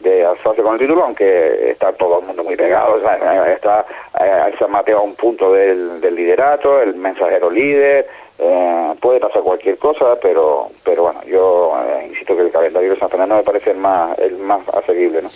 de 0.05 0.23
alzarse 0.23 0.61
con 0.61 0.73
el 0.73 0.79
título, 0.79 1.03
aunque 1.03 1.71
está 1.71 1.91
todo 1.93 2.19
el 2.19 2.27
mundo 2.27 2.43
muy 2.43 2.55
pegado, 2.55 2.97
eh, 2.97 3.53
está 3.53 3.85
eh, 4.21 4.53
San 4.59 4.71
Mateo 4.71 4.99
a 4.99 5.01
un 5.01 5.15
punto 5.15 5.51
del, 5.51 5.99
del 5.99 6.15
liderato, 6.15 6.79
el 6.79 6.95
mensajero 6.95 7.49
líder, 7.49 8.07
eh, 8.37 8.93
puede 9.01 9.19
pasar 9.19 9.41
cualquier 9.41 9.77
cosa, 9.77 10.15
pero 10.21 10.69
pero 10.83 11.03
bueno, 11.03 11.21
yo 11.25 11.73
insisto 12.07 12.35
que 12.35 12.43
el 12.43 12.51
calendario 12.51 12.91
de 12.91 12.99
San 12.99 13.09
Fernando 13.09 13.37
me 13.37 13.43
parece 13.43 13.71
el 13.71 13.77
más 13.77 14.17
el 14.19 14.37
más 14.37 14.61
asequible, 14.69 15.23
¿no? 15.23 15.29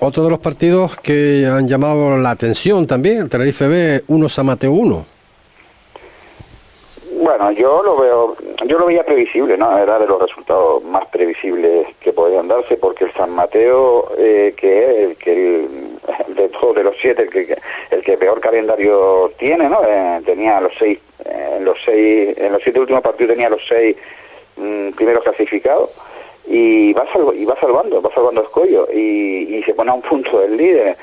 otro 0.00 0.24
de 0.24 0.30
los 0.30 0.38
partidos 0.38 0.96
que 0.96 1.46
han 1.46 1.68
llamado 1.68 2.16
la 2.16 2.30
atención 2.30 2.86
también, 2.86 3.18
el 3.18 3.30
Tenerife 3.30 3.68
B 3.68 4.02
1 4.08 4.28
San 4.28 4.46
Mateo 4.46 4.72
1. 4.72 5.19
Bueno, 7.20 7.52
yo 7.52 7.82
lo 7.82 7.98
veo, 7.98 8.36
yo 8.64 8.78
lo 8.78 8.86
veía 8.86 9.04
previsible, 9.04 9.58
¿no? 9.58 9.76
Era 9.76 9.98
de 9.98 10.06
los 10.06 10.18
resultados 10.22 10.82
más 10.84 11.06
previsibles 11.08 11.86
que 12.00 12.14
podían 12.14 12.48
darse, 12.48 12.78
porque 12.78 13.04
el 13.04 13.12
San 13.12 13.34
Mateo, 13.34 14.10
eh, 14.16 14.54
que 14.56 14.84
es 14.84 15.10
el 15.10 15.16
que 15.18 15.68
de 16.28 16.48
todos 16.48 16.76
de 16.76 16.84
los 16.84 16.96
siete, 16.98 17.24
el 17.24 17.28
que, 17.28 17.58
el 17.90 18.02
que 18.02 18.16
peor 18.16 18.40
calendario 18.40 19.30
tiene, 19.38 19.68
¿no? 19.68 19.82
Eh, 19.86 20.22
tenía 20.24 20.62
los 20.62 20.72
seis, 20.78 20.98
eh, 21.26 21.58
los 21.60 21.76
seis, 21.84 22.38
en 22.38 22.54
los 22.54 22.62
siete 22.62 22.80
últimos 22.80 23.02
partidos 23.02 23.34
tenía 23.34 23.50
los 23.50 23.66
seis 23.68 23.98
mm, 24.56 24.92
primeros 24.92 25.22
clasificados 25.22 25.90
y 26.46 26.94
va 26.94 27.04
y 27.34 27.44
va 27.44 27.60
salvando, 27.60 28.00
va 28.00 28.10
salvando 28.14 28.42
Escollo 28.42 28.88
y, 28.90 29.56
y 29.58 29.62
se 29.64 29.74
pone 29.74 29.90
a 29.90 29.94
un 29.94 30.02
punto 30.02 30.40
del 30.40 30.56
líder. 30.56 30.96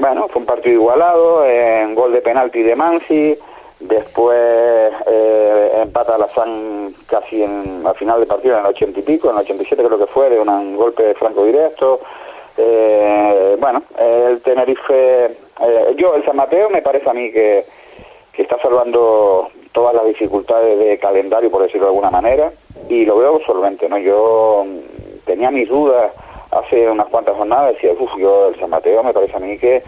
bueno, 0.00 0.28
fue 0.28 0.40
un 0.40 0.46
partido 0.46 0.74
igualado, 0.74 1.44
en 1.44 1.92
gol 1.96 2.12
de 2.12 2.22
penalti 2.22 2.62
de 2.62 2.76
Mansi 2.76 3.36
Después 3.80 4.92
eh, 5.06 5.72
empata 5.82 6.18
la 6.18 6.28
San 6.28 6.94
casi 7.06 7.42
en, 7.42 7.82
al 7.86 7.94
final 7.94 8.18
del 8.18 8.28
partido, 8.28 8.54
en 8.54 8.60
el 8.60 8.70
ochenta 8.70 9.00
y 9.00 9.02
pico, 9.02 9.30
en 9.30 9.36
el 9.36 9.42
87 9.42 9.82
creo 9.82 9.98
que 9.98 10.06
fue, 10.06 10.28
de 10.28 10.38
un 10.38 10.76
golpe 10.76 11.02
de 11.02 11.14
franco 11.14 11.46
directo. 11.46 12.00
Eh, 12.58 13.56
bueno, 13.58 13.82
el 13.98 14.42
Tenerife, 14.42 15.24
eh, 15.24 15.94
yo, 15.96 16.14
el 16.14 16.24
San 16.26 16.36
Mateo 16.36 16.68
me 16.68 16.82
parece 16.82 17.08
a 17.08 17.14
mí 17.14 17.32
que, 17.32 17.64
que 18.34 18.42
está 18.42 18.60
salvando 18.60 19.48
todas 19.72 19.94
las 19.94 20.04
dificultades 20.04 20.78
de 20.78 20.98
calendario, 20.98 21.50
por 21.50 21.62
decirlo 21.62 21.86
de 21.86 21.90
alguna 21.90 22.10
manera, 22.10 22.52
y 22.86 23.06
lo 23.06 23.16
veo 23.16 23.40
solvente, 23.46 23.88
¿no? 23.88 23.96
Yo 23.96 24.66
tenía 25.24 25.50
mis 25.50 25.68
dudas 25.70 26.12
hace 26.50 26.86
unas 26.90 27.06
cuantas 27.06 27.34
jornadas, 27.34 27.74
decía, 27.74 27.92
uff, 27.98 28.10
yo 28.18 28.48
el 28.48 28.60
San 28.60 28.68
Mateo 28.68 29.02
me 29.02 29.14
parece 29.14 29.36
a 29.36 29.40
mí 29.40 29.56
que 29.56 29.82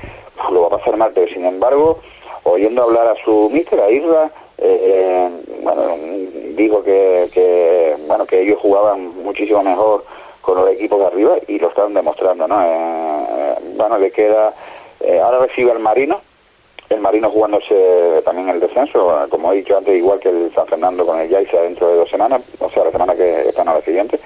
lo 0.51 0.62
va 0.62 0.66
a 0.68 0.78
pasar 0.78 0.97
mal, 0.97 1.11
pero 1.14 1.26
sin 1.26 1.45
embargo 1.45 1.99
oyendo 2.45 2.82
hablar 2.82 3.09
a 3.09 3.24
su 3.24 3.51
mister, 3.53 3.80
a 3.80 3.90
Isla, 3.90 4.30
eh, 4.59 5.28
bueno, 5.62 5.82
dijo 6.57 6.82
que, 6.82 7.28
que, 7.32 7.97
bueno, 8.07 8.26
que 8.26 8.43
ellos 8.43 8.59
jugaban 8.61 9.22
muchísimo 9.22 9.62
mejor 9.62 10.05
con 10.40 10.57
los 10.57 10.70
equipos 10.70 10.99
de 10.99 11.07
arriba 11.07 11.36
y 11.47 11.59
lo 11.59 11.68
están 11.68 11.95
demostrando, 11.95 12.47
¿no? 12.47 12.61
Eh, 12.64 13.55
bueno, 13.76 13.99
le 13.99 14.11
queda, 14.11 14.55
eh, 15.01 15.20
ahora 15.20 15.40
recibe 15.40 15.70
al 15.70 15.78
Marino, 15.78 16.20
el 16.93 17.01
Marino 17.01 17.30
jugándose 17.30 18.22
también 18.24 18.49
el 18.49 18.61
descenso, 18.61 19.26
como 19.28 19.53
he 19.53 19.57
dicho 19.57 19.76
antes, 19.76 19.97
igual 19.97 20.20
que 20.20 20.28
el 20.28 20.53
San 20.55 20.66
Fernando 20.66 21.05
con 21.05 21.20
el 21.20 21.28
Yaiza 21.28 21.61
dentro 21.61 21.88
de 21.88 21.97
dos 21.97 22.11
semanas, 22.11 22.43
o 22.59 22.70
sea, 22.70 22.84
la 22.84 22.93
semana 22.93 23.14
que 23.14 23.49
está 23.49 23.64
no 23.64 23.74
la 23.74 23.82
siguiente. 23.82 24.18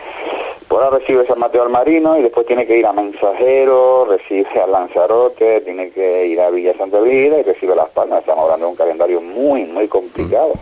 Pues 0.68 0.82
ahora 0.82 0.98
recibe 0.98 1.24
San 1.26 1.38
Mateo 1.38 1.62
al 1.62 1.68
Marino 1.68 2.18
y 2.18 2.22
después 2.22 2.44
tiene 2.44 2.66
que 2.66 2.76
ir 2.76 2.86
a 2.86 2.92
Mensajero, 2.92 4.04
recibe 4.04 4.60
a 4.60 4.66
Lanzarote, 4.66 5.60
tiene 5.60 5.90
que 5.90 6.26
ir 6.26 6.40
a 6.40 6.50
Villa 6.50 6.76
Santa 6.76 7.00
Vida 7.00 7.38
y 7.38 7.44
recibe 7.44 7.76
Las 7.76 7.90
Palmas. 7.90 8.20
Estamos 8.20 8.44
hablando 8.44 8.66
de 8.66 8.72
un 8.72 8.76
calendario 8.76 9.20
muy, 9.20 9.64
muy 9.64 9.86
complicado. 9.86 10.54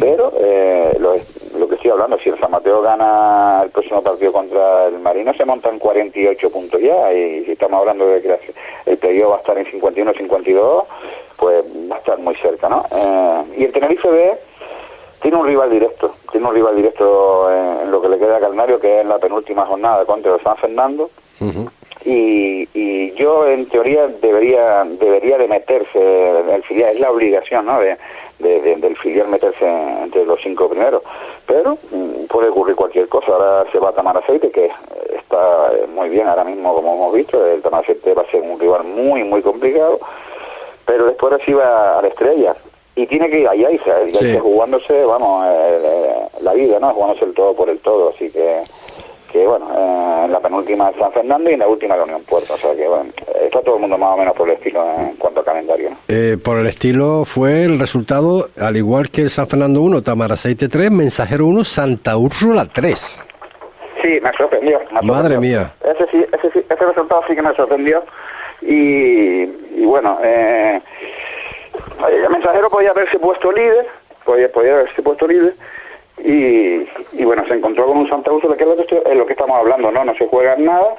Pero 0.00 0.32
eh, 0.36 0.96
lo, 0.98 1.14
lo, 1.58 1.68
que 1.68 1.76
estoy 1.76 1.92
hablando, 1.92 2.18
si 2.18 2.28
el 2.28 2.38
San 2.40 2.50
Mateo 2.50 2.82
gana 2.82 3.60
el 3.62 3.70
próximo 3.70 4.02
partido 4.02 4.32
contra 4.32 4.86
el 4.88 4.98
Marino, 4.98 5.32
se 5.34 5.44
montan 5.44 5.78
48 5.78 6.50
puntos 6.50 6.80
ya. 6.80 7.12
Y 7.12 7.44
si 7.44 7.52
estamos 7.52 7.78
hablando 7.78 8.08
de 8.08 8.20
que 8.20 8.38
el 8.86 8.98
periodo 8.98 9.30
va 9.30 9.36
a 9.36 9.40
estar 9.40 9.56
en 9.56 9.66
51-52, 9.66 10.84
pues 11.36 11.64
va 11.90 11.96
a 11.96 11.98
estar 11.98 12.18
muy 12.18 12.34
cerca, 12.36 12.68
¿no? 12.68 12.84
Eh, 12.94 13.44
y 13.58 13.64
el 13.64 13.72
Tenerife 13.72 14.08
B 14.08 14.38
tiene 15.20 15.36
un 15.36 15.46
rival 15.46 15.70
directo, 15.70 16.14
tiene 16.30 16.46
un 16.46 16.54
rival 16.54 16.76
directo 16.76 17.50
en, 17.50 17.90
lo 17.90 18.00
que 18.00 18.08
le 18.08 18.18
queda 18.18 18.36
a 18.36 18.40
Calnario, 18.40 18.78
que 18.78 18.96
es 18.96 19.02
en 19.02 19.08
la 19.08 19.18
penúltima 19.18 19.66
jornada 19.66 20.04
contra 20.04 20.34
el 20.34 20.42
San 20.42 20.56
Fernando. 20.56 21.10
y, 22.04 22.68
y, 22.74 23.12
yo, 23.14 23.46
en 23.46 23.66
teoría, 23.66 24.06
debería 24.06 24.84
debería 24.84 25.38
de 25.38 25.48
meterse 25.48 26.54
el 26.54 26.62
filial, 26.62 26.94
es 26.94 27.00
la 27.00 27.10
obligación 27.10 27.66
¿no? 27.66 27.80
de, 27.80 27.96
del 28.38 28.96
filial 28.98 29.28
meterse 29.28 29.66
entre 30.02 30.24
los 30.24 30.40
cinco 30.42 30.68
primeros. 30.68 31.02
Pero 31.46 31.78
mm, 31.90 32.26
puede 32.28 32.50
ocurrir 32.50 32.76
cualquier 32.76 33.08
cosa. 33.08 33.32
Ahora 33.32 33.64
se 33.72 33.78
va 33.78 33.88
a 33.90 33.92
Tamar 33.92 34.18
Aceite, 34.18 34.50
que 34.50 34.70
está 35.16 35.72
muy 35.94 36.08
bien 36.08 36.28
ahora 36.28 36.44
mismo, 36.44 36.74
como 36.74 36.94
hemos 36.94 37.14
visto. 37.14 37.44
El 37.44 37.62
Tamar 37.62 37.82
Aceite 37.82 38.14
va 38.14 38.22
a 38.22 38.30
ser 38.30 38.42
un 38.42 38.60
rival 38.60 38.84
muy, 38.84 39.24
muy 39.24 39.42
complicado. 39.42 39.98
Pero 40.86 41.06
después 41.06 41.32
recibe 41.32 41.62
a 41.62 42.00
la 42.00 42.08
Estrella, 42.08 42.54
y 42.96 43.06
tiene 43.06 43.28
que 43.28 43.40
ir 43.40 43.48
a 43.48 43.54
Yaiza, 43.54 44.00
el 44.00 44.40
jugándose, 44.40 45.04
vamos, 45.04 45.44
eh, 45.46 45.80
eh, 45.84 46.28
la 46.42 46.54
vida, 46.54 46.80
¿no? 46.80 46.94
Jugándose 46.94 47.26
el 47.26 47.34
todo 47.34 47.54
por 47.54 47.68
el 47.68 47.78
todo, 47.80 48.08
así 48.08 48.30
que, 48.30 48.62
que 49.30 49.46
bueno, 49.46 49.68
eh, 49.70 50.22
en 50.24 50.32
la 50.32 50.40
penúltima 50.40 50.88
es 50.88 50.96
San 50.96 51.12
Fernando 51.12 51.50
y 51.50 51.52
en 51.52 51.58
la 51.58 51.68
última 51.68 51.94
la 51.94 52.04
Unión 52.04 52.22
Puerto, 52.22 52.54
o 52.54 52.56
sea 52.56 52.74
que 52.74 52.88
bueno, 52.88 53.10
está 53.42 53.60
todo 53.60 53.74
el 53.74 53.82
mundo 53.82 53.98
más 53.98 54.14
o 54.14 54.16
menos 54.16 54.34
por 54.34 54.48
el 54.48 54.54
estilo 54.54 54.82
en 54.98 55.14
cuanto 55.16 55.42
a 55.42 55.44
calendario. 55.44 55.90
por 56.42 56.58
el 56.58 56.66
estilo 56.66 57.26
fue 57.26 57.64
el 57.64 57.78
resultado, 57.78 58.48
al 58.58 58.78
igual 58.78 59.10
que 59.10 59.20
el 59.20 59.30
San 59.30 59.46
Fernando 59.46 59.82
1, 59.82 60.02
Tamaraceite 60.02 60.68
3, 60.68 60.90
Mensajero 60.90 61.44
1, 61.44 61.64
Santa 61.64 62.16
Úrsula 62.16 62.64
3. 62.64 63.20
Sí, 64.02 64.18
me 64.22 64.32
sorprendió. 64.38 64.80
Madre 65.02 65.38
mía. 65.38 65.74
Ese, 65.84 66.10
sí, 66.10 66.24
ese, 66.32 66.50
sí, 66.52 66.64
ese 66.66 66.86
resultado 66.86 67.22
sí 67.28 67.34
que 67.34 67.42
me 67.42 67.54
sorprendió 67.54 68.02
y, 68.62 69.46
bueno, 69.84 70.18
eh 70.22 70.80
el 72.08 72.30
mensajero 72.30 72.68
podía 72.68 72.90
haberse 72.90 73.18
puesto 73.18 73.50
líder, 73.52 73.86
podía, 74.24 74.50
podía 74.50 74.74
haberse 74.74 75.02
puesto 75.02 75.26
líder, 75.26 75.54
y, 76.18 76.88
y, 77.12 77.24
bueno, 77.24 77.46
se 77.46 77.54
encontró 77.54 77.86
con 77.86 77.98
un 77.98 78.08
Santa 78.08 78.32
Úrsula, 78.32 78.56
que 78.56 78.64
es 78.64 79.16
lo 79.16 79.26
que, 79.26 79.32
estamos 79.32 79.58
hablando, 79.58 79.90
¿no? 79.90 80.04
No 80.04 80.14
se 80.14 80.26
juega 80.26 80.56
nada, 80.56 80.96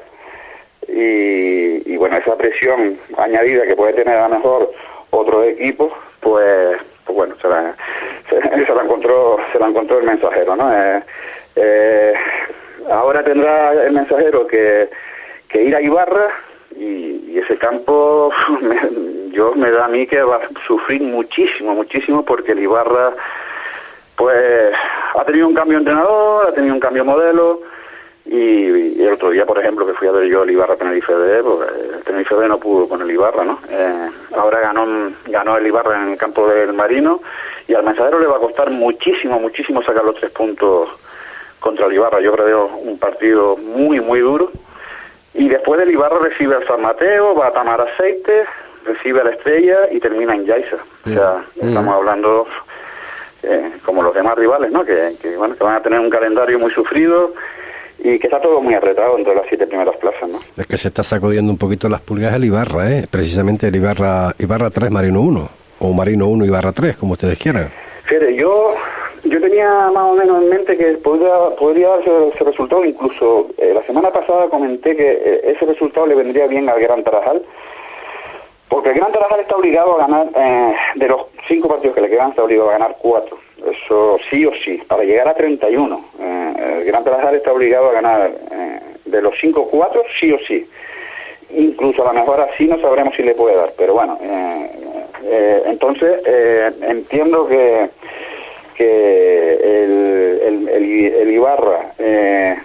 y, 0.87 1.91
y, 1.91 1.97
bueno, 1.97 2.17
esa 2.17 2.35
presión 2.35 2.97
añadida 3.17 3.65
que 3.65 3.75
puede 3.75 3.93
tener 3.93 4.17
a 4.17 4.27
lo 4.27 4.35
mejor 4.35 4.71
otro 5.09 5.43
equipo, 5.43 5.91
pues, 6.21 6.77
pues 7.05 7.15
bueno, 7.15 7.35
se 7.41 7.47
la, 7.47 7.75
se, 8.29 8.39
la, 8.73 8.83
encontró 8.83 9.37
se 9.51 9.59
la 9.59 9.67
encontró 9.67 9.99
el 9.99 10.05
mensajero, 10.05 10.55
¿no? 10.55 10.71
Eh, 10.73 11.01
eh, 11.55 12.13
ahora 12.91 13.23
tendrá 13.23 13.73
el 13.73 13.91
mensajero 13.91 14.45
que, 14.47 14.89
que 15.49 15.63
ir 15.63 15.75
a 15.75 15.81
Ibarra 15.81 16.29
y, 16.77 17.37
ese 17.37 17.57
campo 17.57 18.31
me, 18.61 19.31
yo 19.31 19.53
me 19.55 19.69
da 19.71 19.85
a 19.85 19.87
mí 19.87 20.07
que 20.07 20.21
va 20.21 20.37
a 20.37 20.65
sufrir 20.65 21.01
muchísimo, 21.01 21.75
muchísimo 21.75 22.25
porque 22.25 22.53
el 22.53 22.59
Ibarra 22.59 23.13
pues 24.15 24.73
ha 25.15 25.23
tenido 25.25 25.47
un 25.47 25.53
cambio 25.53 25.77
de 25.77 25.83
entrenador, 25.83 26.47
ha 26.47 26.51
tenido 26.51 26.73
un 26.73 26.79
cambio 26.79 27.03
de 27.03 27.09
modelo 27.09 27.61
y, 28.25 29.01
el 29.01 29.13
otro 29.13 29.29
día, 29.29 29.45
por 29.45 29.59
ejemplo, 29.59 29.85
que 29.85 29.93
fui 29.93 30.07
a 30.07 30.11
ver 30.11 30.27
yo 30.27 30.43
el 30.43 30.51
Ibarra 30.51 30.75
Tenerife 30.75 31.13
B, 31.13 31.43
pues 31.43 31.69
el 31.95 32.03
Tenerife 32.03 32.35
no 32.47 32.57
pudo 32.59 32.89
con 32.89 33.01
el 33.01 33.11
Ibarra, 33.11 33.45
¿no? 33.45 33.59
Eh, 33.69 34.09
ahora 34.35 34.59
ganó, 34.59 35.11
ganó 35.27 35.57
el 35.57 35.67
Ibarra 35.67 36.03
en 36.03 36.09
el 36.09 36.17
campo 36.17 36.47
del 36.47 36.73
Marino 36.73 37.21
y 37.67 37.73
al 37.73 37.83
Mensadero 37.83 38.19
le 38.19 38.27
va 38.27 38.37
a 38.37 38.41
costar 38.41 38.69
muchísimo, 38.69 39.39
muchísimo 39.39 39.81
sacar 39.83 40.03
los 40.03 40.15
tres 40.15 40.31
puntos 40.31 40.89
contra 41.59 41.85
el 41.85 41.93
Ibarra. 41.93 42.19
Yo 42.19 42.33
creo 42.33 42.67
un 42.67 42.97
partido 42.97 43.55
muy, 43.55 44.01
muy 44.01 44.19
duro 44.19 44.51
y 45.37 45.49
después 45.49 45.79
del 45.79 45.91
Ibarra 45.91 46.17
recibe 46.19 46.55
al 46.55 46.67
San 46.67 46.81
Mateo, 46.81 47.35
va 47.35 47.47
a 47.47 47.53
Tamar 47.53 47.79
Aceite, 47.79 48.43
recibe 48.83 49.21
a 49.21 49.25
la 49.25 49.29
Estrella 49.31 49.77
y 49.91 49.99
termina 49.99 50.33
en 50.33 50.45
Yaiza. 50.45 50.77
O 51.05 51.09
sea, 51.09 51.45
estamos 51.55 51.93
hablando 51.93 52.47
eh, 53.43 53.71
como 53.85 54.01
los 54.01 54.15
demás 54.15 54.35
rivales, 54.35 54.71
¿no? 54.71 54.83
Que, 54.83 55.15
bueno, 55.37 55.55
que 55.55 55.63
van 55.63 55.75
a 55.75 55.81
tener 55.81 55.99
un 55.99 56.09
calendario 56.09 56.57
muy 56.57 56.71
sufrido 56.71 57.33
y 57.99 58.17
que 58.17 58.27
está 58.27 58.41
todo 58.41 58.61
muy 58.61 58.73
apretado 58.73 59.17
entre 59.17 59.35
las 59.35 59.45
siete 59.47 59.67
primeras 59.67 59.95
plazas, 59.97 60.27
¿no? 60.27 60.39
Es 60.57 60.65
que 60.65 60.77
se 60.77 60.87
está 60.87 61.03
sacudiendo 61.03 61.51
un 61.51 61.57
poquito 61.57 61.87
las 61.87 62.01
pulgas 62.01 62.33
el 62.33 62.45
Ibarra, 62.45 62.91
¿eh? 62.91 63.07
Precisamente 63.09 63.67
el 63.67 63.75
Ibarra, 63.75 64.33
Ibarra 64.39 64.71
3, 64.71 64.89
Marino 64.89 65.21
1, 65.21 65.49
o 65.79 65.93
Marino 65.93 66.27
1, 66.27 66.45
Ibarra 66.45 66.71
3, 66.71 66.97
como 66.97 67.13
ustedes 67.13 67.37
quieran. 67.37 67.69
Fíjate, 68.05 68.35
yo 68.35 68.73
yo 69.29 69.41
tenía 69.41 69.89
más 69.91 70.11
o 70.11 70.13
menos 70.13 70.41
en 70.41 70.49
mente 70.49 70.77
que 70.77 70.93
podría, 70.97 71.49
podría 71.57 71.89
darse 71.89 72.27
ese 72.33 72.43
resultado, 72.43 72.85
incluso 72.85 73.47
eh, 73.57 73.71
la 73.73 73.81
semana 73.83 74.11
pasada 74.11 74.47
comenté 74.49 74.95
que 74.95 75.11
eh, 75.11 75.53
ese 75.55 75.65
resultado 75.65 76.07
le 76.07 76.15
vendría 76.15 76.47
bien 76.47 76.69
al 76.69 76.79
Gran 76.79 77.03
Tarajal, 77.03 77.41
porque 78.69 78.89
el 78.89 78.95
Gran 78.95 79.11
Tarajal 79.11 79.39
está 79.39 79.55
obligado 79.55 79.95
a 79.95 80.07
ganar, 80.07 80.27
eh, 80.35 80.75
de 80.95 81.07
los 81.07 81.21
cinco 81.47 81.67
partidos 81.67 81.95
que 81.95 82.01
le 82.01 82.09
quedan, 82.09 82.29
está 82.29 82.43
obligado 82.43 82.69
a 82.69 82.73
ganar 82.73 82.95
cuatro, 82.99 83.37
eso 83.65 84.17
sí 84.29 84.45
o 84.45 84.51
sí, 84.63 84.81
para 84.87 85.03
llegar 85.03 85.27
a 85.27 85.33
31. 85.33 86.05
el 86.19 86.85
Gran 86.85 87.03
Tarajal 87.03 87.35
está 87.35 87.51
obligado 87.51 87.89
a 87.89 87.93
ganar 87.93 88.31
de 89.05 89.21
los 89.21 89.33
cinco, 89.39 89.67
cuatro, 89.69 90.03
sí 90.19 90.31
o 90.31 90.39
sí. 90.39 90.67
Incluso 91.49 92.03
a 92.03 92.13
lo 92.13 92.19
mejor 92.19 92.41
así 92.41 92.65
no 92.65 92.79
sabremos 92.79 93.15
si 93.15 93.23
le 93.23 93.33
puede 93.33 93.55
dar, 93.55 93.73
pero 93.77 93.93
bueno, 93.93 94.17
entonces 95.65 96.21
entiendo 96.81 97.47
que 97.47 97.89
que 98.77 99.53
el, 99.53 100.69
el, 100.69 101.31
Ibarra, 101.31 101.93
eh, 101.97 102.57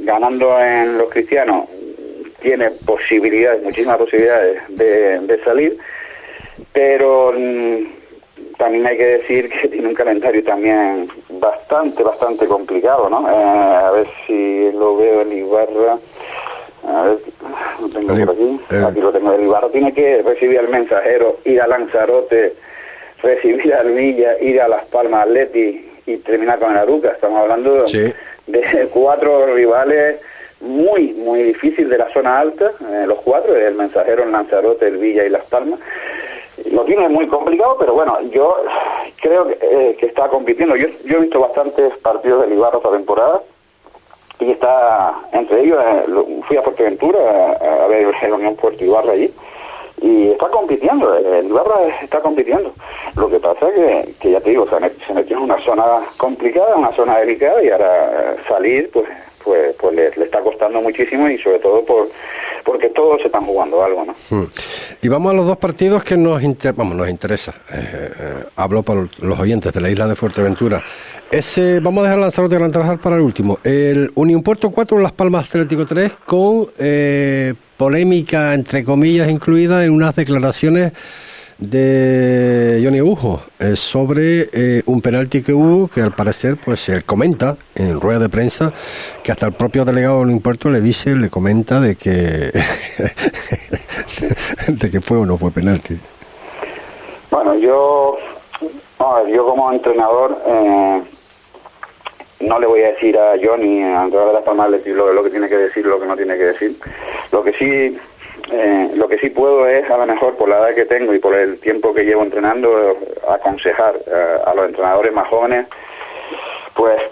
ganando 0.00 0.58
en 0.58 0.98
los 0.98 1.10
cristianos, 1.10 1.68
tiene 2.40 2.70
posibilidades, 2.84 3.62
muchísimas 3.62 3.98
posibilidades 3.98 4.62
de, 4.70 5.40
salir, 5.44 5.78
pero 6.72 7.32
mm, 7.36 8.56
también 8.58 8.86
hay 8.86 8.96
que 8.96 9.06
decir 9.06 9.50
que 9.50 9.68
tiene 9.72 9.88
un 9.88 9.94
calendario 9.94 10.42
también 10.42 11.08
bastante, 11.30 12.02
bastante 12.02 12.46
complicado, 12.46 13.08
¿no? 13.08 13.28
Eh, 13.28 13.34
a 13.34 13.90
ver 13.92 14.06
si 14.26 14.72
lo 14.72 14.96
veo 14.96 15.22
en 15.22 15.32
Ibarra. 15.32 15.98
A 16.84 17.02
ver, 17.04 17.18
lo 17.80 17.88
tengo 17.90 18.08
por 18.08 18.30
aquí. 18.34 18.60
Aquí 18.84 19.00
lo 19.00 19.12
tengo. 19.12 19.32
El 19.32 19.44
Ibarra 19.44 19.68
tiene 19.68 19.92
que 19.92 20.20
recibir 20.22 20.58
al 20.58 20.68
mensajero, 20.68 21.38
ir 21.44 21.60
a 21.62 21.68
Lanzarote 21.68 22.54
recibir 23.22 23.74
al 23.74 23.92
Villa, 23.92 24.38
ir 24.40 24.60
a 24.60 24.68
Las 24.68 24.84
Palmas 24.86 25.26
Atleti 25.26 25.88
y 26.06 26.16
terminar 26.18 26.58
con 26.58 26.72
el 26.72 26.78
Aruca. 26.78 27.10
Estamos 27.10 27.40
hablando 27.40 27.84
de 27.84 28.88
cuatro 28.92 29.54
rivales 29.54 30.20
muy, 30.60 31.12
muy 31.14 31.42
difíciles 31.42 31.90
de 31.90 31.98
la 31.98 32.12
zona 32.12 32.38
alta, 32.38 32.72
eh, 32.90 33.04
los 33.06 33.20
cuatro, 33.22 33.56
el 33.56 33.74
Mensajero, 33.74 34.24
el 34.24 34.32
Lanzarote, 34.32 34.86
el 34.86 34.98
Villa 34.98 35.24
y 35.24 35.30
Las 35.30 35.44
Palmas. 35.44 35.80
Lo 36.70 36.84
tiene 36.84 37.08
muy 37.08 37.26
complicado, 37.26 37.76
pero 37.78 37.94
bueno, 37.94 38.20
yo 38.30 38.56
creo 39.20 39.46
que, 39.48 39.58
eh, 39.60 39.96
está 40.02 40.28
compitiendo. 40.28 40.76
Yo, 40.76 40.88
yo 41.04 41.18
he 41.18 41.20
visto 41.22 41.40
bastantes 41.40 41.96
partidos 41.98 42.42
del 42.42 42.52
Ibarra 42.52 42.76
esta 42.76 42.90
temporada 42.90 43.42
y 44.38 44.52
está 44.52 45.14
entre 45.32 45.62
ellos, 45.62 45.82
eh, 45.84 46.40
fui 46.46 46.56
a 46.56 46.62
Fuerteventura 46.62 47.18
a, 47.20 47.84
a 47.84 47.86
ver 47.88 48.14
el 48.22 48.32
Unión 48.32 48.56
Puerto 48.56 48.84
Ibarra 48.84 49.12
allí 49.12 49.32
y 50.02 50.30
está 50.30 50.48
compitiendo, 50.48 51.14
el 51.14 51.46
Ibarra 51.46 51.86
está 52.02 52.20
compitiendo. 52.20 52.72
Lo 53.14 53.30
que 53.30 53.38
pasa 53.38 53.68
es 53.68 54.16
que, 54.16 54.32
ya 54.32 54.40
te 54.40 54.50
digo, 54.50 54.66
se 54.68 55.14
metió 55.14 55.36
en 55.36 55.44
una 55.44 55.62
zona 55.64 56.00
complicada, 56.16 56.76
una 56.76 56.92
zona 56.92 57.18
delicada 57.18 57.62
y 57.62 57.70
ahora 57.70 58.06
eh, 58.06 58.36
salir 58.48 58.90
pues 58.92 59.06
pues, 59.44 59.74
pues 59.78 59.94
le, 59.94 60.24
está 60.24 60.40
costando 60.40 60.80
muchísimo 60.80 61.28
y 61.28 61.38
sobre 61.38 61.58
todo 61.58 61.84
por 61.84 62.08
porque 62.64 62.90
todos 62.90 63.20
se 63.20 63.26
están 63.26 63.44
jugando 63.44 63.82
algo, 63.82 64.04
¿no? 64.04 64.14
Hmm. 64.30 64.46
Y 65.02 65.08
vamos 65.08 65.32
a 65.32 65.34
los 65.34 65.46
dos 65.46 65.56
partidos 65.56 66.04
que 66.04 66.16
nos 66.16 66.40
vamos 66.76 66.94
nos 66.94 67.08
interesa. 67.08 67.52
Eh, 67.72 68.10
eh, 68.20 68.44
hablo 68.54 68.84
por 68.84 69.08
los 69.20 69.40
oyentes 69.40 69.72
de 69.72 69.80
la 69.80 69.90
isla 69.90 70.06
de 70.06 70.14
Fuerteventura. 70.14 70.80
Ese 71.28 71.80
vamos 71.80 72.00
a 72.00 72.02
dejar 72.04 72.20
Lanzarote 72.20 72.54
Gran 72.54 72.70
trabajar 72.70 72.98
para 72.98 73.16
el 73.16 73.22
último. 73.22 73.58
El 73.64 74.12
Unión 74.14 74.42
Puerto 74.42 74.70
4, 74.70 75.00
Las 75.00 75.10
Palmas 75.10 75.48
Atlético 75.48 75.84
3 75.84 76.12
con 76.24 76.68
polémica 77.82 78.54
entre 78.54 78.84
comillas 78.84 79.28
incluida 79.28 79.84
en 79.84 79.90
unas 79.90 80.14
declaraciones 80.14 80.92
de 81.58 82.80
Johnny 82.80 83.00
Abujo 83.00 83.42
eh, 83.58 83.74
sobre 83.74 84.48
eh, 84.52 84.82
un 84.86 85.00
penalti 85.00 85.42
que 85.42 85.52
hubo 85.52 85.88
que 85.88 86.00
al 86.00 86.12
parecer 86.12 86.58
pues 86.64 86.88
él 86.90 87.02
comenta 87.02 87.56
en 87.74 88.00
rueda 88.00 88.20
de 88.20 88.28
prensa 88.28 88.72
que 89.24 89.32
hasta 89.32 89.46
el 89.46 89.54
propio 89.54 89.84
delegado 89.84 90.20
del 90.20 90.30
impuesto 90.30 90.70
le 90.70 90.80
dice 90.80 91.16
le 91.16 91.28
comenta 91.28 91.80
de 91.80 91.96
que 91.96 92.52
de 94.68 94.90
que 94.92 95.00
fue 95.00 95.18
o 95.18 95.26
no 95.26 95.36
fue 95.36 95.50
penalti 95.50 95.98
bueno 97.32 97.56
yo 97.56 98.16
yo 99.34 99.44
como 99.44 99.72
entrenador 99.72 100.38
eh, 100.46 101.02
no 102.42 102.58
le 102.58 102.66
voy 102.66 102.82
a 102.82 102.92
decir 102.92 103.16
a 103.18 103.34
Johnny, 103.42 103.82
a 103.82 104.02
Andrés 104.02 104.26
de 104.26 104.32
las 104.32 104.42
Palmas 104.42 104.70
lo 104.70 105.22
que 105.22 105.30
tiene 105.30 105.48
que 105.48 105.56
decir, 105.56 105.86
lo 105.86 106.00
que 106.00 106.06
no 106.06 106.16
tiene 106.16 106.36
que 106.36 106.44
decir. 106.44 106.76
Lo 107.42 107.50
que 107.50 107.58
sí 107.58 107.98
eh, 108.52 108.90
lo 108.94 109.08
que 109.08 109.18
sí 109.18 109.30
puedo 109.30 109.66
es, 109.66 109.90
a 109.90 109.96
lo 109.96 110.06
mejor 110.06 110.36
por 110.36 110.48
la 110.48 110.58
edad 110.58 110.74
que 110.76 110.84
tengo 110.84 111.12
y 111.12 111.18
por 111.18 111.34
el 111.34 111.58
tiempo 111.58 111.92
que 111.92 112.04
llevo 112.04 112.22
entrenando, 112.22 112.96
aconsejar 113.28 113.96
eh, 114.06 114.36
a 114.46 114.54
los 114.54 114.66
entrenadores 114.66 115.12
más 115.12 115.26
jóvenes, 115.26 115.66
pues 116.74 117.02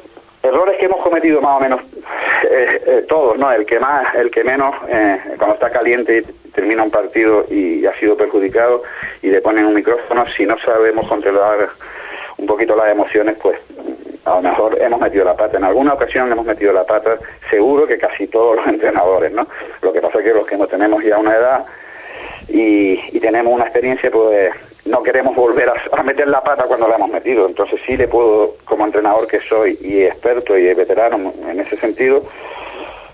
errores 0.41 0.78
que 0.78 0.87
hemos 0.87 1.01
cometido 1.01 1.41
más 1.41 1.57
o 1.57 1.61
menos 1.61 1.81
eh, 2.49 3.05
todos, 3.09 3.39
¿no? 3.39 3.51
El 3.51 3.66
que 3.66 3.81
más, 3.81 4.14
el 4.14 4.31
que 4.31 4.45
menos, 4.45 4.72
cuando 5.37 5.55
está 5.55 5.70
caliente 5.70 6.18
y 6.18 6.51
termina 6.53 6.85
un 6.85 6.93
partido 6.93 7.45
y 7.51 7.85
ha 7.87 7.93
sido 7.95 8.16
perjudicado 8.16 8.85
y 9.20 9.31
le 9.31 9.41
ponen 9.41 9.66
un 9.66 9.74
micrófono, 9.74 10.26
si 10.37 10.47
no 10.47 10.57
sabemos 10.61 11.09
controlar 11.09 11.68
un 12.39 12.47
poquito 12.47 12.76
las 12.76 12.93
emociones, 12.93 13.37
pues 13.43 13.59
a 14.24 14.34
lo 14.36 14.42
mejor 14.42 14.80
hemos 14.80 15.00
metido 15.00 15.24
la 15.24 15.36
pata. 15.36 15.56
En 15.56 15.64
alguna 15.64 15.94
ocasión 15.94 16.30
hemos 16.30 16.44
metido 16.44 16.72
la 16.72 16.84
pata, 16.84 17.16
seguro 17.48 17.86
que 17.86 17.98
casi 17.98 18.26
todos 18.26 18.56
los 18.56 18.66
entrenadores, 18.74 19.32
¿no? 19.32 19.46
Lo 19.82 19.92
que 19.92 20.00
pasa 20.00 20.18
es 20.18 20.24
que 20.24 20.34
los 20.34 20.46
que 20.46 20.56
no 20.56 20.66
tenemos 20.66 21.02
ya 21.04 21.18
una 21.18 21.36
edad 21.36 21.64
y, 22.48 23.18
tenemos 23.20 23.52
una 23.52 23.64
experiencia, 23.64 24.10
pues 24.10 24.50
no 24.86 25.02
queremos 25.02 25.36
volver 25.36 25.70
a, 25.92 26.02
meter 26.02 26.26
la 26.26 26.42
pata 26.42 26.64
cuando 26.64 26.88
la 26.88 26.96
hemos 26.96 27.10
metido. 27.10 27.46
Entonces 27.46 27.80
sí 27.86 27.96
le 27.96 28.08
puedo, 28.08 28.56
como 28.64 28.86
entrenador 28.86 29.26
que 29.26 29.40
soy 29.40 29.78
y 29.80 30.02
experto 30.02 30.56
y 30.56 30.72
veterano 30.74 31.32
en 31.46 31.60
ese 31.60 31.76
sentido, 31.76 32.22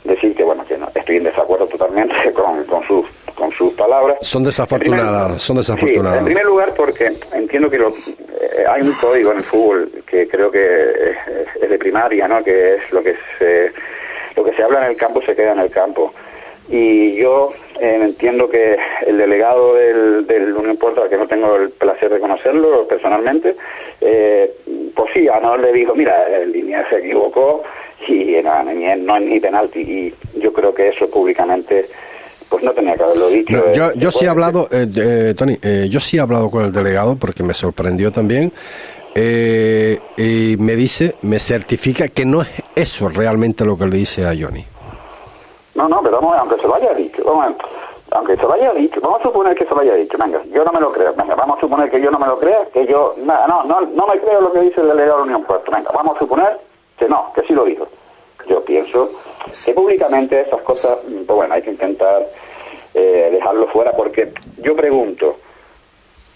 decir 0.07 0.35
que 0.35 0.45
bueno 0.45 0.65
que 0.65 0.77
no, 0.77 0.89
estoy 0.95 1.17
en 1.17 1.25
desacuerdo 1.25 1.67
totalmente 1.67 2.15
con, 2.35 2.65
con 2.65 2.83
sus 2.87 3.07
con 3.37 3.53
sus 3.53 3.73
palabras. 3.75 4.19
Son 4.23 4.43
desafortunadas, 4.43 5.43
son 5.43 5.59
desafortunadas. 5.59 6.19
en 6.19 6.25
primer 6.25 6.45
lugar 6.47 6.73
porque 6.75 7.13
entiendo 7.35 7.71
que 7.71 7.77
eh, 7.77 8.65
hay 8.69 8.83
un 8.83 8.93
código 8.95 9.31
en 9.31 9.39
el 9.39 9.45
fútbol 9.45 9.91
que 10.07 10.27
creo 10.27 10.51
que 10.51 11.13
es, 11.61 11.69
de 11.69 11.79
primaria, 11.79 12.27
¿no? 12.27 12.43
Que 12.43 12.77
es 12.77 12.93
lo 12.93 13.03
que 13.03 13.15
se 13.39 13.73
lo 14.35 14.45
que 14.45 14.55
se 14.55 14.63
habla 14.63 14.85
en 14.85 14.91
el 14.91 14.97
campo 14.97 15.23
se 15.23 15.37
queda 15.37 15.53
en 15.53 15.61
el 15.61 15.71
campo. 15.71 16.13
Y 16.69 17.17
yo 17.17 17.53
eh, 17.81 18.01
entiendo 18.03 18.49
que 18.49 18.77
el 19.07 19.19
delegado 19.19 19.75
del, 19.75 20.27
del 20.27 20.53
Unión 20.55 20.77
Puerto, 20.77 21.09
que 21.09 21.17
no 21.17 21.29
tengo 21.29 21.57
el 21.57 21.71
placer 21.71 22.13
de 22.13 22.19
conocerlo 22.19 22.87
personalmente, 22.89 23.55
eh, 24.01 24.51
pues 24.95 25.11
sí, 25.13 25.29
a 25.29 25.39
no 25.41 25.57
le 25.57 25.73
dijo, 25.73 25.95
mira, 25.95 26.27
el 26.29 26.53
línea 26.53 26.89
se 26.89 26.99
equivocó 26.99 27.63
y 28.09 28.37
no, 28.43 28.63
no 28.63 29.17
es 29.17 29.23
ni 29.23 29.41
penalti. 29.41 29.81
Y 29.81 30.41
yo 30.41 30.53
creo 30.53 30.75
que 30.75 30.89
eso 30.89 31.09
públicamente 31.09 31.89
pues 32.49 32.63
no 32.63 32.73
tenía 32.73 32.95
que 32.95 33.03
haberlo 33.03 33.29
dicho. 33.29 33.73
yo, 33.73 33.93
yo 33.95 34.11
sí 34.11 34.25
he 34.25 34.29
hablado, 34.29 34.69
eh, 34.71 34.87
eh, 34.97 35.35
Tony, 35.37 35.59
eh, 35.63 35.89
yo 35.91 36.01
sí 36.01 36.17
he 36.17 36.21
hablado 36.21 36.51
con 36.51 36.65
el 36.65 36.73
delegado 36.73 37.17
porque 37.17 37.43
me 37.43 37.55
sorprendió 37.55 38.13
también. 38.13 38.53
y 39.15 40.57
me 40.59 40.77
dice, 40.77 41.17
me 41.23 41.41
certifica 41.41 42.09
que 42.09 42.25
no 42.25 42.43
es 42.43 42.49
eso 42.75 43.09
realmente 43.09 43.65
lo 43.65 43.77
que 43.77 43.87
le 43.87 43.97
dice 43.97 44.27
a 44.27 44.33
Johnny. 44.39 44.65
No, 45.75 45.89
no, 45.89 46.03
pero 46.03 46.21
vamos, 46.21 46.37
aunque 46.39 46.57
se 46.57 46.67
lo 46.67 46.75
haya 46.75 46.95
dicho, 46.95 47.23
vamos, 47.25 47.57
aunque 48.13 48.37
se 48.37 48.43
lo 48.43 48.53
haya 48.53 48.73
dicho, 48.73 49.01
vamos 49.01 49.21
a 49.21 49.23
suponer 49.25 49.55
que 49.55 49.67
se 49.67 49.75
lo 49.75 49.81
haya 49.81 49.95
dicho, 49.95 50.17
venga, 50.17 50.41
yo 50.53 50.65
no 50.65 50.73
me 50.73 50.81
lo 50.81 50.93
creo, 50.93 51.13
venga, 51.15 51.35
vamos 51.35 51.59
a 51.59 51.61
suponer 51.61 51.91
que 51.91 52.01
yo 52.01 52.11
no 52.11 52.19
me 52.19 52.27
lo 52.27 52.39
crea, 52.39 52.67
que 52.73 52.87
yo, 52.87 53.15
no, 53.19 53.47
no, 53.47 53.65
no, 53.65 53.81
no 53.81 54.07
me 54.07 54.19
creo 54.21 54.41
lo 54.41 54.53
que 54.53 54.61
dice 54.61 54.81
el 54.81 54.89
delegado 54.89 55.13
de 55.13 55.19
la 55.19 55.25
Unión 55.25 55.45
Puerto, 55.45 55.71
venga, 55.71 55.91
vamos 55.93 56.17
a 56.17 56.19
suponer 56.21 56.59
que 56.99 57.09
no, 57.09 57.33
que 57.35 57.43
sí 57.43 57.53
lo 57.53 57.65
dijo. 57.65 57.89
Yo 58.49 58.65
pienso 58.65 59.11
que 59.65 59.73
públicamente 59.73 60.41
esas 60.41 60.63
cosas, 60.63 60.99
pues 61.05 61.27
bueno, 61.27 61.55
hay 61.55 61.63
que 61.63 61.71
intentar 61.71 62.27
eh, 62.95 63.29
dejarlo 63.33 63.67
fuera, 63.69 63.93
porque 63.93 64.33
yo 64.59 64.77
pregunto, 64.77 65.37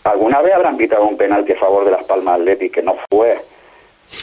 ¿alguna 0.05 0.41
vez 0.43 0.55
habrán 0.55 0.77
pitado 0.77 1.05
un 1.05 1.17
penalti 1.17 1.53
a 1.53 1.59
favor 1.59 1.85
de 1.85 1.93
las 1.93 2.05
Palmas 2.05 2.41
Athletic 2.41 2.75
que 2.75 2.83
no 2.83 2.97
fue? 3.11 3.39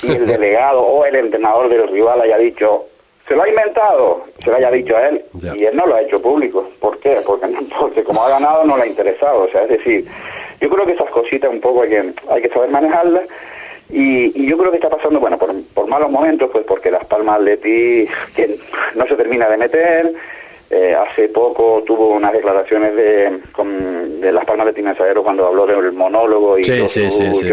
Y 0.03 0.11
el 0.11 0.27
delegado 0.27 0.81
o 0.81 1.05
el 1.05 1.15
entrenador 1.15 1.69
del 1.69 1.87
rival 1.87 2.21
haya 2.21 2.37
dicho, 2.37 2.85
se 3.27 3.35
lo 3.35 3.43
ha 3.43 3.49
inventado, 3.49 4.23
se 4.43 4.49
lo 4.49 4.57
haya 4.57 4.71
dicho 4.71 4.95
a 4.95 5.07
él, 5.07 5.23
y 5.55 5.65
él 5.65 5.75
no 5.75 5.85
lo 5.85 5.95
ha 5.95 6.01
hecho 6.01 6.17
público. 6.17 6.69
¿Por 6.79 6.99
qué? 6.99 7.21
Porque, 7.25 7.47
porque 7.79 8.03
como 8.03 8.23
ha 8.23 8.29
ganado 8.29 8.63
no 8.65 8.77
le 8.77 8.83
ha 8.83 8.87
interesado. 8.87 9.43
O 9.43 9.49
sea, 9.49 9.63
es 9.63 9.69
decir, 9.69 10.07
yo 10.59 10.69
creo 10.69 10.85
que 10.85 10.93
esas 10.93 11.09
cositas 11.09 11.49
un 11.49 11.61
poco 11.61 11.83
hay 11.83 11.89
que, 11.89 12.13
hay 12.29 12.41
que 12.41 12.49
saber 12.49 12.69
manejarlas 12.69 13.27
y, 13.89 14.47
yo 14.47 14.57
creo 14.57 14.71
que 14.71 14.77
está 14.77 14.89
pasando, 14.89 15.19
bueno, 15.19 15.37
por, 15.37 15.53
por 15.73 15.87
malos 15.87 16.11
momentos, 16.11 16.49
pues 16.51 16.65
porque 16.65 16.91
Las 16.91 17.05
Palmas 17.05 17.37
Atleti 17.37 18.07
que 18.35 18.57
no 18.95 19.07
se 19.07 19.15
termina 19.15 19.49
de 19.49 19.57
meter. 19.57 20.13
Eh, 20.69 20.93
hace 20.93 21.29
poco 21.29 21.81
tuvo 21.85 22.09
unas 22.09 22.33
declaraciones 22.33 22.93
de, 22.93 23.39
con, 23.53 24.19
de 24.19 24.33
Las 24.33 24.43
Palmas 24.43 24.67
Atleti 24.67 24.81
Mensajero 24.81 25.23
cuando 25.23 25.47
habló 25.47 25.65
del 25.65 25.93
monólogo 25.93 26.59
y 26.59 26.63
yo 26.63 26.89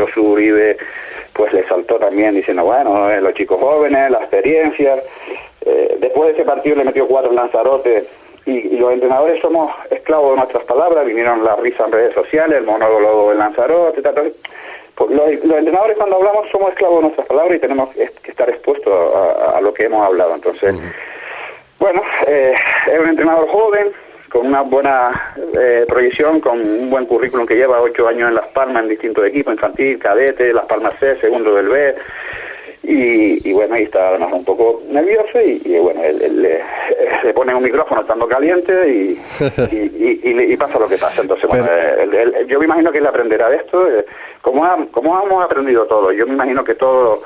su 0.08 0.32
Uribe 0.32 0.76
pues 1.32 1.52
le 1.52 1.64
saltó 1.66 1.96
también 1.96 2.34
diciendo, 2.34 2.64
bueno, 2.64 3.10
eh, 3.10 3.20
los 3.20 3.34
chicos 3.34 3.60
jóvenes, 3.60 4.10
la 4.10 4.18
experiencia. 4.18 4.96
Eh, 5.60 5.96
después 6.00 6.28
de 6.28 6.34
ese 6.34 6.44
partido 6.44 6.76
le 6.76 6.84
metió 6.84 7.06
cuatro 7.06 7.32
lanzarotes 7.32 8.06
y, 8.46 8.76
los 8.76 8.92
entrenadores 8.92 9.40
somos 9.40 9.72
esclavos 9.90 10.32
de 10.32 10.36
nuestras 10.36 10.64
palabras, 10.64 11.06
vinieron 11.06 11.44
las 11.44 11.58
risas 11.60 11.86
en 11.86 11.92
redes 11.92 12.14
sociales, 12.14 12.58
el 12.58 12.64
monólogo 12.64 13.30
del 13.30 13.38
Lanzarote, 13.38 14.02
tal, 14.02 14.32
pues 14.94 15.10
los, 15.10 15.28
entrenadores 15.28 15.96
cuando 15.96 16.16
hablamos 16.16 16.48
somos 16.50 16.70
esclavos 16.70 16.98
de 16.98 17.02
nuestras 17.02 17.26
palabras 17.26 17.56
y 17.56 17.60
tenemos 17.60 17.88
que 17.94 18.30
estar 18.30 18.48
expuestos 18.48 18.92
a, 19.54 19.60
lo 19.60 19.74
que 19.74 19.84
hemos 19.84 20.04
hablado. 20.06 20.34
Entonces, 20.34 20.74
bueno, 21.78 22.02
eh, 22.26 22.54
es 22.86 23.00
un 23.00 23.08
entrenador 23.08 23.48
joven, 23.48 23.92
con 24.30 24.46
una 24.46 24.62
buena 24.62 25.34
eh, 25.56 25.84
proyección, 25.88 26.40
con 26.40 26.60
un 26.60 26.90
buen 26.90 27.06
currículum 27.06 27.46
que 27.46 27.54
lleva 27.54 27.80
ocho 27.80 28.08
años 28.08 28.28
en 28.28 28.34
Las 28.34 28.48
Palmas 28.48 28.82
en 28.82 28.88
distintos 28.88 29.24
equipos, 29.24 29.54
infantil, 29.54 29.98
cadete, 29.98 30.52
Las 30.52 30.66
Palmas 30.66 30.94
C, 30.98 31.16
segundo 31.16 31.54
del 31.54 31.68
B. 31.68 31.94
Y, 32.86 33.52
bueno, 33.52 33.74
ahí 33.74 33.84
está 33.84 34.08
además 34.08 34.32
un 34.32 34.44
poco 34.44 34.82
nervioso 34.90 35.40
y, 35.40 35.78
bueno, 35.78 36.02
él, 36.02 36.42
le, 37.22 37.32
pone 37.32 37.54
un 37.54 37.62
micrófono 37.62 38.02
estando 38.02 38.28
caliente 38.28 38.72
y, 38.88 39.20
y, 39.72 40.56
pasa 40.56 40.78
lo 40.78 40.88
que 40.88 40.98
pasa. 40.98 41.22
Entonces, 41.22 41.48
bueno, 41.48 41.66
yo 42.46 42.58
me 42.58 42.66
imagino 42.66 42.92
que 42.92 42.98
él 42.98 43.06
aprenderá 43.06 43.48
de 43.48 43.56
esto. 43.56 43.88
Eh, 43.88 44.04
como, 44.42 44.88
como 44.90 45.20
hemos 45.22 45.44
aprendido 45.44 45.86
todo, 45.86 46.12
yo 46.12 46.26
me 46.26 46.34
imagino 46.34 46.62
que 46.62 46.74
todo, 46.74 47.22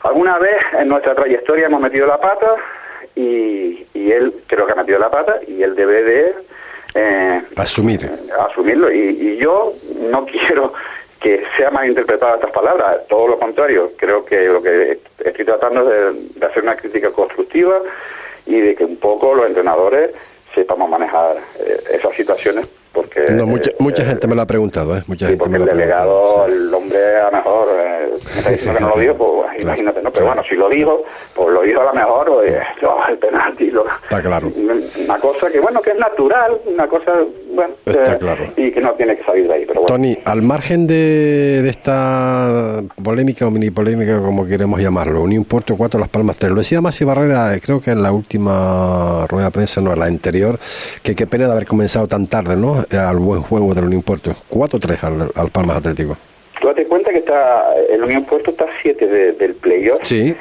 alguna 0.00 0.38
vez 0.38 0.58
en 0.78 0.88
nuestra 0.88 1.14
trayectoria 1.14 1.66
hemos 1.66 1.80
metido 1.80 2.06
la 2.06 2.20
pata 2.20 2.56
y, 3.14 3.86
él 3.94 4.34
creo 4.46 4.66
que 4.66 4.72
ha 4.72 4.76
metido 4.76 4.98
la 4.98 5.10
pata 5.10 5.40
y 5.46 5.62
él 5.62 5.74
debe 5.74 6.02
de... 6.02 6.34
Eh, 6.94 7.42
Asumir. 7.56 8.10
asumirlo. 8.38 8.92
Y, 8.92 9.36
yo 9.36 9.72
no 10.10 10.26
quiero 10.26 10.74
que 11.22 11.44
sea 11.56 11.70
malinterpretada 11.70 12.34
estas 12.34 12.50
palabras, 12.50 13.06
todo 13.08 13.28
lo 13.28 13.38
contrario, 13.38 13.92
creo 13.96 14.24
que 14.24 14.44
lo 14.46 14.60
que 14.60 14.98
estoy 15.24 15.44
tratando 15.44 15.92
es 15.92 16.34
de 16.34 16.46
hacer 16.46 16.62
una 16.64 16.76
crítica 16.76 17.10
constructiva 17.10 17.80
y 18.44 18.60
de 18.60 18.74
que 18.74 18.84
un 18.84 18.96
poco 18.96 19.34
los 19.34 19.46
entrenadores 19.46 20.10
sepamos 20.54 20.90
manejar 20.90 21.36
eh, 21.60 21.80
esas 21.92 22.14
situaciones 22.16 22.66
porque 22.92 23.24
no, 23.32 23.46
mucha, 23.46 23.70
eh, 23.70 23.76
mucha 23.78 24.04
gente 24.04 24.26
me 24.26 24.34
lo 24.34 24.42
ha 24.42 24.46
preguntado 24.46 24.96
¿eh? 24.96 25.02
mucha 25.06 25.26
gente 25.26 25.38
porque 25.38 25.58
me 25.58 25.64
el 25.64 25.70
delegado 25.70 26.46
el 26.46 26.72
hombre 26.72 27.16
a 27.16 27.24
lo 27.24 27.32
mejor 27.32 27.68
eh, 27.72 28.08
me 28.10 28.38
está 28.38 28.50
diciendo 28.50 28.78
que 28.78 28.84
no 28.84 28.90
lo 28.90 29.00
dijo 29.00 29.14
pues 29.16 29.60
imagínate 29.60 30.02
no 30.02 30.12
pero 30.12 30.26
bueno 30.26 30.42
si 30.48 30.54
lo 30.54 30.68
dijo 30.68 31.04
pues 31.34 31.48
lo 31.54 31.62
dijo 31.62 31.80
a 31.80 31.84
lo 31.84 31.94
mejor 31.94 32.26
pues, 32.26 32.54
el 33.08 33.18
penalti 33.18 33.70
lo, 33.70 33.84
está 34.02 34.20
claro. 34.20 34.50
una 34.56 35.18
cosa 35.18 35.50
que 35.50 35.60
bueno 35.60 35.80
que 35.80 35.90
es 35.90 35.98
natural 35.98 36.58
una 36.66 36.86
cosa 36.86 37.12
bueno 37.54 37.74
está 37.86 38.18
claro. 38.18 38.44
y 38.56 38.70
que 38.70 38.80
no 38.80 38.92
tiene 38.92 39.16
que 39.16 39.24
salir 39.24 39.48
de 39.48 39.54
ahí 39.54 39.64
pero 39.66 39.82
bueno. 39.82 39.94
Tony 39.94 40.18
al 40.24 40.42
margen 40.42 40.86
de, 40.86 41.62
de 41.62 41.70
esta 41.70 42.82
polémica 43.02 43.46
o 43.46 43.50
mini 43.50 43.70
polémica 43.70 44.20
como 44.20 44.46
queremos 44.46 44.80
llamarlo 44.80 45.22
Unión 45.22 45.44
Puerto 45.44 45.76
4 45.76 45.98
Las 45.98 46.08
Palmas 46.08 46.38
3 46.38 46.52
lo 46.52 46.58
decía 46.58 46.80
Masi 46.80 47.04
Barrera 47.04 47.52
creo 47.62 47.80
que 47.80 47.90
en 47.90 48.02
la 48.02 48.12
última 48.12 49.26
rueda 49.28 49.46
de 49.46 49.52
prensa 49.52 49.80
no 49.80 49.92
en 49.92 49.98
la 49.98 50.06
anterior 50.06 50.58
que 51.02 51.14
qué 51.14 51.26
pena 51.26 51.46
de 51.46 51.52
haber 51.52 51.66
comenzado 51.66 52.06
tan 52.06 52.26
tarde 52.26 52.56
no 52.56 52.81
al 52.90 53.16
buen 53.18 53.42
juego 53.42 53.74
del 53.74 53.84
Unión 53.84 54.02
Puerto. 54.02 54.32
4-3 54.50 55.02
al, 55.04 55.30
al, 55.34 55.50
Palmas 55.50 55.76
Atlético. 55.78 56.16
Tú 56.60 56.68
date 56.68 56.86
cuenta 56.86 57.10
que 57.10 57.18
está 57.18 57.74
el 57.88 58.02
Unión 58.02 58.24
Puerto 58.24 58.50
está 58.50 58.66
7 58.82 59.06
del 59.06 59.54
playoff. 59.54 60.00
Sí. 60.02 60.34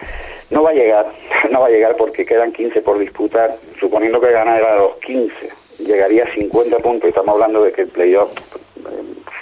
No 0.49 0.63
va 0.63 0.71
a 0.71 0.73
llegar, 0.73 1.07
no 1.51 1.61
va 1.61 1.67
a 1.67 1.69
llegar 1.69 1.95
porque 1.95 2.25
quedan 2.25 2.51
15 2.51 2.81
por 2.81 2.99
disputar. 2.99 3.55
Suponiendo 3.79 4.19
que 4.19 4.31
ganara 4.31 4.77
los 4.77 4.97
15, 4.97 5.33
llegaría 5.79 6.25
a 6.25 6.33
50 6.33 6.77
puntos. 6.79 7.09
Estamos 7.09 7.33
hablando 7.33 7.63
de 7.63 7.71
que 7.71 7.83
el 7.83 7.87
playoff 7.87 8.31
eh, 8.77 8.81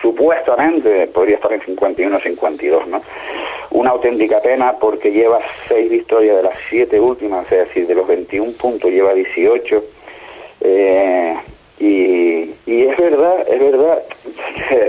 supuestamente 0.01 1.07
podría 1.07 1.35
estar 1.35 1.51
en 1.51 1.61
51 1.61 2.19
52, 2.19 2.87
¿no? 2.87 3.01
Una 3.71 3.91
auténtica 3.91 4.39
pena 4.41 4.77
porque 4.79 5.11
lleva 5.11 5.39
6 5.67 5.89
victorias 5.89 6.37
de 6.37 6.43
las 6.43 6.55
7 6.69 6.99
últimas, 6.99 7.45
es 7.51 7.67
decir, 7.67 7.85
de 7.85 7.95
los 7.95 8.07
21 8.07 8.53
puntos 8.53 8.89
lleva 8.89 9.13
18. 9.13 9.83
Eh, 10.61 11.35
y, 11.79 12.53
y 12.65 12.83
es 12.83 12.97
verdad, 12.97 13.47
es 13.47 13.59
verdad, 13.59 14.03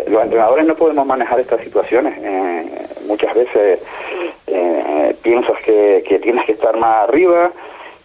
los 0.09 0.23
entrenadores 0.23 0.67
no 0.67 0.75
podemos 0.75 1.07
manejar 1.07 1.41
estas 1.41 1.61
situaciones. 1.63 2.15
Eh, 2.19 2.65
muchas 3.07 3.35
veces 3.35 3.81
eh, 4.47 5.15
piensas 5.23 5.61
que, 5.63 6.03
que, 6.07 6.19
tienes 6.19 6.45
que 6.47 6.53
estar 6.53 6.77
más 6.77 7.09
arriba, 7.09 7.53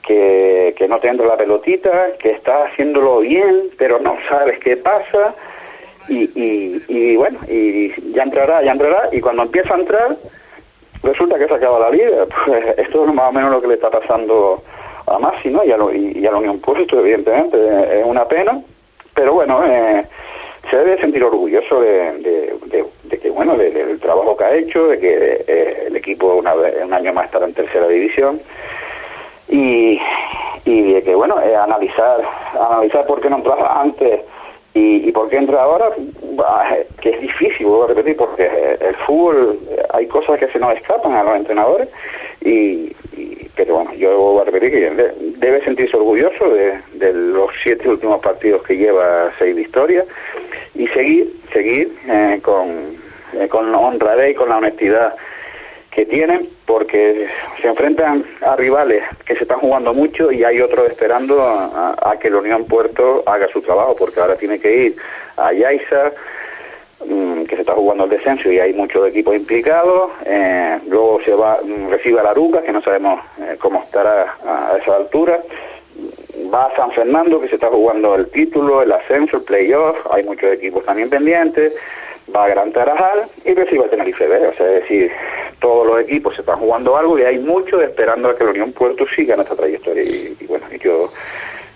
que, 0.05 0.75
que 0.77 0.87
no 0.87 0.99
te 0.99 1.07
entra 1.07 1.25
la 1.25 1.37
pelotita, 1.37 2.13
que 2.19 2.31
estás 2.31 2.71
haciéndolo 2.71 3.19
bien, 3.19 3.69
pero 3.77 3.99
no 3.99 4.17
sabes 4.29 4.59
qué 4.59 4.77
pasa. 4.77 5.33
Y, 6.07 6.29
y, 6.39 6.83
y 6.87 7.15
bueno, 7.15 7.39
y 7.47 7.91
ya 8.13 8.21
entrará, 8.21 8.61
ya 8.61 8.71
entrará, 8.71 9.09
y 9.11 9.19
cuando 9.19 9.41
empieza 9.41 9.73
a 9.73 9.79
entrar, 9.79 10.15
resulta 11.01 11.39
que 11.39 11.47
se 11.47 11.53
acaba 11.55 11.79
la 11.79 11.89
liga. 11.89 12.25
Pues 12.45 12.77
esto 12.77 13.07
es 13.07 13.13
más 13.13 13.29
o 13.29 13.33
menos 13.33 13.51
lo 13.51 13.61
que 13.61 13.67
le 13.67 13.73
está 13.73 13.89
pasando 13.89 14.61
a 15.07 15.19
Massi, 15.19 15.49
¿no? 15.49 15.63
Y 15.63 15.71
a, 15.71 15.77
y, 15.93 16.25
a 16.25 16.31
la 16.31 16.37
Unión 16.37 16.59
Puerto, 16.59 16.99
evidentemente. 16.99 17.57
Es 17.99 18.05
una 18.05 18.27
pena, 18.27 18.61
pero 19.15 19.33
bueno, 19.33 19.63
eh, 19.65 20.05
se 20.69 20.77
debe 20.77 20.99
sentir 20.99 21.23
orgulloso 21.23 21.81
de, 21.81 22.53
que, 23.21 23.29
bueno, 23.29 23.57
del 23.57 23.99
trabajo 23.99 24.35
que 24.35 24.43
ha 24.43 24.55
hecho, 24.55 24.87
de 24.87 24.99
que 24.99 25.43
eh, 25.47 25.85
el 25.87 25.95
equipo 25.95 26.35
una 26.35 26.53
un 26.53 26.93
año 26.93 27.13
más 27.13 27.25
estará 27.25 27.45
en 27.45 27.53
tercera 27.53 27.87
división. 27.87 28.39
Y, 29.47 29.99
y 30.65 30.93
de 30.93 31.03
que, 31.03 31.15
bueno, 31.15 31.39
eh, 31.41 31.55
analizar, 31.55 32.21
analizar 32.59 33.05
por 33.05 33.21
qué 33.21 33.29
no 33.29 33.37
entraba 33.37 33.81
antes 33.81 34.21
y, 34.73 35.09
por 35.13 35.29
qué 35.29 35.37
entra 35.37 35.63
ahora, 35.63 35.91
que 36.99 37.09
es 37.11 37.21
difícil, 37.21 37.65
vuelvo 37.65 37.85
a 37.85 37.87
repetir, 37.87 38.17
porque 38.17 38.77
el 38.81 38.95
fútbol, 39.05 39.57
hay 39.93 40.05
cosas 40.07 40.37
que 40.37 40.47
se 40.47 40.59
nos 40.59 40.75
escapan 40.75 41.13
a 41.13 41.23
los 41.23 41.37
entrenadores 41.37 41.87
y, 42.41 42.93
pero 43.55 43.75
bueno, 43.75 43.93
yo 43.93 44.41
a 44.41 44.45
repetir 44.45 44.71
que 44.71 45.11
debe 45.37 45.63
sentirse 45.63 45.95
orgulloso 45.95 46.49
de, 46.49 47.13
los 47.13 47.49
siete 47.61 47.89
últimos 47.89 48.21
partidos 48.21 48.63
que 48.63 48.77
lleva 48.77 49.31
seis 49.37 49.55
victorias 49.55 50.05
y 50.73 50.87
seguir, 50.87 51.31
seguir 51.53 51.91
eh, 52.07 52.39
con, 52.41 52.67
eh, 53.33 53.47
con 53.47 53.73
honradez 53.73 54.31
y 54.31 54.35
con 54.35 54.49
la 54.49 54.57
honestidad 54.57 55.15
que 55.95 56.05
tienen, 56.05 56.49
porque 56.65 57.27
se 57.61 57.69
enfrentan 57.69 58.25
a 58.41 58.57
rivales 58.57 59.01
que 59.25 59.35
se 59.35 59.43
están 59.43 59.59
jugando 59.59 59.93
mucho 59.93 60.29
y 60.29 60.43
hay 60.43 60.59
otros 60.59 60.89
esperando 60.89 61.41
a, 61.41 62.17
que 62.19 62.29
la 62.29 62.39
Unión 62.39 62.65
Puerto 62.65 63.23
haga 63.25 63.47
su 63.47 63.61
trabajo, 63.61 63.95
porque 63.97 64.19
ahora 64.19 64.35
tiene 64.35 64.59
que 64.59 64.75
ir 64.75 64.95
a 65.37 65.53
Yaiza, 65.53 66.11
que 66.99 67.55
se 67.55 67.61
está 67.61 67.73
jugando 67.73 68.05
el 68.05 68.09
descenso 68.09 68.51
y 68.51 68.59
hay 68.59 68.73
muchos 68.73 69.07
equipos 69.07 69.35
implicados, 69.35 70.11
eh, 70.25 70.79
luego 70.87 71.19
se 71.23 71.33
va 71.33 71.59
mm, 71.63 71.89
recibe 71.89 72.19
a 72.19 72.23
la 72.23 72.33
Ruca, 72.33 72.61
que 72.61 72.71
no 72.71 72.81
sabemos 72.81 73.19
cómo 73.59 73.83
estará 73.83 74.35
a 74.45 74.77
esa 74.81 74.95
altura, 74.95 75.41
va 76.53 76.65
a 76.65 76.75
San 76.75 76.91
Fernando, 76.91 77.39
que 77.39 77.47
se 77.47 77.55
está 77.55 77.67
jugando 77.67 78.15
el 78.15 78.29
título, 78.29 78.81
el 78.81 78.91
ascenso, 78.91 79.37
el 79.37 79.43
playoff, 79.43 79.97
hay 80.11 80.23
muchos 80.23 80.51
equipos 80.51 80.83
también 80.85 81.09
pendientes, 81.09 81.73
va 82.33 82.45
a 82.45 82.49
Gran 82.49 82.71
Tarajal 82.71 83.27
y 83.43 83.53
recibe 83.53 83.85
a 83.85 83.89
Tenerife 83.89 84.27
B, 84.27 84.47
o 84.47 84.53
sea, 84.53 84.67
es 84.71 84.81
decir, 84.81 85.11
todos 85.59 85.87
los 85.87 86.01
equipos 86.01 86.35
se 86.35 86.41
están 86.41 86.59
jugando 86.59 86.97
algo 86.97 87.17
y 87.19 87.23
hay 87.23 87.39
muchos 87.39 87.81
esperando 87.81 88.29
a 88.29 88.37
que 88.37 88.43
la 88.43 88.51
Unión 88.51 88.71
Puerto 88.71 89.05
siga 89.15 89.35
en 89.35 89.41
esta 89.41 89.55
trayectoria. 89.55 90.03
Y, 90.03 90.45
bueno, 90.47 90.65
yo 90.81 91.09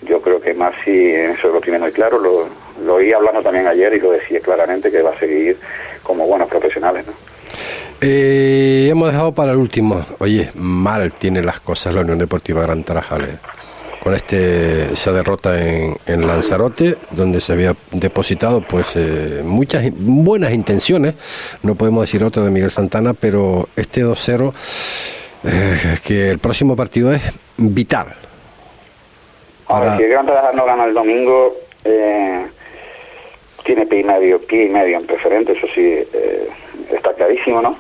yo 0.04 0.22
creo 0.22 0.40
que 0.40 0.54
más 0.54 0.74
si 0.86 1.12
eso 1.12 1.50
lo 1.50 1.60
tiene 1.60 1.78
muy 1.78 1.92
claro, 1.92 2.20
lo, 2.20 2.48
lo 2.90 2.96
oí 2.96 3.14
hablando 3.14 3.42
también 3.44 3.68
ayer 3.68 3.94
y 3.94 4.00
lo 4.00 4.12
decía 4.12 4.40
claramente 4.40 4.92
que 4.92 5.04
va 5.04 5.12
a 5.12 5.20
seguir 5.20 5.58
como 6.02 6.26
buenos 6.26 6.50
profesionales, 6.50 7.06
¿no? 7.06 7.14
Eh, 8.02 8.88
hemos 8.90 9.12
dejado 9.12 9.34
para 9.34 9.52
el 9.52 9.58
último. 9.58 10.04
Oye, 10.20 10.50
mal 10.56 11.14
tiene 11.14 11.44
las 11.44 11.60
cosas 11.60 11.94
la 11.94 12.02
Unión 12.02 12.18
Deportiva 12.18 12.62
Gran 12.64 12.84
Tarajal. 12.84 13.26
¿eh? 13.26 13.38
con 14.02 14.16
este 14.16 14.94
esa 14.94 15.12
derrota 15.12 15.60
en, 15.60 15.98
en, 16.06 16.26
Lanzarote, 16.26 16.96
donde 17.12 17.42
se 17.42 17.52
había 17.52 17.76
depositado 17.92 18.62
pues 18.62 18.96
eh, 18.96 19.42
muchas 19.44 19.84
buenas 19.94 20.54
intenciones, 20.54 21.16
no 21.64 21.76
podemos 21.76 22.04
decir 22.04 22.24
otra 22.24 22.46
de 22.46 22.50
Miguel 22.50 22.72
Santana, 22.72 23.14
pero 23.14 23.68
este 23.76 24.06
2-0, 24.06 24.54
eh, 25.44 25.98
que 26.02 26.30
el 26.30 26.40
próximo 26.40 26.78
partido 26.78 27.12
es 27.12 27.22
vital. 27.58 28.16
Ahora, 29.68 29.98
si 29.98 30.04
el 30.04 30.10
Gran 30.10 30.26
no 30.56 30.66
gana 30.66 30.86
el 30.86 30.94
domingo, 30.94 31.58
eh, 31.84 32.46
tiene 33.70 33.86
pie 33.86 34.00
y 34.00 34.04
medio, 34.04 34.40
pie 34.40 34.66
y 34.66 34.70
medio 34.70 34.98
en 34.98 35.06
preferente, 35.06 35.52
eso 35.54 35.68
sí, 35.76 36.04
está 36.92 37.14
clarísimo, 37.14 37.62
¿no? 37.62 37.76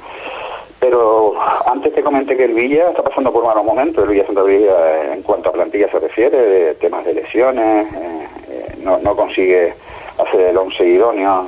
Pero 0.79 1.33
antes 1.65 1.93
te 1.95 2.03
comenté 2.03 2.37
que 2.37 2.45
el 2.45 2.53
Villa 2.53 2.89
está 2.89 3.03
pasando 3.03 3.33
por 3.33 3.43
malos 3.43 3.65
momentos, 3.65 4.03
el 4.03 4.11
Villa 4.11 4.25
Santa 4.27 4.43
Villa 4.43 4.71
eh, 4.71 5.13
en 5.13 5.23
cuanto 5.23 5.49
a 5.49 5.53
plantilla 5.53 5.89
se 5.89 5.97
refiere, 5.97 6.37
de 6.37 6.75
temas 6.75 7.03
de 7.05 7.15
lesiones, 7.15 7.87
eh, 7.93 8.27
eh, 8.49 8.75
no, 8.83 8.99
no, 8.99 9.15
consigue 9.15 9.73
hacer 10.19 10.41
el 10.41 10.57
once 10.57 10.85
idóneo 10.85 11.47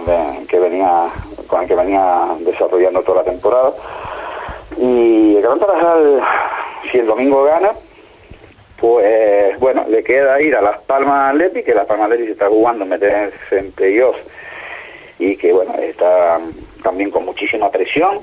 que 0.50 0.60
venía, 0.60 1.08
con 1.46 1.62
el 1.62 1.68
que 1.68 1.76
venía 1.76 2.26
desarrollando 2.40 3.02
toda 3.04 3.24
la 3.24 3.30
temporada. 3.30 3.74
Y 4.78 5.36
el 5.36 5.42
Gran 5.42 5.60
Tarajal, 5.60 6.22
si 6.92 6.98
el 6.98 7.06
domingo 7.06 7.44
gana, 7.44 7.72
pues 8.82 9.58
bueno, 9.60 9.86
le 9.88 10.04
queda 10.04 10.42
ir 10.42 10.56
a 10.56 10.62
Las 10.62 10.80
Palmas 10.80 11.34
Atleti, 11.34 11.64
que 11.64 11.74
Las 11.74 11.86
Palmas 11.86 12.08
Atleti 12.08 12.26
se 12.26 12.32
está 12.32 12.50
jugando 12.50 12.86
meterse 12.86 13.58
en 13.58 13.72
playoffs 13.72 14.20
y 15.20 15.38
que 15.38 15.54
bueno, 15.54 15.76
está 15.76 16.40
también 16.84 17.12
con 17.12 17.24
muchísima 17.24 17.70
presión 17.72 18.20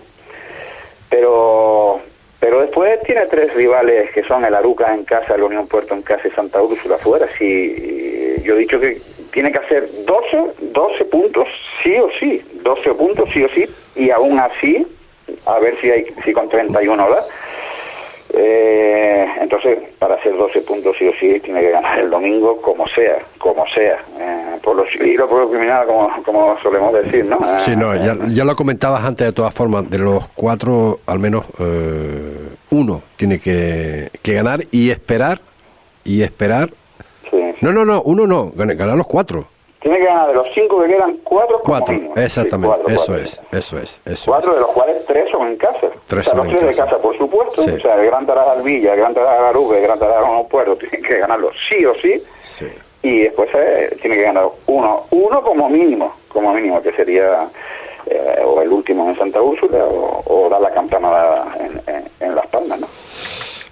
pero 1.09 2.01
pero 2.41 2.61
después 2.61 3.01
tiene 3.03 3.27
tres 3.27 3.53
rivales 3.55 4.13
que 4.13 4.23
son 4.23 4.45
el 4.45 4.55
Aruca 4.55 4.95
en 4.95 5.05
casa, 5.05 5.35
el 5.35 5.43
Unión 5.43 5.67
Puerto 5.67 5.95
en 5.95 6.03
casa 6.03 6.29
y 6.29 6.31
Santa 6.31 6.63
Úrsula 6.63 6.95
afuera. 6.95 7.27
Sí, 7.37 8.37
yo 8.45 8.55
he 8.55 8.59
dicho 8.59 8.79
que 8.79 9.01
tiene 9.33 9.51
que 9.51 9.59
hacer 9.59 9.89
12, 10.05 10.71
12 10.73 11.05
puntos 11.07 11.49
sí 11.83 11.97
o 11.97 12.09
sí, 12.21 12.41
12 12.63 12.95
puntos 12.95 13.29
sí 13.33 13.43
o 13.43 13.49
sí, 13.49 13.69
y 13.97 14.11
aún 14.11 14.39
así, 14.39 14.87
a 15.47 15.59
ver 15.59 15.77
si 15.81 15.91
hay 15.91 16.07
si 16.25 16.33
con 16.33 16.49
31 16.49 17.11
da. 17.11 17.25
Eh, 18.35 19.27
entonces, 19.41 19.79
para 19.99 20.17
hacer 20.17 20.37
12 20.37 20.61
puntos 20.63 20.97
sí 20.99 21.09
o 21.09 21.13
sí, 21.15 21.41
tiene 21.41 21.61
que 21.61 21.71
ganar 21.71 21.99
el 21.99 22.11
domingo 22.11 22.61
como 22.61 22.87
sea, 22.89 23.19
como 23.39 23.67
sea, 23.69 23.99
eh, 24.19 24.59
por 24.63 24.77
los 24.77 24.89
por 25.29 25.41
lo 25.41 25.51
criminal, 25.51 25.87
como, 25.87 26.23
como 26.23 26.59
solemos 26.61 26.93
decir, 26.93 27.25
¿no? 27.25 27.39
sí, 27.59 27.75
no, 27.77 27.95
ya, 27.95 28.13
eh, 28.13 28.29
ya, 28.29 28.45
lo 28.45 28.55
comentabas 28.55 29.05
antes 29.05 29.27
de 29.27 29.33
todas 29.33 29.55
formas, 29.55 29.89
de 29.89 29.99
los 29.99 30.29
cuatro, 30.35 31.01
al 31.07 31.19
menos 31.19 31.45
eh, 31.59 32.49
uno 32.71 33.03
tiene 33.17 33.39
que, 33.39 34.11
que 34.23 34.35
ganar 34.35 34.65
y 34.71 34.91
esperar, 34.91 35.41
y 36.05 36.23
esperar. 36.23 36.71
No, 37.61 37.73
no, 37.73 37.85
no, 37.85 38.03
uno 38.03 38.27
no, 38.27 38.53
ganar 38.55 38.97
los 38.97 39.07
cuatro. 39.07 39.49
Tiene 39.81 39.99
que 39.99 40.07
ganar 40.07 40.29
de 40.29 40.35
los 40.35 40.47
cinco 40.55 40.81
que 40.83 40.89
quedan, 40.89 41.19
cuatro. 41.23 41.61
Cuatro, 41.63 41.95
exactamente. 42.17 42.93
eso 42.93 43.15
es, 43.15 43.41
eso 43.53 43.79
es, 43.79 44.03
eso 44.05 44.31
Cuatro 44.31 44.55
de 44.55 44.61
los 44.61 44.71
cuales 44.71 45.05
tres 45.07 45.31
son 45.31 45.47
en 45.47 45.57
casa. 45.57 45.89
Tres 46.07 46.27
o 46.27 46.31
sea, 46.31 46.43
los 46.43 46.49
tres 46.49 46.67
de 46.67 46.83
casa, 46.83 46.99
por 46.99 47.17
supuesto. 47.17 47.61
O 47.61 47.65
sea, 47.65 47.95
el 47.95 48.07
Gran 48.07 48.27
Tarajal 48.27 48.63
Villa, 48.63 48.95
el 48.95 48.99
Gran 48.99 49.15
Tarajal 49.15 49.47
Aruba, 49.47 49.77
el 49.77 49.83
Gran 49.83 49.99
Tarajal 49.99 50.47
Puerto 50.49 50.77
tienen 50.79 51.03
que 51.03 51.19
ganarlo 51.19 51.51
sí 51.69 51.85
o 51.85 51.95
sí. 51.97 52.21
Sí. 52.43 52.67
Y 53.03 53.21
después 53.21 53.49
eh, 53.55 53.97
tiene 54.01 54.17
que 54.17 54.23
ganar 54.23 54.49
uno, 54.67 55.05
uno 55.11 55.43
como 55.43 55.69
mínimo, 55.69 56.13
como 56.29 56.53
mínimo, 56.53 56.83
que 56.83 56.93
sería 56.93 57.49
eh, 58.07 58.43
o 58.45 58.61
el 58.61 58.73
último 58.73 59.09
en 59.09 59.17
Santa 59.17 59.41
Úrsula 59.41 59.85
o, 59.85 60.49
dar 60.51 60.61
la 60.61 60.73
campana 60.73 61.55
en, 61.61 62.05
en 62.19 62.35
Las 62.35 62.49
Palmas, 62.49 62.81
¿no? 62.81 62.89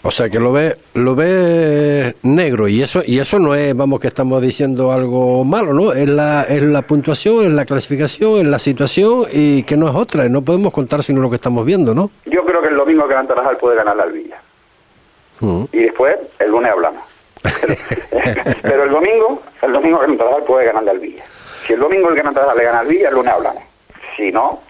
O 0.07 0.12
sea 0.12 0.30
que 0.30 0.38
lo 0.38 0.52
ve, 0.52 0.76
lo 0.94 1.16
ve 1.16 2.14
negro 2.22 2.68
y 2.68 2.80
eso, 2.80 3.02
y 3.04 3.18
eso 3.18 3.40
no 3.40 3.57
es, 3.57 3.76
vamos, 3.76 3.98
que 3.98 4.07
estamos 4.07 4.40
diciendo 4.40 4.92
algo 4.92 5.44
malo, 5.44 5.74
¿no? 5.74 5.92
Es 5.92 6.09
la, 6.09 6.44
es 6.44 6.62
la 6.62 6.82
puntuación, 6.82 7.44
es 7.44 7.50
la 7.50 7.64
clasificación, 7.64 8.36
es 8.36 8.46
la 8.46 8.61
situación 8.61 9.24
y 9.32 9.64
que 9.64 9.76
no 9.76 9.88
es 9.88 9.96
otra, 9.96 10.28
no 10.28 10.42
podemos 10.42 10.72
contar 10.72 11.02
sino 11.02 11.20
lo 11.20 11.28
que 11.28 11.34
estamos 11.34 11.66
viendo, 11.66 11.92
¿no? 11.92 12.11
Yo 12.24 12.44
creo 12.44 12.62
que 12.62 12.68
el 12.68 12.76
domingo 12.76 13.09
Gran 13.09 13.26
Tarajal 13.26 13.57
puede 13.57 13.74
ganar 13.74 13.96
la 13.96 14.04
Alvilla. 14.04 14.40
Mm. 15.40 15.64
Y 15.72 15.78
después, 15.78 16.16
el 16.38 16.52
lunes 16.52 16.70
hablamos. 16.70 17.02
Pero, 18.62 18.82
el 18.84 18.90
domingo, 18.90 19.42
el 19.61 19.72
domingo 19.72 19.98
Gran 19.98 20.16
Tarajal 20.16 20.44
puede 20.44 20.66
ganar 20.66 20.84
la 20.84 20.92
Alvilla. 20.92 21.24
Si 21.66 21.72
el 21.72 21.80
domingo 21.80 22.11
el 22.11 22.14
Gran 22.14 22.32
Tarajal 22.32 22.57
le 22.57 22.64
gana 22.64 22.78
al 22.78 22.86
Villa, 22.86 23.09
el 23.09 23.14
lunes 23.16 23.32
hablamos. 23.32 23.64
Si 24.16 24.30
no, 24.30 24.62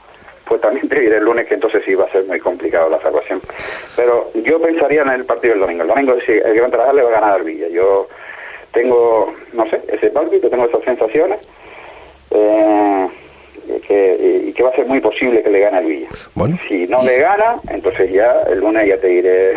pues 0.46 0.60
también 0.60 0.88
te 0.88 1.00
diré 1.00 1.16
el 1.16 1.24
lunes 1.24 1.46
que 1.46 1.54
entonces 1.54 1.82
sí 1.84 1.94
va 1.94 2.04
a 2.04 2.12
ser 2.12 2.24
muy 2.24 2.38
complicado 2.38 2.88
la 2.88 3.00
salvación. 3.00 3.40
Pero 3.96 4.30
yo 4.34 4.60
pensaría 4.60 5.02
en 5.02 5.10
el 5.10 5.24
partido 5.24 5.54
del 5.54 5.60
domingo. 5.60 5.82
El 5.82 5.88
domingo 5.88 6.14
sí, 6.24 6.32
el 6.32 6.54
Gran 6.54 6.70
Tarajal 6.70 6.96
le 6.96 7.02
va 7.02 7.08
a 7.08 7.20
ganar 7.20 7.32
al 7.34 7.42
Villa. 7.42 7.68
Yo 7.68 8.08
tengo, 8.72 9.34
no 9.52 9.68
sé, 9.68 9.80
ese 9.88 10.10
partido, 10.10 10.48
tengo 10.48 10.66
esas 10.66 10.82
sensaciones. 10.84 11.40
Eh, 12.30 13.08
que, 13.86 14.42
y 14.46 14.52
que 14.52 14.62
va 14.62 14.70
a 14.70 14.76
ser 14.76 14.86
muy 14.86 15.00
posible 15.00 15.42
que 15.42 15.50
le 15.50 15.60
gane 15.60 15.78
al 15.78 15.86
Villa. 15.86 16.08
Bueno. 16.34 16.58
Si 16.68 16.86
no 16.86 17.02
le 17.02 17.18
gana, 17.18 17.56
entonces 17.68 18.12
ya 18.12 18.42
el 18.48 18.60
lunes 18.60 18.86
ya 18.86 18.98
te 18.98 19.08
diré, 19.08 19.52
eh, 19.52 19.56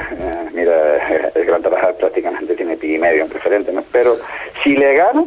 mira, 0.53 1.31
el 1.35 1.45
Gran 1.45 1.61
Tarajal 1.61 1.95
prácticamente 1.95 2.55
tiene 2.55 2.77
pi 2.77 2.95
y 2.95 2.97
medio 2.97 3.23
en 3.23 3.29
preferente, 3.29 3.71
¿no? 3.71 3.83
pero 3.91 4.17
si 4.63 4.75
le 4.75 4.95
gana, 4.95 5.25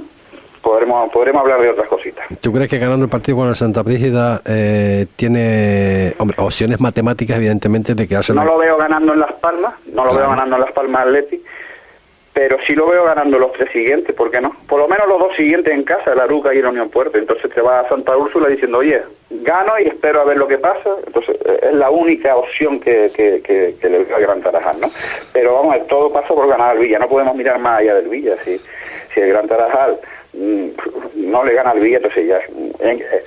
podremos, 0.63 1.11
podremos 1.13 1.43
hablar 1.43 1.61
de 1.61 1.71
otras 1.71 1.89
cositas. 1.89 2.27
¿Tú 2.41 2.53
crees 2.53 2.71
que 2.71 2.79
ganando 2.79 3.05
el 3.05 3.11
partido 3.11 3.39
con 3.39 3.49
el 3.49 3.57
Santa 3.57 3.83
Brígida 3.83 4.41
eh, 4.47 5.07
tiene 5.17 6.15
opciones 6.39 6.81
matemáticas, 6.81 7.37
evidentemente, 7.37 7.95
de 7.95 8.09
quedarse? 8.09 8.33
No 8.33 8.45
lo 8.45 8.59
veo 8.59 8.77
ganando 8.77 9.13
en 9.13 9.21
Las 9.21 9.33
Palmas, 9.35 9.75
no 9.93 10.05
lo 10.05 10.15
veo 10.15 10.29
ganando 10.29 10.57
en 10.57 10.63
Las 10.63 10.73
Palmas 10.73 11.07
Atleti, 11.07 11.43
pero 12.33 12.57
sí 12.67 12.75
lo 12.75 12.87
veo 12.87 13.05
ganando 13.05 13.39
los 13.39 13.53
tres 13.53 13.71
siguientes, 13.73 14.15
¿por 14.15 14.31
qué 14.31 14.41
no? 14.41 14.57
Por 14.67 14.81
lo 14.81 14.89
menos 14.89 15.07
los 15.07 15.19
dos 15.19 15.37
siguientes 15.37 15.73
en 15.75 15.85
casa, 15.85 16.15
la 16.15 16.23
Aruca 16.23 16.55
y 16.55 16.63
la 16.63 16.71
Unión 16.71 16.89
Puerto. 16.89 17.19
Entonces 17.19 17.53
te 17.53 17.61
va 17.61 17.81
a 17.81 17.89
Santa 17.89 18.17
Úrsula 18.17 18.49
diciendo, 18.49 18.79
oye, 18.79 19.03
gano 19.29 19.79
y 19.79 19.89
espero 19.89 20.23
a 20.23 20.25
ver 20.25 20.39
lo 20.39 20.49
que 20.49 20.57
pasa. 20.57 20.91
Entonces 21.07 21.37
eh, 21.45 21.59
es 21.63 21.75
la 21.75 21.91
única 21.91 22.35
opción 22.35 22.81
que, 22.81 23.07
que, 23.15 23.75
que, 23.79 23.89
le 23.91 24.05
veo 24.05 24.17
a 24.17 24.21
Gran 24.21 24.41
Tarajal, 24.41 24.81
¿no? 24.81 24.89
Pero 25.33 25.55
vamos, 25.55 25.87
todo 25.89 26.11
pasa 26.11 26.29
por 26.29 26.49
ganar 26.49 26.71
al 26.71 26.79
Villa, 26.79 26.99
no 26.99 27.09
podemos 27.09 27.35
mirar 27.35 27.59
más 27.59 27.81
allá 27.81 27.97
del 27.97 28.09
Villa. 28.09 28.37
Si, 28.45 28.59
si 29.13 29.21
el 29.21 29.29
Gran 29.29 29.47
Tarajal 29.47 29.99
no 30.35 31.45
le 31.45 31.55
gana 31.55 31.71
al 31.71 31.81
billete, 31.81 32.07
entonces 32.07 32.27
ya 32.27 32.41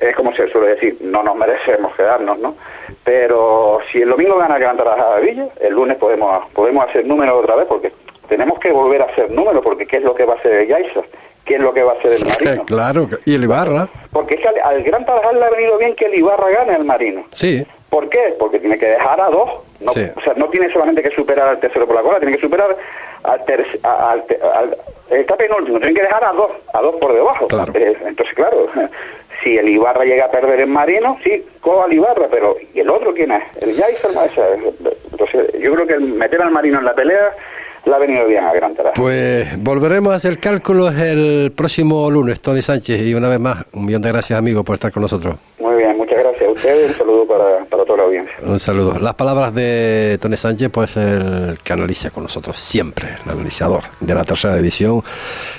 es, 0.01 0.15
como 0.15 0.33
se 0.35 0.47
suele 0.49 0.69
decir, 0.69 0.97
no 1.01 1.23
nos 1.23 1.35
merecemos 1.35 1.95
quedarnos, 1.95 2.39
¿no? 2.39 2.55
Pero 3.03 3.79
si 3.91 4.01
el 4.01 4.09
domingo 4.09 4.37
gana 4.37 4.55
el 4.55 4.61
Gran 4.61 4.77
Tarajal 4.77 5.21
de 5.21 5.31
Villa, 5.31 5.47
el 5.59 5.73
lunes 5.73 5.97
podemos 5.97 6.45
podemos 6.53 6.87
hacer 6.89 7.05
números 7.05 7.43
otra 7.43 7.55
vez 7.55 7.67
porque 7.67 7.91
tenemos 8.27 8.59
que 8.59 8.71
volver 8.71 9.03
a 9.03 9.05
hacer 9.05 9.29
números 9.31 9.63
porque 9.63 9.85
¿qué 9.85 9.97
es 9.97 10.03
lo 10.03 10.15
que 10.15 10.25
va 10.25 10.33
a 10.33 10.37
hacer 10.37 10.53
el 10.53 10.67
Yaiza? 10.67 11.01
¿Qué 11.45 11.55
es 11.55 11.59
lo 11.59 11.73
que 11.73 11.83
va 11.83 11.93
a 11.93 11.95
hacer 11.95 12.13
el 12.13 12.25
Marino? 12.45 12.65
claro, 12.65 13.07
y 13.23 13.35
el 13.35 13.43
Ibarra. 13.43 13.87
Porque 14.11 14.35
es 14.35 14.41
que 14.41 14.47
al, 14.59 14.83
Gran 14.83 15.05
Tarajal 15.05 15.39
le 15.39 15.45
ha 15.45 15.49
venido 15.51 15.77
bien 15.77 15.95
que 15.95 16.05
el 16.05 16.15
Ibarra 16.15 16.49
gane 16.49 16.73
al 16.73 16.85
Marino. 16.85 17.23
Sí. 17.31 17.65
¿Por 17.95 18.09
qué? 18.09 18.35
Porque 18.37 18.59
tiene 18.59 18.77
que 18.77 18.87
dejar 18.87 19.21
a 19.21 19.29
dos. 19.29 19.49
No, 19.79 19.91
O 19.91 20.21
sea, 20.21 20.33
no 20.35 20.49
tiene 20.49 20.69
solamente 20.69 21.01
que 21.01 21.11
superar 21.11 21.47
al 21.47 21.61
tercero 21.61 21.87
por 21.87 21.95
la 21.95 22.01
cola, 22.01 22.19
tiene 22.19 22.35
que 22.35 22.41
superar 22.41 22.75
al, 23.23 23.45
ter, 23.45 23.65
al, 23.83 24.25
al, 24.41 24.77
está 25.11 25.37
penúltimo, 25.37 25.79
tiene 25.79 25.93
que 25.93 26.01
dejar 26.01 26.25
a 26.25 26.33
dos, 26.33 26.51
a 26.73 26.81
dos 26.81 26.95
por 26.95 27.13
debajo. 27.13 27.47
Claro. 27.47 27.71
Eh, 27.73 27.95
entonces, 28.05 28.35
claro, 28.35 28.67
si 29.41 29.57
el 29.57 29.69
Ibarra 29.69 30.03
llega 30.03 30.25
a 30.25 30.29
perder 30.29 30.59
en 30.59 30.71
Marino, 30.71 31.17
sí, 31.23 31.41
coja 31.61 31.85
al 31.85 31.93
Ibarra, 31.93 32.27
pero 32.29 32.57
¿y 32.73 32.81
el 32.81 32.89
otro 32.89 33.13
quién 33.13 33.31
es? 33.31 33.43
El 33.61 33.73
Yaiza, 33.73 34.09
entonces 35.09 35.53
yo 35.57 35.71
creo 35.73 35.87
que 35.87 35.97
meter 35.97 36.41
al 36.41 36.51
Marino 36.51 36.79
en 36.79 36.85
la 36.85 36.95
pelea 36.95 37.33
le 37.85 37.95
ha 37.95 37.97
venido 37.97 38.25
bien 38.25 38.43
a 38.43 38.51
Gran 38.51 38.75
Pues 38.95 39.63
volveremos 39.63 40.11
a 40.11 40.15
hacer 40.17 40.39
cálculos 40.39 40.95
el 40.97 41.53
próximo 41.55 42.11
lunes, 42.11 42.41
Tony 42.41 42.61
Sánchez, 42.61 42.99
y 43.01 43.13
una 43.13 43.29
vez 43.29 43.39
más, 43.39 43.63
un 43.71 43.85
millón 43.85 44.01
de 44.01 44.09
gracias, 44.09 44.37
amigo, 44.37 44.65
por 44.65 44.73
estar 44.73 44.91
con 44.91 45.03
nosotros. 45.03 45.35
Bien, 45.75 45.97
muchas 45.97 46.19
gracias 46.19 46.49
a 46.49 46.51
ustedes, 46.51 46.91
un 46.91 46.97
saludo 46.97 47.25
para, 47.25 47.65
para 47.65 47.83
toda 47.83 47.97
la 47.97 48.03
audiencia. 48.05 48.35
Un 48.43 48.59
saludo. 48.59 48.97
Las 48.99 49.15
palabras 49.15 49.53
de 49.53 50.17
Tony 50.21 50.37
Sánchez, 50.37 50.69
pues 50.71 50.95
el 50.95 51.57
que 51.63 51.73
analiza 51.73 52.11
con 52.11 52.23
nosotros 52.23 52.57
siempre, 52.57 53.15
el 53.23 53.31
analizador 53.31 53.83
de 53.99 54.15
la 54.15 54.23
tercera 54.23 54.55
división 54.55 55.03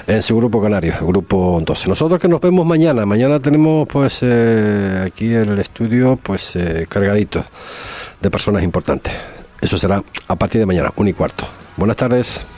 en 0.06 0.22
su 0.22 0.36
grupo 0.36 0.62
canario, 0.62 0.94
grupo 1.02 1.60
12. 1.62 1.88
Nosotros 1.88 2.20
que 2.20 2.28
nos 2.28 2.40
vemos 2.40 2.64
mañana, 2.64 3.04
mañana 3.04 3.40
tenemos 3.40 3.86
pues 3.88 4.20
eh, 4.22 5.04
aquí 5.06 5.34
el 5.34 5.58
estudio 5.58 6.18
pues 6.22 6.56
eh, 6.56 6.86
cargadito 6.88 7.44
de 8.20 8.30
personas 8.30 8.62
importantes. 8.62 9.12
Eso 9.60 9.76
será 9.76 10.02
a 10.28 10.36
partir 10.36 10.60
de 10.60 10.66
mañana, 10.66 10.92
un 10.96 11.08
y 11.08 11.12
cuarto. 11.12 11.44
Buenas 11.76 11.96
tardes. 11.96 12.55